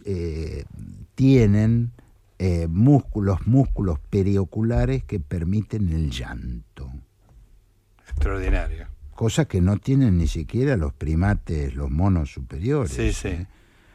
eh, 0.04 0.64
tienen 1.14 1.92
eh, 2.38 2.68
músculos, 2.68 3.46
músculos 3.46 3.98
perioculares 4.10 5.04
que 5.04 5.18
permiten 5.18 5.88
el 5.88 6.10
llanto 6.10 6.88
Extraordinario. 8.08 8.86
cosa 9.14 9.46
que 9.46 9.60
no 9.60 9.76
tienen 9.78 10.18
ni 10.18 10.28
siquiera 10.28 10.76
los 10.76 10.92
primates, 10.92 11.74
los 11.74 11.90
monos 11.90 12.32
superiores. 12.32 12.92
Sí, 12.92 13.12
sí. 13.12 13.28
¿eh? 13.28 13.46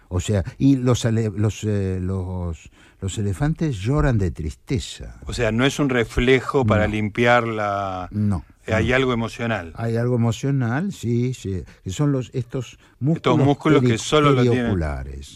O 0.10 0.20
sea, 0.20 0.44
y 0.60 0.76
los, 0.76 1.06
los, 1.06 1.64
eh, 1.64 2.00
los, 2.00 2.70
los 3.04 3.18
elefantes 3.18 3.76
lloran 3.80 4.18
de 4.18 4.32
tristeza. 4.32 5.20
O 5.26 5.34
sea, 5.34 5.52
no 5.52 5.66
es 5.66 5.78
un 5.78 5.90
reflejo 5.90 6.66
para 6.66 6.88
No. 6.88 6.94
limpiar 6.94 7.46
la. 7.46 8.08
No. 8.12 8.46
Hay 8.66 8.88
no. 8.92 8.96
algo 8.96 9.12
emocional. 9.12 9.74
Hay 9.76 9.98
algo 9.98 10.16
emocional, 10.16 10.94
sí, 10.94 11.34
sí, 11.34 11.64
que 11.84 11.90
son 11.90 12.14
los 12.14 12.30
estos 12.34 12.80
músculos, 13.02 13.46
músculos 13.46 13.82
que 13.84 13.98
solo 13.98 14.32
lo 14.32 14.42
tienen. 14.42 14.78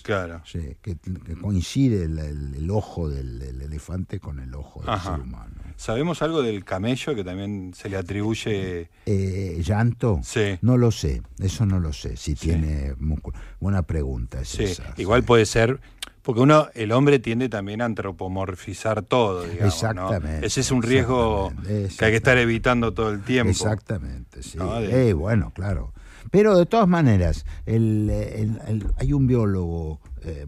Claro. 0.02 0.42
Sí, 0.46 0.78
que, 0.82 0.96
que 0.96 1.36
coincide 1.36 2.04
el, 2.06 2.20
el- 2.20 2.56
el 2.56 2.70
ojo 2.72 3.10
del, 3.10 3.42
elefante 3.62 4.22
con 4.22 4.40
el 4.40 4.56
ojo 4.56 4.80
del 4.80 4.92
Ajá. 4.92 5.12
ser 5.16 5.20
humano. 5.26 5.56
¿Sabemos 5.76 6.22
algo 6.22 6.42
del 6.42 6.64
camello 6.64 7.14
que 7.16 7.24
también 7.26 7.74
se 7.76 7.90
le 7.90 7.98
atribuye? 7.98 8.90
Eh, 9.06 9.62
¿Llanto? 9.62 10.22
Sí. 10.24 10.58
No 10.62 10.78
lo 10.78 10.92
sé, 10.92 11.22
eso 11.40 11.66
no 11.66 11.82
lo 11.82 11.92
sé, 11.92 12.16
si 12.16 12.32
Sí. 12.32 12.48
tiene 12.48 12.96
músculo. 12.98 13.38
Buena 13.60 13.82
pregunta 13.84 14.40
es 14.40 14.48
Sí, 14.48 14.64
esa. 14.64 14.94
igual 14.96 15.22
sí. 15.24 15.28
puede 15.28 15.46
ser, 15.46 15.82
porque 16.28 16.42
uno, 16.42 16.68
el 16.74 16.92
hombre 16.92 17.20
tiende 17.20 17.48
también 17.48 17.82
a 17.82 17.86
antropomorfizar 17.86 19.02
todo, 19.02 19.44
digamos. 19.44 19.60
¿no? 19.62 19.68
Exactamente, 19.68 20.46
Ese 20.46 20.60
es 20.60 20.72
un 20.72 20.84
riesgo 20.84 21.52
exactamente, 21.52 21.96
que 21.98 22.06
hay 22.06 22.12
que 22.12 22.18
estar 22.18 22.38
evitando 22.38 22.94
todo 22.94 23.12
el 23.12 23.22
tiempo. 23.24 23.50
Exactamente, 23.52 24.44
sí. 24.44 24.58
¿no? 24.58 24.82
De- 24.82 25.10
Eh, 25.10 25.14
bueno, 25.14 25.52
claro. 25.56 25.94
Pero 26.30 26.58
de 26.58 26.66
todas 26.66 26.86
maneras, 26.90 27.46
el, 27.66 28.10
el- 28.10 28.60
el- 28.68 28.92
hay 28.98 29.14
un 29.14 29.26
biólogo, 29.26 30.02
eh, 30.24 30.48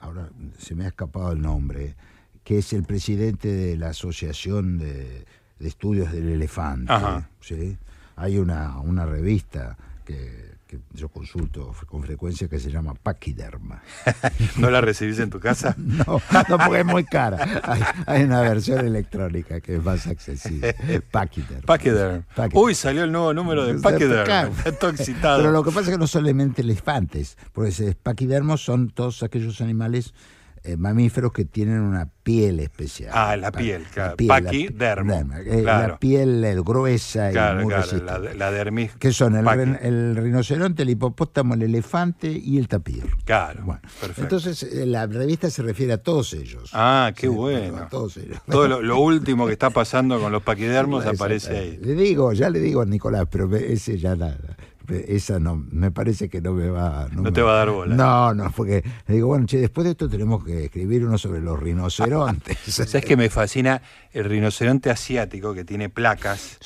ahora 0.00 0.30
se 0.58 0.74
me 0.74 0.84
ha 0.84 0.88
escapado 0.88 1.30
el 1.30 1.40
nombre, 1.40 1.94
que 2.42 2.58
es 2.58 2.72
el 2.72 2.82
presidente 2.82 3.46
de 3.46 3.76
la 3.76 3.90
Asociación 3.90 4.78
de, 4.78 5.26
de 5.60 5.68
Estudios 5.68 6.10
del 6.10 6.28
Elefante. 6.28 6.92
Ajá. 6.92 7.30
¿sí? 7.40 7.78
Hay 8.16 8.36
una, 8.38 8.80
una 8.80 9.06
revista 9.06 9.76
que, 10.04 10.49
que 10.70 10.78
yo 10.92 11.08
consulto 11.08 11.74
con 11.88 12.00
frecuencia 12.04 12.46
que 12.46 12.60
se 12.60 12.70
llama 12.70 12.94
paquiderma. 12.94 13.82
¿No 14.56 14.70
la 14.70 14.80
recibís 14.80 15.18
en 15.18 15.28
tu 15.28 15.40
casa? 15.40 15.74
no, 15.78 16.04
no, 16.48 16.58
porque 16.58 16.80
es 16.80 16.86
muy 16.86 17.04
cara. 17.04 17.60
Hay, 17.64 17.82
hay, 18.06 18.22
una 18.22 18.40
versión 18.42 18.86
electrónica 18.86 19.60
que 19.60 19.76
es 19.76 19.82
más 19.82 20.06
accesible. 20.06 20.76
Paquiderm. 21.10 21.62
Paquiderm. 21.62 22.24
Uy, 22.52 22.76
salió 22.76 23.02
el 23.02 23.10
nuevo 23.10 23.34
número 23.34 23.66
de 23.66 23.80
Paquiderm. 23.80 24.52
Estoy 24.64 24.92
excitado. 24.92 25.38
Pero 25.38 25.50
lo 25.50 25.64
que 25.64 25.70
pasa 25.70 25.90
es 25.90 25.90
que 25.90 25.98
no 25.98 26.06
solamente 26.06 26.62
elefantes, 26.62 27.36
porque 27.52 27.96
paquidermos 28.00 28.62
son 28.62 28.90
todos 28.90 29.24
aquellos 29.24 29.60
animales 29.60 30.14
eh, 30.62 30.76
mamíferos 30.76 31.32
que 31.32 31.44
tienen 31.44 31.80
una 31.80 32.08
piel 32.22 32.60
especial. 32.60 33.10
Ah, 33.14 33.36
la 33.36 33.50
piel, 33.50 33.84
claro. 33.84 34.16
Paquidermo. 34.26 35.32
Eh, 35.44 35.62
la, 35.62 35.98
piel 35.98 36.44
eh, 36.44 36.54
gruesa 36.60 37.32
y 37.32 37.64
muy 37.64 37.72
claro, 37.72 38.34
la, 38.34 38.50
dermis. 38.50 38.92
Que 38.96 39.12
son 39.12 39.36
el, 39.36 40.16
rinoceronte, 40.16 40.82
el 40.82 40.90
hipopótamo, 40.90 41.54
el 41.54 41.62
elefante 41.62 42.30
y 42.30 42.58
el 42.58 42.68
tapir. 42.68 43.04
Claro. 43.24 43.64
Bueno, 43.64 43.80
perfecto. 44.00 44.22
Entonces, 44.22 44.86
la 44.86 45.06
revista 45.06 45.48
se 45.48 45.62
refiere 45.62 45.94
a 45.94 45.98
todos 45.98 46.34
ellos. 46.34 46.70
Ah, 46.74 47.12
qué 47.16 47.28
bueno. 47.28 47.78
A 47.78 47.88
todos 47.88 48.18
ellos. 48.18 48.38
Todo 48.48 48.68
lo, 48.68 49.00
último 49.00 49.46
que 49.46 49.52
está 49.52 49.70
pasando 49.70 50.20
con 50.20 50.30
los 50.30 50.42
paquidermos 50.44 51.06
aparece 51.06 51.56
ahí. 51.56 51.78
Le 51.78 51.94
digo, 51.94 52.34
ya 52.34 52.50
le 52.50 52.60
digo 52.60 52.82
a 52.82 52.86
Nicolás, 52.86 53.26
pero 53.30 53.54
ese 53.56 53.96
ya 53.96 54.14
nada 54.14 54.36
esa 54.90 55.38
no, 55.38 55.56
me 55.56 55.90
parece 55.90 56.28
que 56.28 56.40
no 56.40 56.52
me 56.52 56.68
va. 56.68 57.08
No, 57.12 57.32
te 57.32 57.42
va 57.42 57.52
a 57.52 57.56
dar 57.56 57.70
bola. 57.70 57.94
No, 57.94 58.34
no, 58.34 58.50
porque 58.50 58.82
le 59.06 59.14
digo, 59.14 59.28
bueno, 59.28 59.46
che, 59.46 59.58
después 59.58 59.84
de 59.84 59.92
esto 59.92 60.08
tenemos 60.08 60.44
que 60.44 60.64
escribir 60.64 61.04
uno 61.04 61.18
sobre 61.18 61.40
los 61.40 61.58
rinocerontes. 61.58 62.58
¿Sabes 62.66 63.04
que 63.04 63.16
me 63.16 63.30
fascina? 63.30 63.82
El 64.12 64.24
rinoceronte 64.24 64.90
asiático 64.90 65.54
que 65.54 65.64
tiene 65.64 65.88
placas 65.88 66.58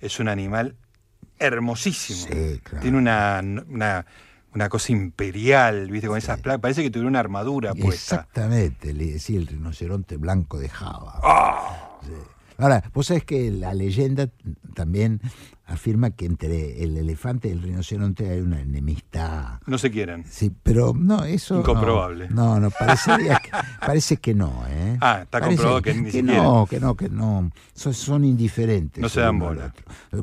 es 0.00 0.20
un 0.20 0.28
animal 0.28 0.76
hermosísimo. 1.38 2.26
Sí, 2.32 2.60
claro. 2.62 2.82
Tiene 2.82 2.98
una, 2.98 3.42
una, 4.52 4.68
cosa 4.68 4.92
imperial, 4.92 5.90
¿viste? 5.90 6.08
Con 6.08 6.18
esas 6.18 6.40
placas. 6.40 6.60
Parece 6.60 6.82
que 6.82 6.90
tuviera 6.90 7.08
una 7.08 7.20
armadura 7.20 7.74
puesta. 7.74 8.16
Exactamente, 8.16 8.92
le 8.92 9.12
decía 9.12 9.38
el 9.38 9.46
rinoceronte 9.46 10.16
blanco 10.16 10.58
de 10.58 10.68
Java. 10.68 11.20
¡Ah! 11.22 11.88
Ahora, 12.60 12.82
vos 12.92 13.06
sabés 13.06 13.24
que 13.24 13.52
la 13.52 13.72
leyenda 13.72 14.28
también 14.74 15.20
afirma 15.68 16.10
que 16.10 16.24
entre 16.24 16.82
el 16.82 16.96
elefante 16.96 17.48
y 17.48 17.52
el 17.52 17.62
rinoceronte 17.62 18.30
hay 18.30 18.40
una 18.40 18.60
enemistad. 18.60 19.60
No 19.66 19.76
se 19.76 19.90
quieren. 19.90 20.24
Sí, 20.28 20.50
pero 20.62 20.94
no, 20.94 21.24
eso. 21.24 21.58
Incomprobable. 21.58 22.28
No, 22.30 22.58
no, 22.58 22.70
parecería 22.70 23.36
que, 23.36 23.50
parece 23.80 24.16
que 24.16 24.34
no, 24.34 24.64
¿eh? 24.68 24.96
Ah, 25.00 25.20
está 25.22 25.40
comprobado 25.40 25.82
que, 25.82 25.94
ni 25.94 26.10
que 26.10 26.22
no, 26.22 26.66
que 26.66 26.80
no, 26.80 26.96
que 26.96 27.08
no. 27.10 27.50
Son, 27.74 28.24
indiferentes. 28.24 29.02
No 29.02 29.08
se 29.08 29.20
dan 29.20 29.38
bola. 29.38 29.72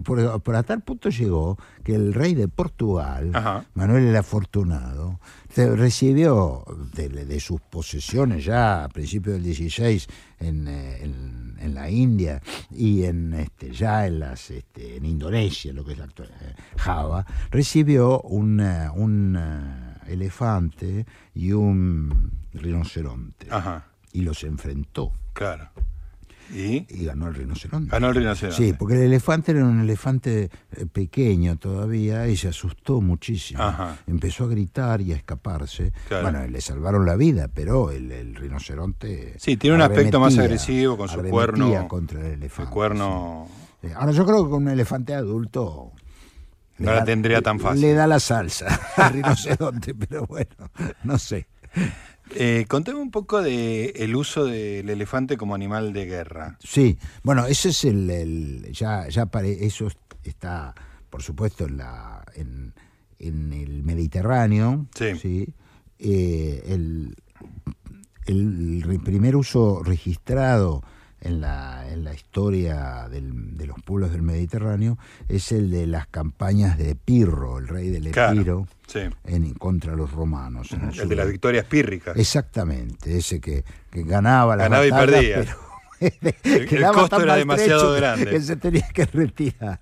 Por, 0.04 0.42
por, 0.42 0.56
a 0.56 0.64
tal 0.64 0.82
punto 0.82 1.10
llegó 1.10 1.58
que 1.84 1.94
el 1.94 2.14
rey 2.14 2.34
de 2.34 2.48
Portugal, 2.48 3.32
Manuel 3.76 4.08
el 4.08 4.16
Afortunado, 4.16 5.20
recibió 5.56 6.66
de, 6.94 7.40
sus 7.40 7.62
posesiones 7.62 8.44
ya 8.44 8.84
a 8.84 8.90
principios 8.90 9.36
del 9.36 9.44
16 9.44 10.08
en, 10.40 10.68
eh, 10.68 11.04
en, 11.04 11.56
en, 11.60 11.74
la 11.74 11.90
India 11.90 12.42
y 12.72 13.04
en 13.04 13.34
este, 13.34 13.72
ya 13.72 14.06
en 14.06 14.20
las 14.20 14.52
este, 14.52 14.98
en 14.98 15.06
Indonesia, 15.06 15.72
lo 15.72 15.86
que 15.86 15.94
es 15.94 15.98
la 15.98 16.06
actual 16.06 16.30
eh, 16.42 16.56
Java, 16.78 17.26
recibió 17.52 18.22
un, 18.22 18.60
eh, 18.60 18.90
un 18.94 19.40
elefante 20.08 21.06
y 21.34 21.52
un 21.54 22.32
rinoceronte 22.54 23.48
y 24.12 24.22
los 24.22 24.44
enfrentó. 24.44 25.14
Claro. 25.34 25.70
¿Y? 26.56 27.06
ganó 27.06 27.28
el 27.28 27.36
rinoceronte. 27.36 27.92
Ganó 27.92 28.10
el 28.10 28.16
rinoceronte. 28.16 28.64
Sí, 28.64 28.74
porque 28.74 28.96
el 28.96 29.02
elefante 29.02 29.52
era 29.52 29.66
un 29.66 29.82
elefante 29.82 30.50
eh, 30.72 30.86
pequeño 30.86 31.58
todavía 31.58 32.28
y 32.28 32.38
se 32.38 32.48
asustó 32.48 33.02
muchísimo. 33.02 33.62
Empezó 34.08 34.46
a 34.46 34.48
gritar 34.48 35.02
y 35.02 35.12
a 35.12 35.18
escaparse. 35.18 35.92
Bueno, 36.10 36.48
le 36.48 36.62
salvaron 36.62 37.06
la 37.06 37.16
vida, 37.16 37.50
pero 37.54 37.92
el, 37.92 38.36
rinoceronte. 38.36 39.36
Sí, 39.38 39.58
tiene 39.58 39.76
un 39.76 39.82
aspecto 39.82 40.20
más 40.20 40.38
agresivo 40.38 40.98
con 40.98 41.10
su 41.10 41.22
cuerno. 41.24 41.88
contra 41.88 42.22
el 42.22 42.34
elefante. 42.34 42.70
El 42.70 42.74
cuerno. 42.74 43.48
Ahora, 43.96 44.12
yo 44.12 44.26
creo 44.26 44.44
que 44.46 44.50
con 44.50 44.64
un 44.64 44.70
elefante 44.70 45.14
adulto. 45.14 45.92
No 46.78 46.94
la 46.94 47.04
tendría 47.06 47.42
tan 47.42 47.60
fácil. 47.60 47.82
Le 47.82 47.94
da 47.94 48.06
la 48.06 48.20
salsa 48.20 48.80
al 48.98 49.14
rinoceronte, 49.14 49.96
pero 50.08 50.26
bueno, 50.26 50.56
no 51.04 51.18
sé. 51.18 51.48
Eh, 52.32 52.66
contame 52.68 53.00
un 53.00 53.12
poco 53.12 53.42
de 53.42 53.94
el 53.98 54.16
uso 54.16 54.46
del 54.46 54.90
elefante 54.90 55.38
como 55.38 55.56
animal 55.56 55.94
de 55.94 56.06
guerra. 56.06 56.58
Sí, 56.64 56.98
bueno, 57.24 57.46
ese 57.46 57.70
es 57.70 57.86
el, 57.86 58.70
ya 58.72 59.08
ya 59.10 59.30
eso 59.44 59.88
está, 60.24 60.74
por 61.10 61.22
supuesto, 61.22 61.66
en 61.66 61.78
la 61.78 62.24
en, 62.36 62.74
el 63.20 63.84
Mediterráneo. 63.84 64.88
Sí. 64.94 65.54
Eh, 65.98 66.64
el, 66.68 67.16
el 68.26 69.00
primer 69.04 69.36
uso 69.36 69.82
registrado 69.84 70.84
en 71.26 71.42
la, 71.42 71.86
en 71.92 72.04
la 72.04 72.14
historia 72.14 73.08
de 73.10 73.66
los 73.66 73.78
pueblos 73.84 74.12
del 74.12 74.22
Mediterráneo 74.22 74.98
es 75.28 75.52
el 75.52 75.72
de 75.72 75.88
las 75.88 76.06
campañas 76.08 76.78
de 76.78 76.96
Pirro, 76.96 77.58
el 77.58 77.68
rey 77.68 77.90
del 77.90 78.08
Epiro, 78.08 78.68
en, 79.24 79.54
contra 79.56 79.96
los 79.96 80.12
romanos. 80.12 80.70
el, 80.72 81.10
de 81.10 81.16
las 81.16 81.28
victorias 81.28 81.66
pírricas. 81.66 82.16
Exactamente, 82.16 83.18
ese 83.18 83.42
que, 83.42 83.64
que 83.90 84.04
ganaba 84.04 84.56
la 84.56 84.64
Ganaba 84.66 84.86
y 84.86 84.92
perdía. 84.92 85.40
el, 86.00 86.86
costo 86.94 87.22
era 87.22 87.36
demasiado 87.38 87.94
grande. 87.94 88.30
Que 88.30 88.42
se 88.42 88.56
tenía 88.58 88.88
que 88.94 89.06
retirar. 89.06 89.80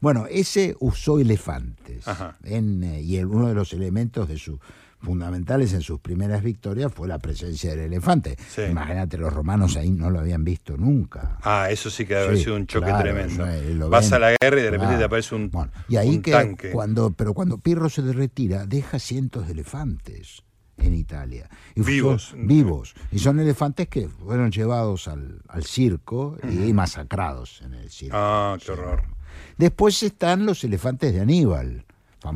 Bueno, 0.00 0.26
ese 0.30 0.76
usó 0.78 1.18
elefantes. 1.18 2.04
En, 2.44 2.84
eh, 2.84 3.02
y 3.02 3.18
uno 3.24 3.48
de 3.48 3.54
los 3.54 3.72
elementos 3.72 4.28
de 4.28 4.38
su 4.38 4.60
fundamentales 5.04 5.72
en 5.72 5.82
sus 5.82 6.00
primeras 6.00 6.42
victorias 6.42 6.92
fue 6.92 7.06
la 7.06 7.18
presencia 7.18 7.70
del 7.70 7.80
elefante. 7.80 8.36
Imagínate, 8.68 9.18
los 9.18 9.32
romanos 9.32 9.76
ahí 9.76 9.90
no 9.90 10.10
lo 10.10 10.20
habían 10.20 10.42
visto 10.42 10.76
nunca. 10.76 11.38
Ah, 11.42 11.68
eso 11.70 11.90
sí 11.90 12.06
que 12.06 12.14
debe 12.14 12.26
haber 12.26 12.38
sido 12.38 12.56
un 12.56 12.66
choque 12.66 12.92
tremendo. 12.92 13.46
Eh, 13.46 13.76
Vas 13.88 14.12
a 14.12 14.18
la 14.18 14.34
guerra 14.40 14.60
y 14.60 14.62
de 14.62 14.70
repente 14.70 14.96
te 14.96 15.04
aparece 15.04 15.34
un, 15.34 15.50
y 15.88 15.96
ahí 15.96 16.18
que 16.18 16.56
Cuando, 16.72 17.12
pero 17.12 17.34
cuando 17.34 17.58
Pirro 17.58 17.88
se 17.88 18.02
retira, 18.12 18.66
deja 18.66 18.98
cientos 18.98 19.46
de 19.46 19.52
elefantes 19.52 20.42
en 20.78 20.94
Italia. 20.94 21.48
vivos. 21.76 22.34
vivos. 22.36 22.94
Y 23.12 23.18
son 23.18 23.38
elefantes 23.38 23.88
que 23.88 24.08
fueron 24.08 24.50
llevados 24.50 25.08
al, 25.08 25.42
circo 25.62 26.36
y 26.42 26.72
masacrados 26.72 27.62
en 27.62 27.74
el 27.74 27.90
circo. 27.90 28.16
Ah, 28.18 28.56
qué 28.64 28.72
horror. 28.72 29.04
Después 29.56 30.02
están 30.02 30.46
los 30.46 30.64
elefantes 30.64 31.12
de 31.12 31.20
Aníbal 31.20 31.84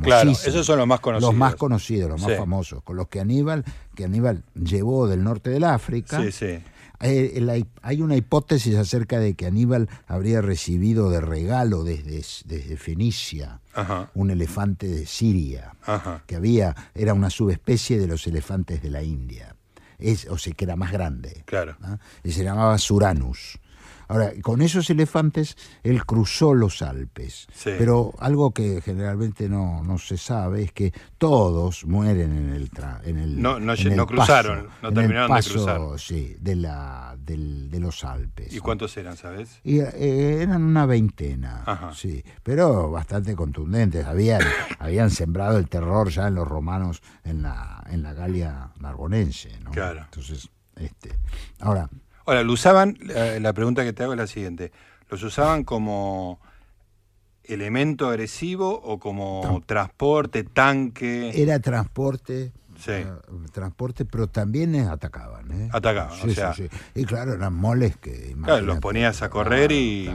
Claro, 0.02 0.30
esos 0.30 0.66
son 0.66 0.78
los 0.78 0.86
más 0.86 1.00
conocidos. 1.00 1.32
Los 1.32 1.38
más 1.38 1.54
conocidos, 1.56 2.10
los 2.10 2.20
más 2.20 2.36
famosos, 2.36 2.82
con 2.82 2.96
los 2.96 3.08
que 3.08 3.20
Aníbal, 3.20 3.64
que 3.94 4.04
Aníbal 4.04 4.44
llevó 4.54 5.06
del 5.06 5.24
norte 5.24 5.50
del 5.50 5.64
África. 5.64 6.22
Sí, 6.22 6.32
sí. 6.32 6.58
Eh, 7.00 7.64
hay 7.82 8.02
una 8.02 8.16
hipótesis 8.16 8.74
acerca 8.76 9.20
de 9.20 9.34
que 9.34 9.46
Aníbal 9.46 9.88
habría 10.06 10.40
recibido 10.40 11.10
de 11.10 11.20
regalo 11.20 11.84
desde, 11.84 12.24
desde 12.44 12.76
Fenicia 12.76 13.60
un 14.14 14.30
elefante 14.30 14.88
de 14.88 15.06
Siria, 15.06 15.74
que 16.26 16.34
había, 16.34 16.74
era 16.94 17.14
una 17.14 17.30
subespecie 17.30 17.98
de 17.98 18.08
los 18.08 18.26
elefantes 18.26 18.82
de 18.82 18.90
la 18.90 19.02
India. 19.02 19.54
Es, 19.98 20.26
o 20.26 20.38
sea, 20.38 20.52
que 20.52 20.64
era 20.64 20.76
más 20.76 20.92
grande. 20.92 21.42
Claro. 21.46 21.76
Y 22.24 22.32
se 22.32 22.44
llamaba 22.44 22.76
Suranus. 22.78 23.58
Ahora, 24.08 24.32
con 24.42 24.62
esos 24.62 24.88
elefantes 24.90 25.56
él 25.82 26.04
cruzó 26.04 26.54
los 26.54 26.80
Alpes, 26.82 27.46
pero 27.62 28.14
algo 28.18 28.52
que 28.52 28.80
generalmente 28.80 29.48
no, 29.48 29.82
no 29.84 29.98
se 29.98 30.16
sabe 30.16 30.62
es 30.62 30.72
que 30.72 30.92
todos 31.18 31.84
mueren 31.84 32.36
en 32.36 32.54
el 32.54 32.70
en 33.04 33.18
el 33.18 33.42
no 33.42 33.60
no, 33.60 33.74
no 33.74 34.06
cruzaron, 34.06 34.68
no 34.82 34.92
terminaron 34.92 35.36
de 35.36 35.42
cruzar. 35.42 35.80
Sí, 35.98 36.36
de 36.40 36.56
la 36.56 37.16
de 37.18 37.78
los 37.78 38.02
Alpes. 38.04 38.52
¿Y 38.54 38.60
cuántos 38.60 38.96
eran, 38.96 39.16
sabes? 39.16 39.60
Y, 39.62 39.80
eh, 39.80 40.42
eran 40.42 40.62
una 40.62 40.86
veintena, 40.86 41.92
sí, 41.94 42.24
pero 42.42 42.90
bastante 42.90 43.36
contundentes. 43.36 44.06
Habían 44.06 44.40
habían 44.78 45.10
sembrado 45.10 45.58
el 45.58 45.68
terror 45.68 46.08
ya 46.08 46.28
en 46.28 46.34
los 46.34 46.48
romanos 46.48 47.02
en 47.24 47.42
la 47.42 47.84
en 47.90 48.02
la 48.02 48.14
Galia 48.14 48.72
narbonense, 48.80 49.58
¿no? 49.60 49.70
Claro. 49.70 50.00
Entonces, 50.04 50.48
este, 50.76 51.10
ahora 51.60 51.88
Ahora, 52.28 52.42
lo 52.42 52.52
usaban, 52.52 52.98
la 53.40 53.54
pregunta 53.54 53.84
que 53.84 53.94
te 53.94 54.02
hago 54.02 54.12
es 54.12 54.18
la 54.18 54.26
siguiente, 54.26 54.70
¿los 55.08 55.22
usaban 55.22 55.64
como 55.64 56.38
elemento 57.42 58.06
agresivo 58.06 58.78
o 58.84 58.98
como 58.98 59.62
transporte, 59.64 60.44
tanque? 60.44 61.32
Era 61.34 61.58
transporte, 61.60 62.52
Sí. 62.78 62.92
Eh, 62.92 63.06
transporte, 63.50 64.04
pero 64.04 64.28
también 64.28 64.76
atacaban. 64.76 65.50
¿eh? 65.50 65.68
Atacaban, 65.72 66.12
o 66.20 66.30
sea. 66.30 66.54
Y 66.94 67.04
claro, 67.06 67.32
eran 67.32 67.54
moles 67.54 67.96
que. 67.96 68.36
Claro, 68.44 68.66
los 68.66 68.78
ponías 68.78 69.22
a 69.22 69.30
correr 69.30 69.72
y. 69.72 70.14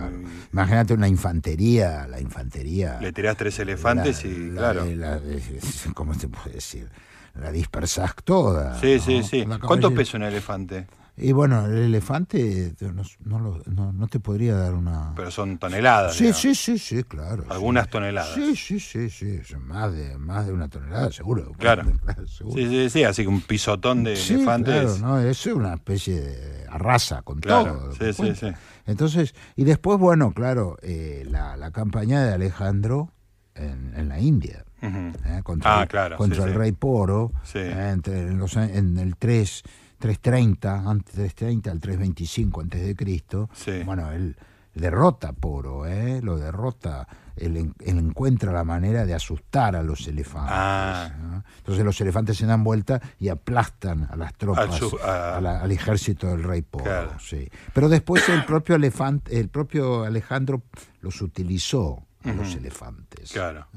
Imagínate 0.54 0.94
una 0.94 1.08
infantería, 1.08 2.08
la 2.08 2.22
infantería. 2.22 3.00
Le 3.02 3.12
tirás 3.12 3.38
tres 3.38 3.58
elefantes 3.58 4.24
y. 4.24 4.52
claro. 4.52 4.86
¿Cómo 5.96 6.16
te 6.16 6.28
puede 6.28 6.52
decir? 6.56 6.90
La 7.34 7.52
dispersás 7.52 8.14
toda. 8.24 8.80
Sí, 8.80 9.00
sí, 9.00 9.24
sí. 9.24 9.46
¿Cuánto 9.66 9.92
pesa 9.94 10.18
un 10.18 10.24
elefante? 10.24 10.86
Y 11.16 11.32
bueno, 11.32 11.68
el 11.68 11.78
elefante 11.78 12.74
no, 12.82 13.04
no 13.24 13.60
no- 13.68 13.94
no 13.94 14.08
te 14.08 14.20
podría 14.20 14.56
dar 14.56 14.74
una... 14.74 15.14
Pero 15.16 15.30
son 15.30 15.60
toneladas. 15.60 16.14
Sí, 16.16 16.24
digamos. 16.24 16.42
sí, 16.42 16.56
sí, 16.56 16.80
sí, 16.80 17.04
claro. 17.04 17.46
Algunas 17.50 17.86
sí. 17.86 17.92
toneladas. 17.92 18.34
Sí, 18.34 18.56
sí, 18.56 18.80
sí, 18.80 19.10
sí, 19.12 19.44
son 19.44 19.68
más 19.68 19.94
de, 19.94 20.18
más 20.18 20.48
de 20.48 20.54
una 20.54 20.70
tonelada, 20.70 21.12
seguro. 21.12 21.52
Claro. 21.60 21.84
seguro. 22.28 22.58
Sí, 22.58 22.68
sí, 22.68 22.90
sí, 22.90 23.04
así 23.04 23.22
que 23.22 23.28
un 23.28 23.42
pisotón 23.42 24.04
de 24.04 24.16
Sí, 24.16 24.34
elefantes. 24.34 24.98
claro, 24.98 24.98
no, 24.98 25.20
eso 25.20 25.50
es 25.52 25.56
una 25.56 25.76
especie 25.76 26.20
de 26.20 26.66
arrasa 26.68 27.22
con 27.22 27.40
Claro, 27.40 27.74
todo. 27.74 27.92
sí, 27.94 28.12
sí, 28.14 28.36
sí. 28.36 28.48
Entonces, 28.88 29.36
y 29.56 29.66
después, 29.66 30.00
bueno, 30.00 30.32
claro, 30.34 30.78
eh, 30.82 31.26
la, 31.30 31.56
la 31.58 31.70
campaña 31.70 32.24
de 32.24 32.34
Alejandro 32.34 33.12
en, 33.54 33.94
en 33.96 34.10
la 34.10 34.20
India. 34.20 34.66
Ujú. 34.82 35.14
¿eh? 35.28 35.42
contra, 35.44 35.82
Ah, 35.82 35.86
claro, 35.88 36.18
contra 36.18 36.44
el 36.46 36.56
rey 36.56 36.72
Poro, 36.74 37.32
Sí. 37.44 37.60
¿eh? 37.60 37.92
entre 37.92 38.20
en, 38.22 38.38
los 38.40 38.58
en 38.58 38.98
el 38.98 39.16
3, 39.16 39.62
330, 40.08 40.90
antes 40.90 41.14
330 41.16 41.72
al 41.72 41.80
325 41.80 42.62
antes 42.62 42.86
de 42.86 42.96
Cristo. 42.96 43.50
Sí. 43.54 43.84
Bueno, 43.86 44.12
él 44.12 44.36
derrota 44.76 45.30
a 45.30 45.34
Poro, 45.34 45.86
¿eh? 45.86 46.20
lo 46.22 46.38
derrota, 46.38 47.08
él, 47.38 47.56
él 47.80 47.98
encuentra 48.00 48.52
la 48.52 48.64
manera 48.64 49.06
de 49.06 49.14
asustar 49.14 49.76
a 49.78 49.84
los 49.84 50.08
elefantes. 50.08 50.52
Ah. 50.54 51.10
¿no? 51.22 51.44
Entonces 51.60 51.86
los 51.86 52.02
elefantes 52.02 52.38
se 52.38 52.46
dan 52.48 52.64
vuelta 52.64 53.00
y 53.20 53.30
aplastan 53.30 54.08
a 54.12 54.16
las 54.18 54.34
tropas, 54.34 54.70
Al 54.72 54.74
su- 54.74 54.98
a- 54.98 55.38
a 55.38 55.42
la- 55.42 55.62
al 55.62 55.72
ejército 55.72 56.28
del 56.28 56.44
rey 56.44 56.64
Poro. 56.64 56.84
Claro. 56.86 57.12
sí. 57.20 57.48
Pero 57.74 57.88
después 57.88 58.28
el 58.30 58.44
propio, 58.46 58.76
elefante, 58.76 59.40
el 59.40 59.48
propio 59.50 60.04
Alejandro 60.04 60.64
los 61.02 61.22
utilizó 61.22 62.04
a 62.26 62.32
los 62.34 62.54
elefantes 62.56 63.32
Claro. 63.32 63.68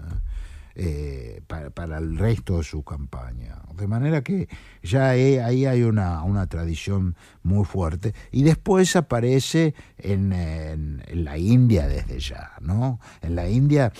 Eh, 0.78 1.40
para, 1.46 1.96
el 1.98 2.18
resto 2.18 2.58
de 2.58 2.62
su 2.64 2.82
campaña. 2.82 3.62
De 3.76 3.86
manera 3.86 4.22
que 4.22 4.46
ya 4.82 5.16
he- 5.16 5.42
ahí 5.42 5.64
hay 5.64 5.82
una, 5.82 6.22
una 6.22 6.46
tradición 6.46 7.16
muy 7.42 7.64
fuerte. 7.64 8.14
Y 8.30 8.42
después 8.42 8.94
aparece 8.94 9.74
en, 9.98 10.32
en- 10.32 11.02
la 11.24 11.38
India 11.38 11.88
desde 11.88 12.20
ya, 12.20 12.52
¿no? 12.60 13.00
En 13.22 13.34
la 13.36 13.48
India 13.48 13.90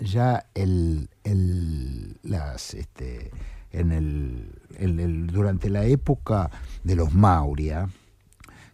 ya 0.00 0.46
el, 0.54 1.08
el- 1.22 2.18
las, 2.24 2.74
este, 2.74 3.30
en 3.70 3.92
el, 3.92 4.50
el- 4.76 4.98
el- 5.00 5.26
durante 5.28 5.70
la 5.70 5.84
época 5.84 6.50
de 6.82 6.96
los 6.96 7.14
Maurya, 7.14 7.88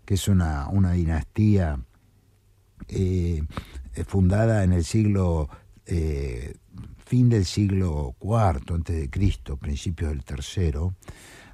que 0.07 0.15
es 0.15 0.29
una, 0.29 0.67
una 0.69 0.93
dinastía 0.93 1.79
eh, 2.89 3.43
eh, 3.95 4.05
fundada 4.05 4.65
en 4.65 4.73
el 4.73 4.85
siglo 4.85 5.49
eh, 5.87 6.55
fin 7.11 7.29
del 7.29 7.45
siglo 7.45 8.15
IV 8.23 8.73
antes 8.73 8.97
de 8.97 9.11
Cristo, 9.11 9.57
principios 9.57 10.11
del 10.11 10.23
tercero, 10.23 10.95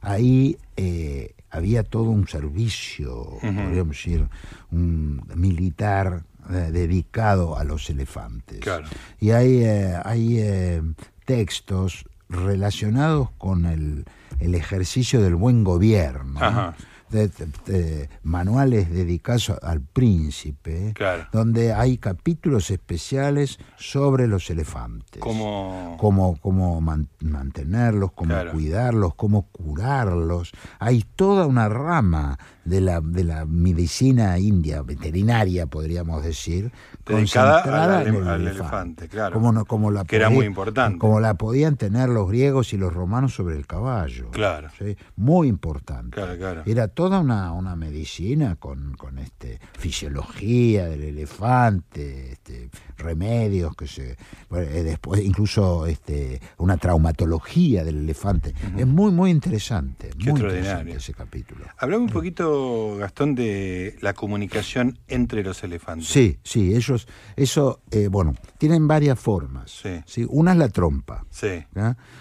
ahí 0.02 0.58
eh, 0.76 1.34
había 1.50 1.82
todo 1.82 2.10
un 2.10 2.28
servicio, 2.28 3.38
podríamos 3.40 3.96
decir, 3.96 4.28
un 4.70 5.22
militar 5.34 6.24
eh, 6.50 6.70
dedicado 6.70 7.56
a 7.56 7.64
los 7.64 7.88
elefantes. 7.88 8.60
Claro. 8.60 8.86
Y 9.18 9.30
hay, 9.30 9.64
eh, 9.64 9.98
hay 10.04 10.38
eh, 10.40 10.82
textos 11.24 12.04
relacionados 12.28 13.30
con 13.38 13.64
el, 13.64 14.04
el 14.40 14.54
ejercicio 14.54 15.22
del 15.22 15.36
buen 15.36 15.64
gobierno. 15.64 16.38
¿no? 16.38 16.46
Ajá. 16.46 16.76
De- 17.10 17.28
de- 17.66 18.08
manuales 18.22 18.90
dedicados 18.90 19.50
al 19.62 19.80
príncipe, 19.80 20.92
Claro. 20.94 21.26
donde 21.32 21.72
hay 21.72 21.98
capítulos 21.98 22.70
especiales 22.70 23.58
sobre 23.76 24.26
los 24.26 24.48
elefantes. 24.50 25.20
Como. 25.20 25.96
Cómo, 25.98 26.36
cómo 26.40 26.80
man- 26.80 27.08
mantenerlos, 27.20 28.12
cómo 28.12 28.30
Claro. 28.30 28.52
cuidarlos, 28.52 29.14
cómo 29.14 29.42
curarlos. 29.50 30.52
Hay 30.78 31.04
toda 31.16 31.46
una 31.46 31.68
rama 31.68 32.38
de 32.64 32.80
la, 32.80 33.00
de 33.00 33.22
la 33.24 33.44
medicina 33.46 34.38
india, 34.38 34.82
veterinaria, 34.82 35.66
podríamos 35.66 36.24
decir, 36.24 36.72
Dedicada 37.06 37.62
concentrada 37.62 37.98
al 38.00 38.06
en 38.08 38.14
el 38.16 38.28
al 38.28 38.40
elefante. 38.40 38.60
elefante, 38.60 39.08
claro. 39.08 39.34
Como, 39.34 39.52
no- 39.52 39.64
como 39.64 39.90
la 39.90 40.04
Que 40.04 40.16
era 40.16 40.30
muy 40.30 40.46
importante. 40.46 40.98
Como 40.98 41.20
la 41.20 41.34
podían 41.34 41.76
tener 41.76 42.08
los 42.08 42.28
griegos 42.28 42.72
y 42.72 42.76
los 42.76 42.92
romanos 42.92 43.34
sobre 43.34 43.56
el 43.56 43.66
caballo. 43.66 44.30
Claro. 44.32 44.68
¿sí? 44.78 44.96
Muy 45.14 45.46
importante. 45.48 46.10
Claro, 46.10 46.36
claro. 46.36 46.62
Era 46.66 46.88
toda 46.96 47.20
una, 47.20 47.52
una 47.52 47.76
medicina 47.76 48.56
con, 48.56 48.94
con 48.96 49.18
este 49.18 49.60
fisiología 49.78 50.86
del 50.88 51.02
elefante, 51.02 52.32
este, 52.32 52.70
remedios 52.96 53.76
que 53.76 53.86
se 53.86 54.16
bueno, 54.48 54.66
eh, 54.70 54.82
después 54.82 55.22
incluso 55.22 55.84
este 55.86 56.40
una 56.56 56.78
traumatología 56.78 57.84
del 57.84 57.98
elefante. 57.98 58.54
Es 58.78 58.86
muy 58.86 59.12
muy 59.12 59.30
interesante, 59.30 60.08
Qué 60.08 60.30
muy 60.30 60.40
extraordinario. 60.40 60.70
interesante 60.70 60.96
ese 60.96 61.12
capítulo. 61.12 61.66
Hablame 61.76 62.04
un 62.04 62.10
poquito, 62.10 62.96
Gastón, 62.96 63.34
de 63.34 63.96
la 64.00 64.14
comunicación 64.14 64.98
entre 65.06 65.42
los 65.42 65.62
elefantes. 65.62 66.08
Sí, 66.08 66.38
sí, 66.42 66.74
ellos 66.74 67.06
eso 67.36 67.82
eh, 67.90 68.08
bueno, 68.08 68.32
tienen 68.56 68.88
varias 68.88 69.20
formas. 69.20 69.82
Sí. 70.06 70.26
Una 70.30 70.52
es 70.52 70.58
la 70.58 70.70
trompa. 70.70 71.26
Sí. 71.28 71.62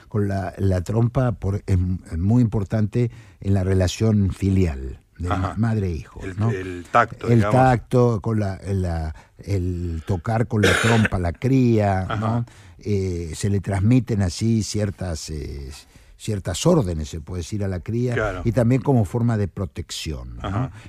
Con 0.09 0.28
la, 0.28 0.53
la 0.57 0.82
trompa 0.82 1.32
por, 1.32 1.55
es, 1.65 1.78
es 2.11 2.17
muy 2.17 2.41
importante 2.41 3.09
en 3.42 3.54
la 3.54 3.64
relación 3.64 4.32
filial 4.32 5.00
de 5.18 5.30
Ajá. 5.32 5.54
madre-hijo. 5.58 6.22
El, 6.24 6.38
¿no? 6.38 6.50
el 6.52 6.86
tacto, 6.92 7.28
el 7.28 7.36
digamos. 7.36 7.56
tacto, 7.56 8.22
con 8.22 8.40
la, 8.40 8.60
la- 8.68 9.16
el 9.38 10.04
tocar 10.06 10.48
con 10.48 10.62
la 10.62 10.72
trompa 10.82 11.20
la 11.20 11.32
cría. 11.34 12.46
Eh, 12.80 13.32
se 13.36 13.50
le 13.50 13.62
transmiten 13.62 14.22
así 14.22 14.62
ciertas 14.62 15.30
eh, 15.30 15.72
ciertas 16.18 16.66
órdenes, 16.66 17.10
se 17.10 17.20
puede 17.22 17.42
decir, 17.42 17.64
a 17.64 17.68
la 17.68 17.80
cría, 17.82 18.14
Claro. 18.14 18.42
y 18.46 18.52
también 18.52 18.82
como 18.82 19.06
forma 19.06 19.38
de 19.38 19.48
protección. 19.48 20.40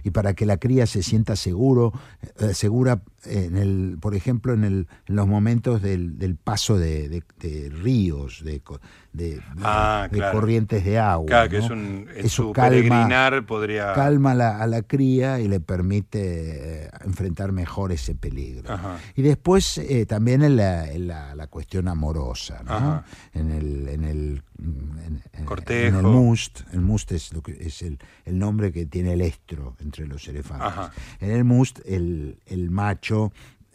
Y 0.02 0.10
para 0.10 0.32
que 0.34 0.46
la 0.46 0.56
cría 0.56 0.86
se 0.86 1.02
sienta 1.02 1.36
seguro, 1.36 1.92
eh, 2.38 2.54
segura, 2.54 3.02
en 3.28 3.56
el, 3.56 3.98
por 4.00 4.14
ejemplo, 4.14 4.52
en, 4.54 4.64
el, 4.64 4.86
en 5.06 5.16
los 5.16 5.26
momentos 5.26 5.82
del, 5.82 6.18
del 6.18 6.36
paso 6.36 6.78
de, 6.78 7.08
de- 7.08 7.22
de 7.40 7.68
ríos, 7.70 8.42
de, 8.44 8.62
de- 9.12 9.40
Ah, 9.62 10.08
claro. 10.10 10.38
corrientes 10.38 10.84
de 10.84 10.98
agua. 10.98 11.26
Claro, 11.26 11.50
que 11.50 11.58
¿no? 11.58 11.64
es 11.64 11.70
un. 11.70 12.08
En 12.14 12.26
Eso 12.26 12.28
su 12.28 12.52
calma- 12.52 12.68
peregrinar 12.70 13.46
podría. 13.46 13.92
calma 13.94 14.32
a 14.32 14.34
la, 14.34 14.58
a 14.62 14.66
la 14.66 14.82
cría 14.82 15.40
y 15.40 15.48
le 15.48 15.60
permite 15.60 16.84
eh, 16.86 16.90
enfrentar 17.04 17.52
mejor 17.52 17.92
ese 17.92 18.14
peligro. 18.14 18.72
Ajá. 18.72 18.98
Y 19.14 19.22
después 19.22 19.78
eh, 19.78 20.06
también 20.06 20.42
en 20.42 20.56
la, 20.56 20.90
en 20.90 21.08
la- 21.08 21.34
la 21.34 21.46
cuestión 21.46 21.88
amorosa, 21.88 22.62
¿no? 22.64 23.02
En 23.32 23.50
el, 23.50 23.88
en 23.88 24.04
el 24.04 24.42
en- 24.58 25.22
en- 25.34 25.44
Cortejo. 25.44 25.88
en 25.98 26.04
el 26.06 26.10
must, 26.10 26.60
el 26.72 26.80
must 26.80 27.12
es, 27.12 27.32
lo 27.34 27.42
que, 27.42 27.52
es 27.60 27.82
el, 27.82 27.98
el 28.24 28.38
nombre 28.38 28.72
que 28.72 28.86
tiene 28.86 29.12
el 29.12 29.20
estro 29.20 29.76
entre 29.80 30.06
los 30.06 30.26
elefantes. 30.28 30.66
Ajá. 30.66 30.92
En 31.20 31.30
el 31.30 31.44
must 31.44 31.80
el, 31.84 32.38
el 32.46 32.70
macho 32.70 33.15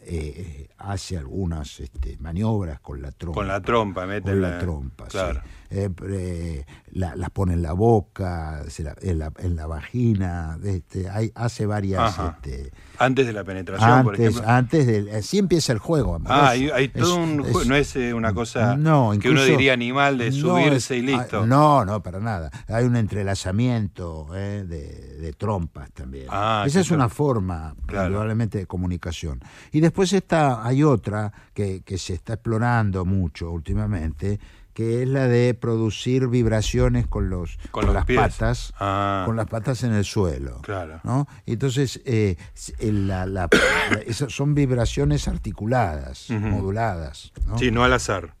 eh, 0.04 0.68
hace 0.78 1.16
algunas 1.16 1.78
este, 1.80 2.16
maniobras 2.18 2.80
con 2.80 3.00
la 3.00 3.12
trompa. 3.12 3.38
Con 3.40 3.46
la 3.48 3.60
trompa, 3.60 4.04
mete 4.06 4.30
Con 4.30 4.42
la- 4.42 4.50
la 4.50 4.58
trompa, 4.58 5.06
claro. 5.06 5.40
sí. 5.44 5.48
Eh, 5.74 5.88
eh, 6.10 6.66
la- 6.90 7.16
las 7.16 7.30
pone 7.30 7.54
en 7.54 7.62
la 7.62 7.72
boca, 7.72 8.62
se 8.68 8.82
la- 8.82 8.94
en, 9.00 9.18
la, 9.18 9.32
en 9.38 9.56
la 9.56 9.66
vagina, 9.66 10.58
este, 10.62 11.08
hay, 11.08 11.32
hace 11.34 11.64
varias... 11.64 12.18
Este, 12.18 12.70
Antes 12.98 13.26
de 13.26 13.32
la 13.32 13.42
penetración, 13.42 14.02
por 14.04 14.14
antes, 14.14 14.28
ejemplo. 14.28 14.50
antes 14.50 14.86
del... 14.86 15.08
Así 15.14 15.38
empieza 15.38 15.72
el 15.72 15.78
juego. 15.78 16.20
Ah, 16.26 16.50
hay, 16.50 16.68
hay 16.68 16.84
Es- 16.86 16.92
todo 16.92 17.16
un 17.16 17.40
es- 17.40 17.52
juego, 17.52 17.64
no 17.64 17.74
es 17.74 17.96
eh, 17.96 18.12
una 18.12 18.34
cosa 18.34 18.76
no, 18.76 19.12
que 19.18 19.30
uno 19.30 19.42
diría 19.44 19.72
animal 19.72 20.18
de 20.18 20.30
no, 20.30 20.36
subirse 20.36 20.96
es- 20.98 21.02
y 21.02 21.06
listo. 21.06 21.40
ah, 21.42 21.46
No, 21.46 21.84
no, 21.86 22.02
para 22.02 22.20
nada. 22.20 22.50
Hay 22.68 22.84
un 22.84 22.96
entrelazamiento 22.96 24.28
eh, 24.34 24.64
de, 24.68 25.16
de 25.18 25.32
trompas 25.32 25.90
también. 25.92 26.26
Ah, 26.30 26.64
Esa 26.66 26.80
es 26.80 26.90
una 26.90 27.08
forma, 27.08 27.74
Claro. 27.86 28.10
probablemente, 28.10 28.58
de 28.58 28.66
comunicación. 28.66 29.40
Y 29.72 29.80
después 29.80 30.12
está, 30.12 30.66
hay 30.66 30.82
otra 30.82 31.32
que, 31.54 31.82
que 31.82 31.98
se 31.98 32.14
está 32.14 32.34
explorando 32.34 33.04
mucho 33.04 33.50
últimamente, 33.50 34.38
que 34.74 35.02
es 35.02 35.08
la 35.08 35.28
de 35.28 35.54
producir 35.54 36.28
vibraciones 36.28 37.06
con 37.06 37.28
los 37.30 37.58
Con 37.70 37.86
los 37.86 37.94
las 37.94 38.04
pies. 38.06 38.18
patas, 38.18 38.72
Ah. 38.78 39.22
con 39.26 39.36
las 39.36 39.46
patas 39.46 39.82
en 39.84 39.92
el 39.92 40.04
suelo. 40.04 40.60
Claro. 40.62 41.00
¿no? 41.04 41.26
Entonces, 41.46 42.00
eh, 42.04 42.36
la- 42.80 43.26
la- 43.26 43.48
esas 44.06 44.32
son 44.32 44.54
vibraciones 44.54 45.28
articuladas, 45.28 46.28
moduladas. 46.30 47.32
¿no? 47.46 47.58
Sí, 47.58 47.70
no 47.70 47.84
al 47.84 47.92
azar. 47.92 48.34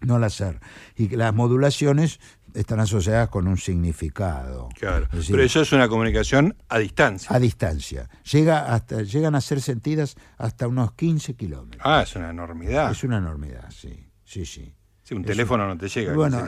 no 0.00 0.16
al 0.16 0.24
hacer. 0.24 0.60
Y 0.96 1.08
que 1.08 1.16
las 1.16 1.34
modulaciones 1.34 2.20
están 2.54 2.80
asociadas 2.80 3.28
con 3.28 3.48
un 3.48 3.56
significado. 3.56 4.68
Claro. 4.78 5.06
Es 5.06 5.10
decir, 5.12 5.32
Pero 5.34 5.42
eso 5.44 5.60
es 5.62 5.72
una 5.72 5.88
comunicación 5.88 6.54
a 6.68 6.78
distancia. 6.78 7.34
a 7.34 7.38
distancia. 7.40 8.08
Llega 8.30 8.72
hasta, 8.72 9.02
llegan 9.02 9.34
a 9.34 9.40
ser 9.40 9.60
sentidas 9.60 10.16
hasta 10.38 10.68
unos 10.68 10.92
15 10.92 11.34
kilómetros. 11.34 11.82
Ah, 11.84 12.02
es 12.02 12.14
una 12.14 12.30
enormidad. 12.30 12.90
Es 12.92 13.04
una 13.04 13.18
enormidad, 13.18 13.70
sí. 13.70 14.08
Sí, 14.24 14.44
sí. 14.46 14.74
Sí, 15.06 15.14
un 15.14 15.22
teléfono 15.24 15.68
no 15.68 15.78
te 15.78 15.88
llega. 15.88 16.12
Bueno, 16.14 16.44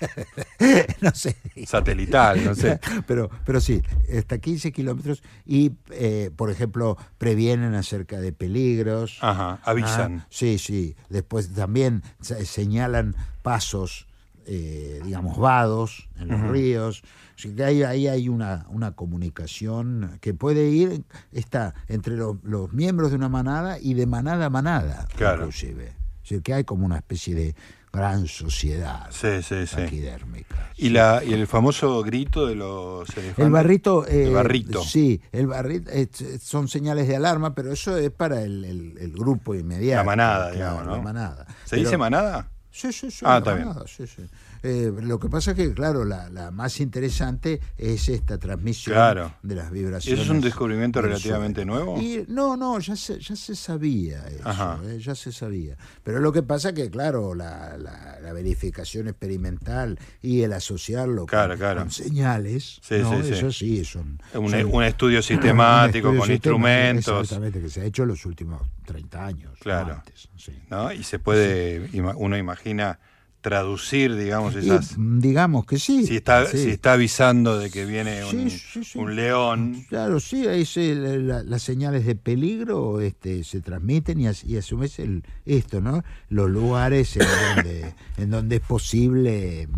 no 1.02 1.10
sé. 1.14 1.36
satelital, 1.66 2.42
no 2.44 2.54
sé. 2.54 2.80
Pero, 3.06 3.28
pero 3.44 3.60
sí, 3.60 3.82
hasta 4.16 4.38
15 4.38 4.72
kilómetros 4.72 5.22
y, 5.44 5.72
eh, 5.90 6.30
por 6.34 6.50
ejemplo, 6.50 6.96
previenen 7.18 7.74
acerca 7.74 8.18
de 8.20 8.32
peligros. 8.32 9.18
Ajá, 9.20 9.60
avisan. 9.64 10.20
Ah, 10.22 10.26
sí, 10.30 10.58
sí. 10.58 10.96
Después 11.10 11.52
también 11.52 12.02
se- 12.22 12.46
señalan 12.46 13.14
pasos 13.42 14.06
eh, 14.46 15.00
digamos, 15.04 15.36
vados 15.38 16.08
en 16.18 16.28
los 16.28 16.40
ríos. 16.48 17.02
Así 17.36 17.54
que 17.54 17.62
ahí, 17.62 17.82
ahí 17.82 18.08
hay 18.08 18.28
una, 18.30 18.64
una 18.70 18.92
comunicación 18.92 20.18
que 20.22 20.32
puede 20.34 20.70
ir, 20.70 21.04
está 21.30 21.74
entre 21.88 22.16
los, 22.16 22.36
los 22.42 22.72
miembros 22.72 23.10
de 23.10 23.16
una 23.16 23.28
manada 23.28 23.78
y 23.78 23.92
de 23.94 24.06
manada 24.06 24.46
a 24.46 24.50
manada, 24.50 25.06
Claro. 25.14 25.42
inclusive. 25.42 25.88
Es 25.88 26.22
decir, 26.30 26.42
que 26.42 26.54
hay 26.54 26.64
como 26.64 26.84
una 26.86 26.96
especie 26.96 27.34
de 27.34 27.54
gran 27.92 28.26
sociedad 28.28 29.06
Sí, 29.10 29.42
sí, 29.42 29.66
sí. 29.66 29.76
taquidérmica. 29.76 30.70
Y, 30.76 30.90
la, 30.90 31.22
y 31.24 31.32
el 31.34 31.46
famoso 31.46 32.02
grito 32.02 32.46
de 32.46 32.54
los 32.54 33.08
elefantes. 33.16 33.44
El 33.44 33.50
barrito, 33.50 34.06
eh, 34.06 34.24
El 34.28 34.32
barrito. 34.34 34.82
Sí, 34.84 35.20
el 35.32 35.46
barrito 35.46 35.90
eh, 35.90 36.08
son 36.40 36.68
señales 36.68 37.08
de 37.08 37.16
alarma, 37.16 37.54
pero 37.54 37.72
eso 37.72 37.96
es 37.96 38.10
para 38.10 38.42
el, 38.42 38.64
el- 38.64 38.98
el 38.98 39.12
grupo 39.12 39.54
inmediato. 39.54 39.98
La 39.98 40.04
manada, 40.04 40.50
claro, 40.50 40.54
digamos, 40.54 40.84
¿no? 40.86 40.96
La 40.96 41.02
manada. 41.02 41.46
¿Se 41.64 41.70
Pero- 41.70 41.82
dice 41.82 41.98
manada? 41.98 42.48
Sí, 42.70 42.92
sí, 42.92 43.10
sí. 43.10 43.24
Ah, 43.28 43.38
está 43.38 43.54
bien. 43.54 43.66
manada, 43.68 43.86
sí, 43.88 44.06
sí. 44.06 44.22
Eh, 44.62 44.92
lo 45.02 45.18
que 45.18 45.28
pasa 45.28 45.52
es 45.52 45.56
que, 45.56 45.72
claro, 45.72 46.04
la, 46.04 46.28
la 46.30 46.50
más 46.50 46.80
interesante 46.80 47.60
es 47.78 48.08
esta 48.08 48.38
transmisión 48.38 48.94
Claro. 48.94 49.34
de 49.42 49.54
las 49.54 49.70
¿Y 49.70 49.74
vibraciones. 49.74 50.20
eso 50.20 50.30
es 50.32 50.36
un 50.36 50.40
descubrimiento 50.42 51.00
relativamente 51.00 51.64
nuevo? 51.64 52.00
Y, 52.00 52.24
no, 52.28 52.56
no, 52.56 52.78
ya 52.78 52.96
se, 52.96 53.18
ya 53.18 53.36
se 53.36 53.54
sabía 53.56 54.26
eso, 54.28 54.80
eh, 54.88 54.98
ya 54.98 55.14
se 55.14 55.32
sabía. 55.32 55.76
Pero 56.02 56.20
lo 56.20 56.32
que 56.32 56.42
pasa 56.42 56.68
es 56.70 56.74
que, 56.74 56.90
claro, 56.90 57.34
la, 57.34 57.76
la- 57.78 58.18
la 58.20 58.32
verificación 58.32 59.08
experimental 59.08 59.98
y 60.22 60.42
el 60.42 60.52
asociarlo 60.52 61.26
Claro, 61.26 61.50
con, 61.52 61.58
claro. 61.58 61.80
con 61.80 61.90
señales, 61.90 62.80
Sí, 62.82 62.96
¿no? 63.00 63.22
sí, 63.22 63.32
eso 63.32 63.50
sí, 63.52 63.84
son... 63.84 64.20
Un, 64.34 64.50
son- 64.50 64.64
un 64.74 64.84
estudio 64.84 65.22
sistemático 65.22 66.10
un 66.10 66.18
con 66.18 66.26
sistema- 66.28 66.34
instrumentos, 66.34 67.22
Exactamente, 67.22 67.60
que 67.60 67.70
se 67.70 67.80
ha 67.80 67.84
hecho 67.84 68.02
en 68.02 68.08
los 68.10 68.26
últimos 68.26 68.60
30 68.84 69.24
años. 69.26 69.52
Claro. 69.60 69.94
antes, 69.94 70.28
sí. 70.36 70.52
¿no? 70.68 70.92
Y 70.92 71.02
se 71.02 71.18
puede, 71.18 71.88
uno 72.16 72.36
imagina 72.36 72.98
traducir, 73.40 74.14
digamos, 74.16 74.54
esas... 74.54 74.96
digamos 74.98 75.64
que 75.66 75.78
sí. 75.78 76.06
Si 76.06 76.16
está, 76.16 76.46
sí. 76.46 76.58
si 76.58 76.70
está 76.70 76.92
avisando 76.92 77.58
de 77.58 77.70
que 77.70 77.84
viene 77.86 78.24
un, 78.24 78.50
sí, 78.50 78.84
sí. 78.84 78.98
un 78.98 79.16
león, 79.16 79.84
Claro, 79.88 80.20
sí, 80.20 80.46
ahí 80.46 80.64
se, 80.66 80.94
la- 80.94 81.16
la- 81.16 81.42
las 81.42 81.62
señales 81.62 82.04
de 82.04 82.14
peligro 82.16 83.00
este, 83.00 83.42
se 83.44 83.60
transmiten 83.60 84.20
y, 84.20 84.26
as- 84.26 84.44
y 84.44 84.56
a 84.58 84.62
su 84.62 84.76
vez 84.76 84.98
el, 84.98 85.24
esto, 85.46 85.80
¿no? 85.80 86.02
Los 86.28 86.50
lugares 86.50 87.16
en 87.16 87.26
donde, 87.56 87.94
en 88.18 88.30
donde 88.30 88.56
es 88.56 88.62
posible 88.62 89.68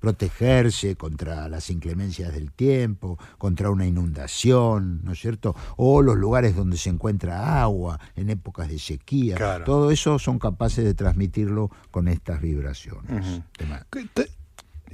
protegerse 0.00 0.96
contra 0.96 1.48
las 1.48 1.70
inclemencias 1.70 2.32
del 2.34 2.50
tiempo, 2.50 3.18
contra 3.38 3.70
una 3.70 3.86
inundación, 3.86 5.00
¿no 5.04 5.12
es 5.12 5.20
cierto? 5.20 5.54
O 5.76 6.02
los 6.02 6.16
lugares 6.16 6.56
donde 6.56 6.76
se 6.76 6.90
encuentra 6.90 7.62
agua 7.62 8.00
en 8.16 8.30
épocas 8.30 8.68
de 8.68 8.78
sequía. 8.78 9.36
Claro. 9.36 9.64
Todo 9.64 9.90
eso 9.90 10.18
son 10.18 10.38
capaces 10.38 10.84
de 10.84 10.94
transmitirlo 10.94 11.70
con 11.90 12.08
estas 12.08 12.40
vibraciones. 12.40 13.11
Tema- 13.56 13.86
te- 14.14 14.30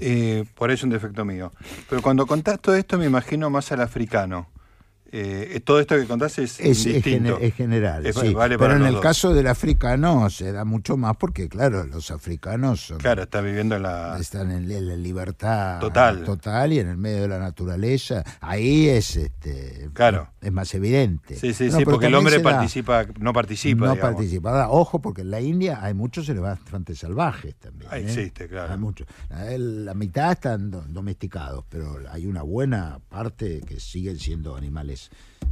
eh, 0.01 0.45
por 0.55 0.71
eso 0.71 0.87
un 0.87 0.91
defecto 0.91 1.25
mío. 1.25 1.53
Pero 1.89 2.03
cuando 2.03 2.27
contás 2.27 2.61
todo 2.61 2.75
esto 2.77 2.99
me 2.99 3.07
imagino 3.07 3.51
más 3.51 3.71
al 3.73 3.81
africano. 3.81 4.49
Eh, 5.11 5.53
eh, 5.55 5.61
todo 5.61 5.81
esto 5.81 5.97
que 5.97 6.05
contás 6.07 6.39
es, 6.39 6.59
distinto. 6.59 7.39
es 7.41 7.55
general, 7.55 8.05
Es- 8.05 8.15
sí. 8.17 8.35
vale 8.35 8.59
para 8.59 8.75
pero 8.75 8.81
en 8.81 8.87
el 8.89 8.95
dos. 8.95 9.03
caso 9.03 9.33
del 9.33 9.47
africano 9.47 10.29
se 10.29 10.53
da 10.53 10.67
mucho 10.67 10.99
más 10.99 11.17
porque, 11.17 11.49
claro, 11.49 11.85
los 11.85 12.11
africanos 12.11 12.81
son- 12.89 12.99
Claro, 12.99 13.23
está 13.23 13.41
viviendo 13.41 13.77
en 13.77 13.85
la... 13.85 14.19
están 14.21 14.51
en, 14.51 14.71
en 14.71 14.87
la 14.87 14.97
libertad 14.97 15.81
Total. 15.81 16.25
total 16.25 16.75
y 16.75 16.81
en 16.81 16.89
el 16.89 16.99
medio 16.99 17.23
de 17.23 17.29
la 17.29 17.39
naturaleza. 17.39 18.23
Ahí 18.41 18.89
es 18.89 19.17
este 19.17 19.89
Claro. 19.95 20.29
es 20.43 20.53
más 20.53 20.75
evidente. 20.75 21.37
Sí, 21.37 21.55
sí, 21.55 21.71
sí, 21.71 21.85
porque 21.85 22.07
el 22.07 22.15
hombre 22.15 22.37
da- 22.37 22.43
participa, 22.43 23.07
no 23.19 23.33
participa, 23.33 23.87
no 23.87 23.93
digamos. 23.95 24.15
participa. 24.15 24.51
Ahora, 24.51 24.69
ojo, 24.71 25.01
porque 25.01 25.23
en 25.23 25.31
la 25.31 25.41
India 25.41 25.79
hay 25.83 25.95
muchos 25.95 26.29
elefantes 26.29 26.99
salvajes 26.99 27.55
también. 27.57 27.89
Ah, 27.91 27.99
¿eh? 27.99 28.03
existe, 28.03 28.47
claro. 28.47 28.73
Hay 28.75 28.79
muchos. 28.79 29.07
La, 29.31 29.57
la 29.57 29.95
mitad 29.95 30.33
están 30.33 30.71
do- 30.71 30.85
domesticados, 30.87 31.65
pero 31.71 31.99
hay 32.11 32.27
una 32.27 32.43
buena 32.43 32.99
parte 33.09 33.63
que 33.67 33.81
siguen 33.81 34.19
siendo 34.19 34.55
animales 34.55 34.98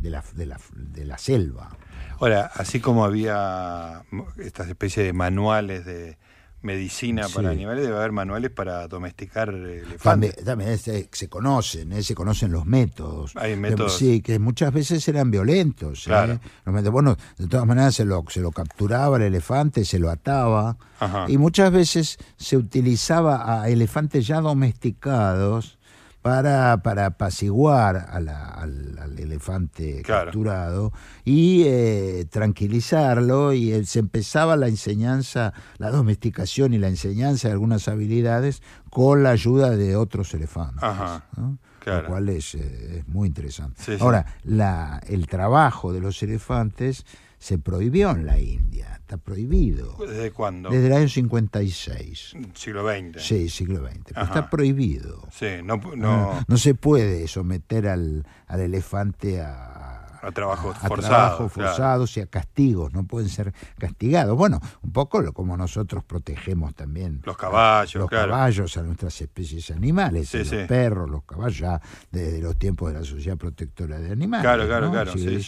de 0.00 0.10
la, 0.10 0.22
de 0.34 0.46
la, 0.46 0.58
de 0.74 1.04
la 1.04 1.18
selva. 1.18 1.76
Ahora, 2.18 2.50
así 2.54 2.80
como 2.80 3.04
había 3.04 4.02
estas 4.38 4.68
especies 4.68 5.06
de 5.06 5.12
manuales 5.12 5.84
de 5.84 6.18
medicina 6.62 7.28
para 7.32 7.50
Sí. 7.50 7.54
animales, 7.54 7.84
debe 7.84 7.96
haber 7.96 8.12
manuales 8.12 8.50
para 8.50 8.88
domesticar 8.88 9.50
También, 9.50 9.84
elefantes. 9.86 10.44
también 10.44 10.70
este, 10.70 11.08
se 11.12 11.28
conocen, 11.28 11.92
¿eh? 11.92 12.02
se 12.02 12.14
conocen 12.14 12.50
los 12.50 12.66
métodos. 12.66 13.32
Hay 13.36 13.56
métodos. 13.56 13.96
Sí, 13.96 14.20
que 14.20 14.38
muchas 14.40 14.72
veces 14.72 15.06
eran 15.06 15.30
violentos. 15.30 16.00
¿eh? 16.00 16.04
Claro. 16.06 16.40
Los 16.64 16.90
bueno, 16.90 17.16
de 17.38 17.46
todas 17.46 17.66
maneras 17.66 17.94
se 17.94 18.04
lo, 18.04 18.24
se 18.28 18.40
lo 18.40 18.50
capturaba 18.50 19.16
el 19.18 19.22
elefante, 19.24 19.84
se 19.84 19.98
lo 20.00 20.10
ataba. 20.10 20.76
Ajá. 20.98 21.26
Y 21.28 21.38
muchas 21.38 21.70
veces 21.70 22.18
se 22.36 22.56
utilizaba 22.56 23.60
a 23.62 23.68
elefantes 23.68 24.26
ya 24.26 24.40
domesticados 24.40 25.78
para, 26.26 26.82
para 26.82 27.06
apaciguar 27.06 28.08
a 28.10 28.18
la- 28.20 28.48
al, 28.48 28.98
al 28.98 29.18
elefante 29.18 30.02
Claro. 30.02 30.26
capturado 30.26 30.92
y 31.24 31.62
eh, 31.66 32.26
tranquilizarlo 32.30 33.52
y 33.52 33.72
eh, 33.72 33.84
se 33.86 34.00
empezaba 34.00 34.56
la 34.56 34.68
enseñanza, 34.68 35.52
la 35.78 35.90
domesticación 35.90 36.74
y 36.74 36.78
la 36.78 36.88
enseñanza 36.88 37.48
de 37.48 37.52
algunas 37.52 37.86
habilidades 37.88 38.62
con 38.90 39.22
la 39.22 39.30
ayuda 39.30 39.70
de 39.70 39.94
otros 39.96 40.34
elefantes. 40.34 40.82
Ajá, 40.82 41.24
¿no? 41.36 41.58
claro. 41.78 42.02
Lo 42.02 42.08
cual 42.08 42.28
es, 42.30 42.54
eh, 42.56 42.98
es 42.98 43.08
muy 43.08 43.28
interesante. 43.28 43.80
Sí, 43.82 43.92
sí. 43.96 43.98
Ahora, 44.00 44.26
la, 44.42 45.00
el 45.06 45.26
trabajo 45.28 45.92
de 45.92 46.00
los 46.00 46.22
elefantes 46.22 47.04
se 47.38 47.58
prohibió 47.58 48.10
en 48.10 48.26
la 48.26 48.38
India, 48.38 48.94
está 48.94 49.16
prohibido. 49.18 49.96
¿Desde 50.00 50.30
cuándo? 50.32 50.70
Desde 50.70 50.86
el 50.86 50.92
año 50.92 51.08
56. 51.08 52.34
Siglo 52.54 52.88
XX. 52.88 53.22
Sí, 53.22 53.48
siglo 53.48 53.86
XX. 53.86 54.16
está 54.16 54.50
prohibido. 54.50 55.22
Sí, 55.32 55.46
no, 55.62 55.76
No, 55.76 55.96
no, 55.96 56.44
no 56.46 56.56
se 56.56 56.74
puede 56.74 57.28
someter 57.28 57.88
al, 57.88 58.26
al 58.46 58.60
elefante 58.60 59.40
a, 59.40 59.85
A 60.26 60.32
trabajos 60.32 60.76
a 60.80 60.88
forzados, 60.88 61.06
trabajos 61.08 61.52
claro. 61.52 61.68
forzados 61.70 62.16
y 62.16 62.20
a 62.20 62.26
castigos. 62.26 62.92
No 62.92 63.04
pueden 63.06 63.28
ser 63.28 63.52
castigados. 63.78 64.36
Bueno, 64.36 64.60
un 64.82 64.92
poco 64.92 65.20
lo, 65.20 65.32
como 65.32 65.56
nosotros 65.56 66.02
protegemos 66.04 66.74
también 66.74 67.20
los 67.24 67.36
caballos, 67.36 67.94
los 68.00 68.08
claro. 68.08 68.32
caballos 68.32 68.76
a 68.76 68.82
nuestras 68.82 69.20
especies 69.20 69.70
animales, 69.70 70.28
Sí, 70.28 70.38
los 70.38 70.48
sí. 70.48 70.56
perros, 70.66 71.08
los 71.08 71.22
caballos, 71.24 71.58
ya 71.58 71.80
desde 72.10 72.40
los 72.40 72.56
tiempos 72.58 72.92
de 72.92 72.98
la 72.98 73.04
Sociedad 73.04 73.36
Protectora 73.36 73.98
de 73.98 74.10
Animales. 74.12 74.42
Claro, 74.44 74.66
claro, 74.66 74.86
¿no? 74.86 74.92
claro, 74.92 75.12
sí. 75.12 75.38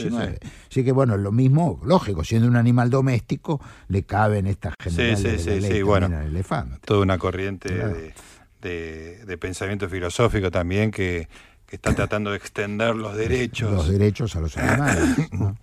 Así 0.70 0.84
que 0.84 0.92
bueno, 0.92 1.16
lo 1.16 1.32
mismo, 1.32 1.80
lógico, 1.84 2.22
siendo 2.24 2.46
un 2.48 2.56
animal 2.56 2.90
doméstico, 2.90 3.60
le 3.88 4.04
caben 4.04 4.46
estas 4.46 4.74
generales 4.80 5.44
de 5.44 5.56
la 5.60 5.66
sí, 5.66 5.72
ley 5.72 5.82
bueno. 5.82 6.06
al 6.06 6.26
elefante. 6.26 6.78
Toda 6.84 7.02
una 7.02 7.18
corriente 7.18 7.68
Claro. 7.74 7.94
de, 7.94 8.14
de- 8.62 9.24
de 9.24 9.38
pensamiento 9.38 9.88
filosófico 9.88 10.50
también 10.50 10.90
que, 10.90 11.28
que 11.68 11.76
está 11.76 11.94
tratando 11.94 12.30
de 12.30 12.38
extender 12.38 12.96
los 12.96 13.14
derechos, 13.14 13.70
Los 13.70 13.88
derechos 13.88 14.34
a 14.34 14.40
los 14.40 14.56
animales. 14.56 15.32
¿no? 15.32 15.56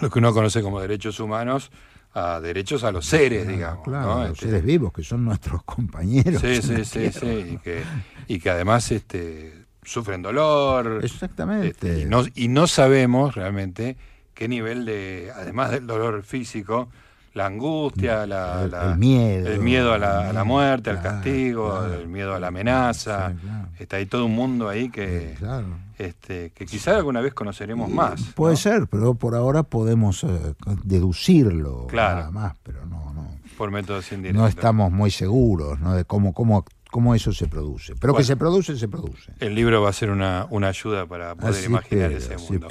lo 0.00 0.10
que 0.10 0.18
uno 0.18 0.32
conoce 0.32 0.62
como 0.62 0.80
derechos 0.80 1.20
humanos, 1.20 1.70
a 2.14 2.40
derechos 2.40 2.82
a 2.84 2.90
los 2.90 3.04
seres, 3.06 3.46
digamos. 3.46 3.84
Claro, 3.84 4.06
¿no? 4.14 4.20
los 4.22 4.30
Este, 4.32 4.46
seres 4.46 4.64
vivos 4.64 4.92
que 4.92 5.04
son 5.04 5.24
nuestros 5.24 5.62
compañeros. 5.64 6.40
Sí, 6.40 6.56
sí, 6.62 6.84
sí, 6.84 6.98
tierra. 6.98 7.12
sí, 7.20 7.26
y 7.52 7.58
que, 7.58 7.82
y 8.28 8.38
que 8.40 8.50
además 8.50 8.90
este, 8.90 9.54
sufren 9.82 10.22
dolor. 10.22 11.00
Exactamente. 11.04 11.68
este, 11.68 12.00
y, 12.00 12.04
no, 12.06 12.24
y 12.34 12.48
no 12.48 12.66
sabemos 12.66 13.34
realmente 13.34 13.96
qué 14.34 14.48
nivel 14.48 14.86
de, 14.86 15.30
además 15.36 15.70
del 15.70 15.86
dolor 15.86 16.22
físico, 16.22 16.88
la 17.34 17.46
angustia, 17.46 18.26
la, 18.26 18.62
El- 18.64 18.70
la- 18.70 18.92
el 18.92 18.98
miedo, 18.98 19.48
el 19.48 19.60
miedo 19.60 19.92
a 19.94 19.98
la, 19.98 20.28
a 20.30 20.32
la 20.32 20.44
muerte, 20.44 20.90
al 20.90 21.00
castigo, 21.00 21.70
claro. 21.70 21.94
el 21.94 22.06
miedo 22.08 22.34
a 22.34 22.40
la 22.40 22.48
amenaza. 22.48 23.30
Sí, 23.30 23.36
claro. 23.42 23.68
Está 23.78 23.96
ahí 23.96 24.06
todo 24.06 24.26
un 24.26 24.34
mundo 24.34 24.68
ahí 24.68 24.90
que, 24.90 25.34
Claro. 25.38 25.66
este, 25.98 26.50
que 26.50 26.66
quizá 26.66 26.96
alguna 26.96 27.20
vez 27.20 27.32
conoceremos 27.34 27.90
más. 27.90 28.22
Puede 28.34 28.52
¿no? 28.54 28.58
ser, 28.58 28.86
pero 28.86 29.14
por 29.14 29.34
ahora 29.34 29.62
podemos 29.62 30.22
eh, 30.24 30.54
deducirlo 30.84 31.86
nada 31.92 32.30
más, 32.30 32.54
pero 32.62 32.84
no, 32.86 33.12
no, 33.14 33.28
Por 33.56 33.70
métodos 33.70 34.12
indirectos. 34.12 34.40
no 34.42 34.46
estamos 34.48 34.92
muy 34.92 35.10
seguros 35.10 35.80
¿no? 35.80 35.94
de 35.94 36.04
cómo, 36.04 36.32
cómo, 36.32 36.64
cómo 36.92 37.14
eso 37.14 37.32
se 37.32 37.46
produce. 37.48 37.94
Pero 37.98 38.12
Bueno. 38.12 38.18
que 38.18 38.24
se 38.26 38.36
produce, 38.36 38.76
se 38.76 38.86
produce. 38.86 39.32
El 39.40 39.54
libro 39.54 39.80
va 39.80 39.88
a 39.88 39.92
ser 39.94 40.10
una, 40.10 40.46
una 40.50 40.68
ayuda 40.68 41.06
para 41.06 41.34
poder 41.34 41.54
Así 41.54 41.64
imaginar 41.66 42.12
espero, 42.12 42.36
ese 42.38 42.52
mundo. 42.52 42.68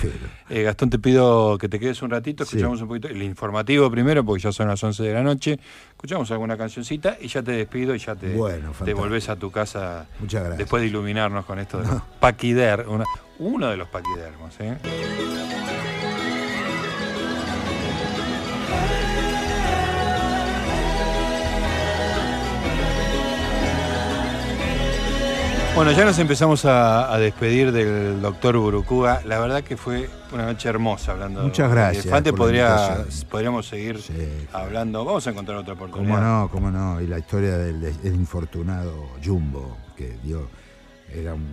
Eh, 0.48 0.62
Gastón, 0.62 0.92
te 0.92 1.00
pido 1.00 1.58
que 1.58 1.68
te 1.68 1.80
quedes 1.80 2.04
un 2.04 2.12
ratito, 2.12 2.46
Sí. 2.46 2.56
escuchamos 2.58 2.82
un 2.84 2.88
poquito 2.88 3.08
el 3.08 3.22
informativo 3.24 3.90
primero, 3.90 4.24
porque 4.24 4.44
ya 4.44 4.52
son 4.52 4.68
las 4.68 4.82
11 4.84 5.02
de 5.04 5.14
la 5.14 5.24
noche. 5.24 5.60
Escuchamos 5.90 6.30
alguna 6.30 6.56
cancioncita 6.56 7.18
y 7.20 7.28
ya 7.30 7.42
te 7.42 7.52
despido 7.54 7.96
y 7.96 7.98
ya 8.00 8.16
te, 8.16 8.34
Bueno, 8.36 8.74
te 8.86 8.94
volvés 8.94 9.28
a 9.28 9.36
tu 9.36 9.50
casa 9.50 10.06
Muchas 10.20 10.42
gracias. 10.42 10.60
después 10.60 10.82
de 10.84 10.88
iluminarnos 10.90 11.44
con 11.46 11.58
esto 11.58 11.80
de 11.82 11.88
los 11.88 12.02
paquider, 12.20 12.88
una- 12.88 13.06
uno 13.40 13.68
de 13.70 13.78
los 13.78 13.88
paquidermos. 13.90 14.54
¿eh? 14.60 14.78
Bueno, 25.76 25.94
ya 25.94 26.04
nos 26.06 26.20
empezamos 26.20 26.66
a, 26.66 27.12
a 27.14 27.18
despedir 27.18 27.72
del 27.72 28.22
doctor 28.22 28.58
Burucúa. 28.58 29.22
La 29.26 29.40
verdad 29.40 29.64
que 29.64 29.78
fue 29.78 30.10
una 30.34 30.46
noche 30.46 30.68
hermosa 30.70 31.14
hablando 31.14 31.42
Muchas 31.44 31.70
de 31.70 31.76
gracias 31.76 32.06
elefante. 32.06 32.34
Podría, 32.34 33.06
podríamos 33.30 33.66
seguir 33.68 34.00
Sí. 34.02 34.14
hablando. 34.52 35.04
Vamos 35.06 35.26
a 35.26 35.30
encontrar 35.32 35.58
otra 35.58 35.74
oportunidad. 35.74 36.14
Cómo 36.16 36.22
no, 36.22 36.50
cómo 36.52 36.72
no. 36.72 37.02
Y 37.02 37.08
la 37.08 37.18
historia 37.20 37.58
del, 37.58 37.80
del 37.82 38.14
infortunado 38.16 38.94
Jumbo, 39.24 39.78
que 39.96 40.18
dio, 40.24 40.50
era 41.12 41.34
un, 41.34 41.48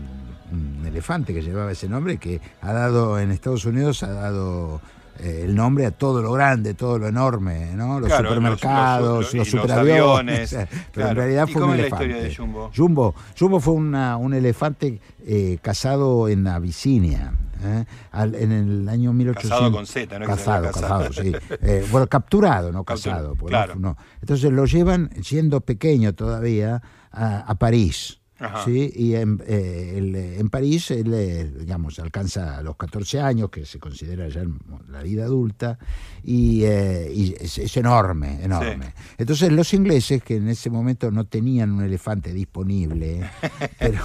un 0.50 0.84
elefante 0.84 1.32
que 1.32 1.40
llevaba 1.40 1.70
ese 1.70 1.88
nombre, 1.88 2.18
que 2.18 2.40
ha 2.60 2.72
dado 2.72 3.20
en 3.20 3.30
Estados 3.30 3.64
Unidos, 3.64 4.02
ha 4.02 4.10
dado 4.12 4.80
eh, 5.20 5.42
el 5.44 5.54
nombre 5.54 5.86
a 5.86 5.90
todo 5.90 6.22
lo 6.22 6.32
grande, 6.32 6.74
todo 6.74 6.98
lo 6.98 7.08
enorme, 7.08 7.72
¿no? 7.74 7.98
Los 8.00 8.08
Claro, 8.08 8.28
supermercados, 8.28 9.08
los- 9.08 9.16
los, 9.16 9.24
los- 9.24 9.34
y 9.34 9.38
los 9.38 9.48
superaviones. 9.62 10.52
aviones, 10.54 10.68
Pero 10.70 10.92
claro. 10.92 11.10
en 11.10 11.16
realidad 11.16 11.48
¿Y 11.48 11.52
fue 11.52 11.60
cómo 11.60 11.72
un 11.74 11.78
es 11.80 11.82
la 11.82 11.88
historia 11.96 12.16
de 12.22 12.34
Jumbo? 12.34 12.70
Jumbo, 12.76 13.14
Jumbo 13.38 13.60
fue 13.60 13.74
una- 13.74 14.16
un 14.16 14.34
elefante 14.34 15.00
eh, 15.26 15.58
cazado 15.62 16.28
en 16.28 16.46
Abisinia. 16.46 17.32
¿eh? 17.62 17.84
Al- 18.12 18.34
en 18.36 18.52
el 18.52 18.88
año 18.88 19.12
1800. 19.12 19.50
Casado 19.50 19.72
con 19.72 19.86
Z, 19.86 20.18
¿no? 20.20 20.26
Casado, 20.26 20.70
casado. 20.70 21.12
sí. 21.12 21.32
Eh, 21.62 21.84
bueno, 21.90 22.06
capturado, 22.06 22.70
no 22.72 22.84
casado. 22.84 23.34
porque 23.34 23.50
claro. 23.50 23.74
no- 23.74 23.80
no. 23.90 23.96
Entonces 24.20 24.52
lo 24.52 24.64
llevan, 24.66 25.10
siendo 25.22 25.60
pequeño 25.60 26.14
todavía, 26.14 26.80
a, 27.10 27.40
a 27.40 27.54
París. 27.56 28.17
Ajá. 28.38 28.64
¿sí? 28.64 28.90
Y 28.94 29.14
en, 29.14 29.42
eh, 29.46 29.94
él, 29.96 30.14
eh, 30.14 30.38
en 30.38 30.48
París, 30.48 30.90
él, 30.92 31.12
eh, 31.12 31.50
digamos, 31.60 31.98
alcanza 31.98 32.62
los 32.62 32.76
14 32.76 33.20
años, 33.20 33.50
que 33.50 33.66
se 33.66 33.78
considera 33.78 34.28
ya 34.28 34.44
la 34.88 35.02
vida 35.02 35.24
adulta, 35.24 35.78
y, 36.22 36.62
eh, 36.64 37.10
y 37.14 37.34
es, 37.38 37.58
es 37.58 37.76
enorme, 37.76 38.42
enorme. 38.42 38.92
Entonces 39.16 39.50
los 39.52 39.72
ingleses, 39.74 40.22
que 40.22 40.36
en 40.36 40.48
ese 40.48 40.70
momento 40.70 41.10
no 41.10 41.24
tenían 41.24 41.72
un 41.72 41.82
elefante 41.82 42.32
disponible, 42.32 43.28
pero, 43.78 44.02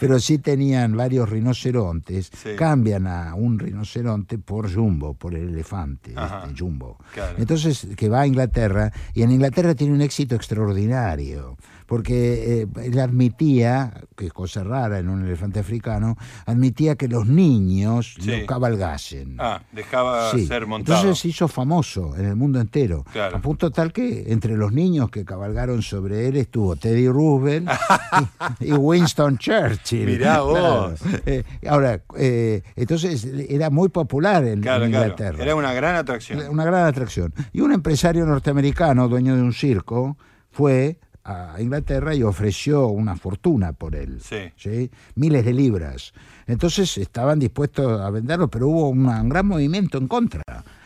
pero 0.00 0.18
sí 0.18 0.38
tenían 0.38 0.96
varios 0.96 1.28
rinocerontes, 1.28 2.30
Sí. 2.42 2.50
cambian 2.56 3.06
a 3.06 3.34
un 3.34 3.58
rinoceronte 3.58 4.38
por 4.38 4.72
Jumbo, 4.72 5.14
por 5.14 5.34
el 5.34 5.48
elefante, 5.50 6.10
este, 6.10 6.58
Jumbo. 6.58 6.98
Claro. 7.14 7.36
Entonces, 7.38 7.86
que 7.96 8.08
va 8.08 8.22
a 8.22 8.26
Inglaterra, 8.26 8.92
y 9.14 9.22
en 9.22 9.30
Inglaterra 9.32 9.74
tiene 9.74 9.92
un 9.94 10.00
éxito 10.02 10.34
extraordinario, 10.34 11.56
porque 11.92 12.62
eh, 12.62 12.66
él 12.84 12.98
admitía, 12.98 13.92
que 14.16 14.24
es 14.24 14.32
cosa 14.32 14.64
rara 14.64 14.98
en 14.98 15.10
un 15.10 15.26
elefante 15.26 15.60
africano, 15.60 16.16
admitía 16.46 16.96
que 16.96 17.06
los 17.06 17.26
niños 17.26 18.16
Sí. 18.18 18.30
lo 18.40 18.46
cabalgasen. 18.46 19.36
Ah, 19.38 19.60
dejaba 19.72 20.30
Sí. 20.30 20.46
ser 20.46 20.66
montado. 20.66 20.96
Entonces 21.00 21.20
se 21.20 21.28
hizo 21.28 21.48
famoso 21.48 22.16
en 22.16 22.24
el 22.24 22.34
mundo 22.34 22.62
entero. 22.62 23.04
Claro. 23.12 23.36
A 23.36 23.42
punto 23.42 23.70
tal 23.70 23.92
que 23.92 24.24
entre 24.32 24.56
los 24.56 24.72
niños 24.72 25.10
que 25.10 25.26
cabalgaron 25.26 25.82
sobre 25.82 26.28
él 26.28 26.38
estuvo 26.38 26.76
Teddy 26.76 27.08
Roosevelt 27.08 27.68
y, 28.60 28.68
y 28.68 28.72
Winston 28.72 29.36
Churchill. 29.36 30.06
Mirá 30.06 30.40
vos. 30.40 30.98
Eh, 31.26 31.44
ahora, 31.68 32.00
eh, 32.16 32.62
entonces 32.74 33.22
era 33.50 33.68
muy 33.68 33.90
popular 33.90 34.42
en, 34.46 34.62
claro, 34.62 34.86
en 34.86 34.92
claro. 34.92 35.04
Inglaterra. 35.08 35.42
Era 35.44 35.54
una 35.54 35.74
gran 35.74 35.96
atracción. 35.96 36.40
Una 36.48 36.64
gran 36.64 36.86
atracción. 36.86 37.34
Y 37.52 37.60
un 37.60 37.70
empresario 37.70 38.24
norteamericano, 38.24 39.08
dueño 39.08 39.36
de 39.36 39.42
un 39.42 39.52
circo, 39.52 40.16
fue 40.50 40.98
a 41.24 41.56
Inglaterra 41.60 42.14
y 42.14 42.22
ofreció 42.22 42.88
una 42.88 43.16
fortuna 43.16 43.72
por 43.72 43.94
él. 43.94 44.20
Sí. 44.56 44.90
Miles 45.14 45.44
de 45.44 45.52
libras. 45.52 46.12
Entonces 46.46 46.98
estaban 46.98 47.38
dispuestos 47.38 48.00
a 48.00 48.10
venderlo, 48.10 48.48
pero 48.48 48.68
hubo 48.68 48.88
una- 48.88 49.22
un 49.22 49.28
gran 49.28 49.46
movimiento 49.46 49.98
en 49.98 50.08
contra. 50.08 50.42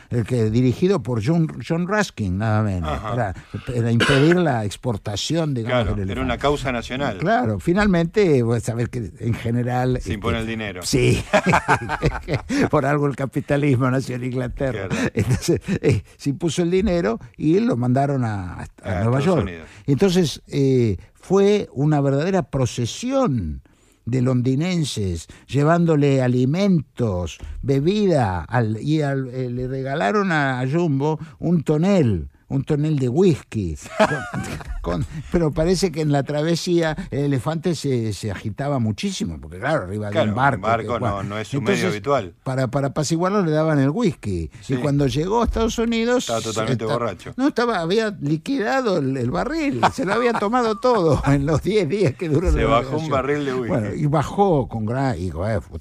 El 0.09 0.25
que 0.25 0.49
dirigido 0.49 1.01
por 1.01 1.25
John, 1.25 1.47
John 1.67 1.87
Ruskin, 1.87 2.37
nada 2.37 2.63
menos, 2.63 2.99
para, 2.99 3.33
para 3.65 3.91
impedir 3.91 4.37
la 4.37 4.65
exportación, 4.65 5.53
digamos, 5.53 5.83
Claro, 5.83 5.95
del 5.95 6.09
era 6.09 6.21
una 6.21 6.37
causa 6.37 6.71
nacional. 6.71 7.17
Claro, 7.17 7.59
finalmente, 7.59 8.41
vos 8.43 8.63
sabés 8.63 8.89
que 8.89 9.11
en 9.19 9.33
general... 9.33 9.99
Se 10.01 10.13
impone 10.13 10.39
el 10.39 10.47
dinero. 10.47 10.81
Sí, 10.83 11.23
por 12.69 12.85
algo 12.85 13.07
el 13.07 13.15
capitalismo 13.15 13.89
nació 13.89 14.15
en 14.15 14.23
Inglaterra. 14.25 14.87
Claro. 14.87 15.09
Entonces, 15.13 15.61
eh, 15.81 16.03
se 16.17 16.29
impuso 16.29 16.61
el 16.61 16.71
dinero 16.71 17.19
y 17.35 17.59
lo 17.59 17.75
mandaron 17.75 18.23
a, 18.23 18.61
a 18.61 18.67
A 18.83 19.03
Nueva 19.03 19.19
York. 19.19 19.41
Unidos. 19.41 19.67
Entonces, 19.85 20.41
eh, 20.47 20.97
fue 21.13 21.67
una 21.73 21.99
verdadera 22.01 22.43
procesión 22.43 23.61
de 24.07 24.21
londinenses 24.21 25.27
llevándole 25.47 26.21
alimentos, 26.21 27.37
bebida, 27.61 28.41
al- 28.43 28.81
y 28.81 29.01
al- 29.01 29.27
eh, 29.29 29.49
le 29.49 29.67
regalaron 29.67 30.31
a 30.31 30.63
Jumbo 30.71 31.19
un 31.39 31.63
tonel. 31.63 32.29
Un 32.49 32.63
tonel 32.63 32.97
de 32.97 33.09
whisky. 33.09 33.77
Con- 33.97 34.07
con- 34.81 35.05
pero 35.31 35.51
parece 35.51 35.91
que 35.91 35.99
en 36.01 36.11
la 36.13 36.23
travesía 36.23 36.95
el 37.11 37.25
elefante 37.25 37.75
se, 37.75 38.13
se 38.13 38.31
agitaba 38.31 38.79
muchísimo, 38.79 39.37
porque 39.41 39.59
claro, 39.59 39.83
arriba 39.83 40.07
de 40.07 40.11
Claro, 40.13 40.29
un 40.29 40.35
barco. 40.35 40.55
un 40.57 40.61
barco 40.61 40.93
que- 40.93 40.99
no- 41.01 41.23
no 41.23 41.37
es 41.37 41.49
su 41.49 41.61
medio 41.61 41.87
habitual. 41.89 42.33
Para, 42.43 42.67
para 42.67 42.87
apaciguarlo 42.87 43.41
le 43.43 43.51
daban 43.51 43.79
el 43.79 43.89
whisky. 43.89 44.49
Sí. 44.61 44.75
Y 44.75 44.77
cuando 44.77 45.07
llegó 45.07 45.41
a 45.41 45.45
Estados 45.45 45.77
Unidos. 45.77 46.19
Estaba 46.19 46.39
totalmente 46.41 46.85
borracho. 46.85 47.33
No, 47.35 47.49
estaba, 47.49 47.79
había 47.79 48.15
liquidado 48.21 48.99
el, 48.99 49.17
el 49.17 49.29
barril, 49.29 49.81
se 49.93 50.05
lo 50.05 50.13
había 50.13 50.31
tomado 50.33 50.79
todo 50.79 51.21
en 51.27 51.45
los 51.45 51.61
10 51.63 51.89
días 51.89 52.13
que 52.15 52.29
duró 52.29 52.49
Se 52.51 52.59
la 52.61 52.65
bajó 52.67 52.81
navegación. 52.83 53.03
un 53.03 53.09
barril 53.09 53.45
de 53.45 53.53
whisky. 53.55 53.67
Bueno, 53.67 53.93
y 53.93 54.05
bajó 54.05 54.67
con 54.69 54.85
gran, 54.85 55.19
y, 55.19 55.31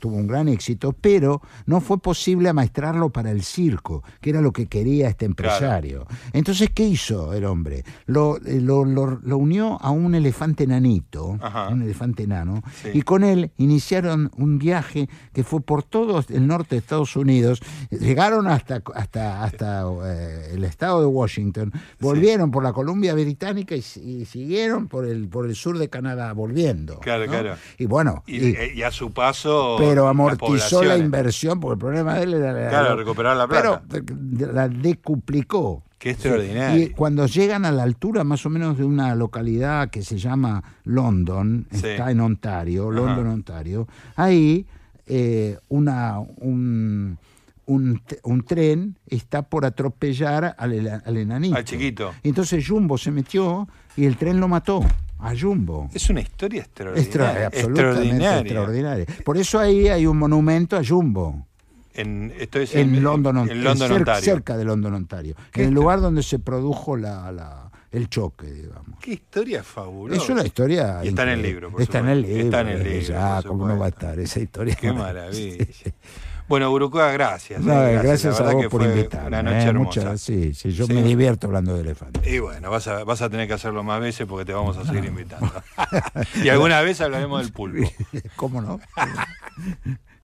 tuvo 0.00 0.16
un 0.16 0.26
gran 0.26 0.48
éxito, 0.48 0.92
pero 1.00 1.40
no 1.66 1.80
fue 1.80 1.98
posible 1.98 2.48
amaestrarlo 2.48 3.10
para 3.10 3.30
el 3.30 3.42
circo, 3.44 4.02
que 4.20 4.30
era 4.30 4.40
lo 4.40 4.52
que 4.52 4.66
quería 4.66 5.08
este 5.08 5.26
empresario. 5.26 6.06
Entonces, 6.32 6.55
¿qué 6.74 6.84
hizo 6.84 7.32
el 7.34 7.44
hombre? 7.44 7.84
Lo, 8.06 8.36
eh, 8.38 8.60
lo, 8.60 8.84
lo- 8.84 9.18
lo 9.22 9.38
unió 9.38 9.78
a 9.80 9.90
un 9.90 10.14
elefante 10.14 10.66
nanito, 10.66 11.38
Ajá. 11.40 11.68
un 11.68 11.82
elefante 11.82 12.22
enano, 12.24 12.62
Sí. 12.82 12.90
y 12.94 13.02
con 13.02 13.22
él 13.24 13.50
iniciaron 13.58 14.30
un 14.36 14.58
viaje 14.58 15.08
que 15.32 15.44
fue 15.44 15.60
por 15.60 15.82
todo 15.82 16.22
el 16.28 16.46
norte 16.46 16.76
de 16.76 16.78
Estados 16.78 17.14
Unidos, 17.16 17.60
llegaron 17.90 18.46
hasta, 18.46 18.82
hasta, 18.94 19.44
hasta 19.44 19.84
eh, 20.04 20.50
el 20.54 20.64
estado 20.64 21.00
de 21.00 21.06
Washington, 21.06 21.72
volvieron 22.00 22.50
por 22.50 22.62
la 22.64 22.72
Columbia 22.72 23.14
Británica 23.14 23.74
y, 23.76 23.84
y 24.00 24.24
siguieron 24.24 24.88
por 24.88 25.06
el, 25.06 25.28
por 25.28 25.46
el 25.46 25.54
sur 25.54 25.78
de 25.78 25.88
Canadá, 25.88 26.32
volviendo. 26.32 26.98
Claro, 27.00 27.26
¿no? 27.26 27.32
claro. 27.32 27.54
Y 27.78 27.86
bueno, 27.86 28.22
Y, 28.26 28.36
y- 28.36 28.50
eh, 28.56 28.72
y 28.74 28.82
a 28.82 28.90
su 28.90 29.12
paso. 29.12 29.76
pero 29.78 30.08
amortizó 30.08 30.82
la 30.82 30.96
inversión, 30.96 31.60
porque 31.60 31.74
el 31.74 31.78
problema 31.78 32.14
de 32.14 32.22
él 32.24 32.34
era 32.34 32.52
la- 32.52 32.68
Claro, 32.68 32.96
recuperar 32.96 33.36
la 33.36 33.46
plata. 33.46 33.82
Pero 33.88 34.52
la 34.52 34.68
decuplicó. 34.68 35.82
Qué 35.98 36.10
extraordinario. 36.10 36.82
Y 36.84 36.90
cuando 36.90 37.26
llegan 37.26 37.64
a 37.64 37.72
la 37.72 37.82
altura 37.82 38.22
más 38.22 38.44
o 38.44 38.50
menos 38.50 38.76
de 38.76 38.84
una 38.84 39.14
localidad 39.14 39.88
que 39.90 40.02
se 40.02 40.18
llama 40.18 40.62
London, 40.84 41.66
Sí. 41.72 41.86
está 41.86 42.10
en 42.10 42.20
Ontario, 42.20 42.90
Ajá. 42.90 42.96
London, 43.00 43.26
Ontario, 43.28 43.88
ahí 44.14 44.66
eh, 45.06 45.58
una, 45.68 46.18
un, 46.18 47.16
un, 47.66 48.42
tren 48.46 48.98
está 49.06 49.42
por 49.42 49.64
atropellar 49.64 50.54
al, 50.58 51.00
al 51.04 51.16
enanito. 51.16 51.56
Al 51.56 51.64
chiquito. 51.64 52.12
Entonces 52.22 52.66
Jumbo 52.66 52.98
se 52.98 53.10
metió 53.10 53.66
y 53.96 54.04
el 54.04 54.16
tren 54.16 54.38
lo 54.38 54.48
mató 54.48 54.84
a 55.18 55.32
Jumbo. 55.34 55.88
Es 55.94 56.10
una 56.10 56.20
historia 56.20 56.62
Extra- 56.62 56.90
extraordinaria. 56.94 57.46
absolutamente 57.46 58.02
extraordinaria. 58.08 58.40
extraordinaria. 58.40 59.06
Por 59.24 59.36
eso 59.38 59.58
ahí 59.58 59.88
hay 59.88 60.06
un 60.06 60.18
monumento 60.18 60.76
a 60.76 60.82
Jumbo. 60.86 61.46
En, 61.96 62.32
esto 62.38 62.58
es 62.60 62.74
En, 62.74 63.02
London, 63.02 63.48
en 63.48 63.64
London, 63.64 63.88
cerca, 63.88 63.94
Ontario. 63.96 64.22
cerca 64.24 64.56
de 64.56 64.64
London, 64.64 64.94
Ontario. 64.94 65.34
¿Qué 65.52 65.62
En 65.62 65.68
el 65.68 65.74
lugar 65.74 66.00
donde 66.00 66.22
se 66.22 66.38
produjo 66.38 66.96
la, 66.96 67.30
la- 67.32 67.70
el 67.92 68.08
choque, 68.10 68.46
digamos. 68.52 68.98
Qué 69.00 69.12
historia 69.14 69.62
fabulosa. 69.62 70.22
Es 70.22 70.28
una 70.28 70.44
historia. 70.44 71.00
Y 71.02 71.08
está 71.08 71.22
en 71.22 71.28
el 71.30 71.38
increíble. 71.38 71.48
libro, 71.48 71.70
por 71.72 71.80
Está 71.82 71.98
en 72.00 72.08
el 72.08 72.18
supuesto. 72.18 72.36
libro. 72.42 72.44
Está 72.58 72.60
en 72.60 72.68
el 72.68 72.86
eh, 72.86 73.00
libro, 73.00 73.14
Ya, 73.14 73.42
¿cómo 73.48 73.68
no 73.68 73.78
va 73.78 73.86
a 73.86 73.88
supuesto. 73.90 74.06
estar 74.06 74.18
esa 74.20 74.40
historia? 74.40 74.74
Qué 74.74 74.92
maravilla. 74.92 75.64
Bueno, 76.48 76.70
Burucua, 76.70 77.10
gracias. 77.10 77.60
No, 77.60 77.72
eh, 77.86 77.98
gracias, 78.02 78.38
La 78.38 78.50
a 78.50 78.52
vos 78.52 78.62
que 78.62 78.68
por 78.70 78.82
invitarme. 78.82 79.28
Una 79.28 79.42
noche 79.42 79.56
eh, 79.56 79.68
hermosa. 79.68 80.00
muchas- 80.00 80.20
sí, 80.20 80.54
sí, 80.54 80.70
yo 80.72 80.86
Sí. 80.86 80.92
me 80.92 81.02
divierto 81.02 81.46
hablando 81.48 81.74
de 81.74 81.80
elefantes. 81.80 82.24
Y 82.26 82.38
bueno, 82.38 82.70
vas 82.70 82.86
a, 82.86 83.02
vas 83.02 83.22
a 83.22 83.30
tener 83.30 83.48
que 83.48 83.54
hacerlo 83.54 83.82
más 83.82 84.00
veces 84.00 84.26
porque 84.28 84.44
te 84.44 84.52
vamos 84.52 84.76
a 84.76 84.84
seguir 84.84 85.04
invitando. 85.06 85.50
y 86.44 86.48
alguna 86.50 86.80
vez 86.82 87.00
hablaremos 87.00 87.42
del 87.42 87.52
pulpo. 87.52 87.88
¿Cómo 88.36 88.60
no? 88.62 88.78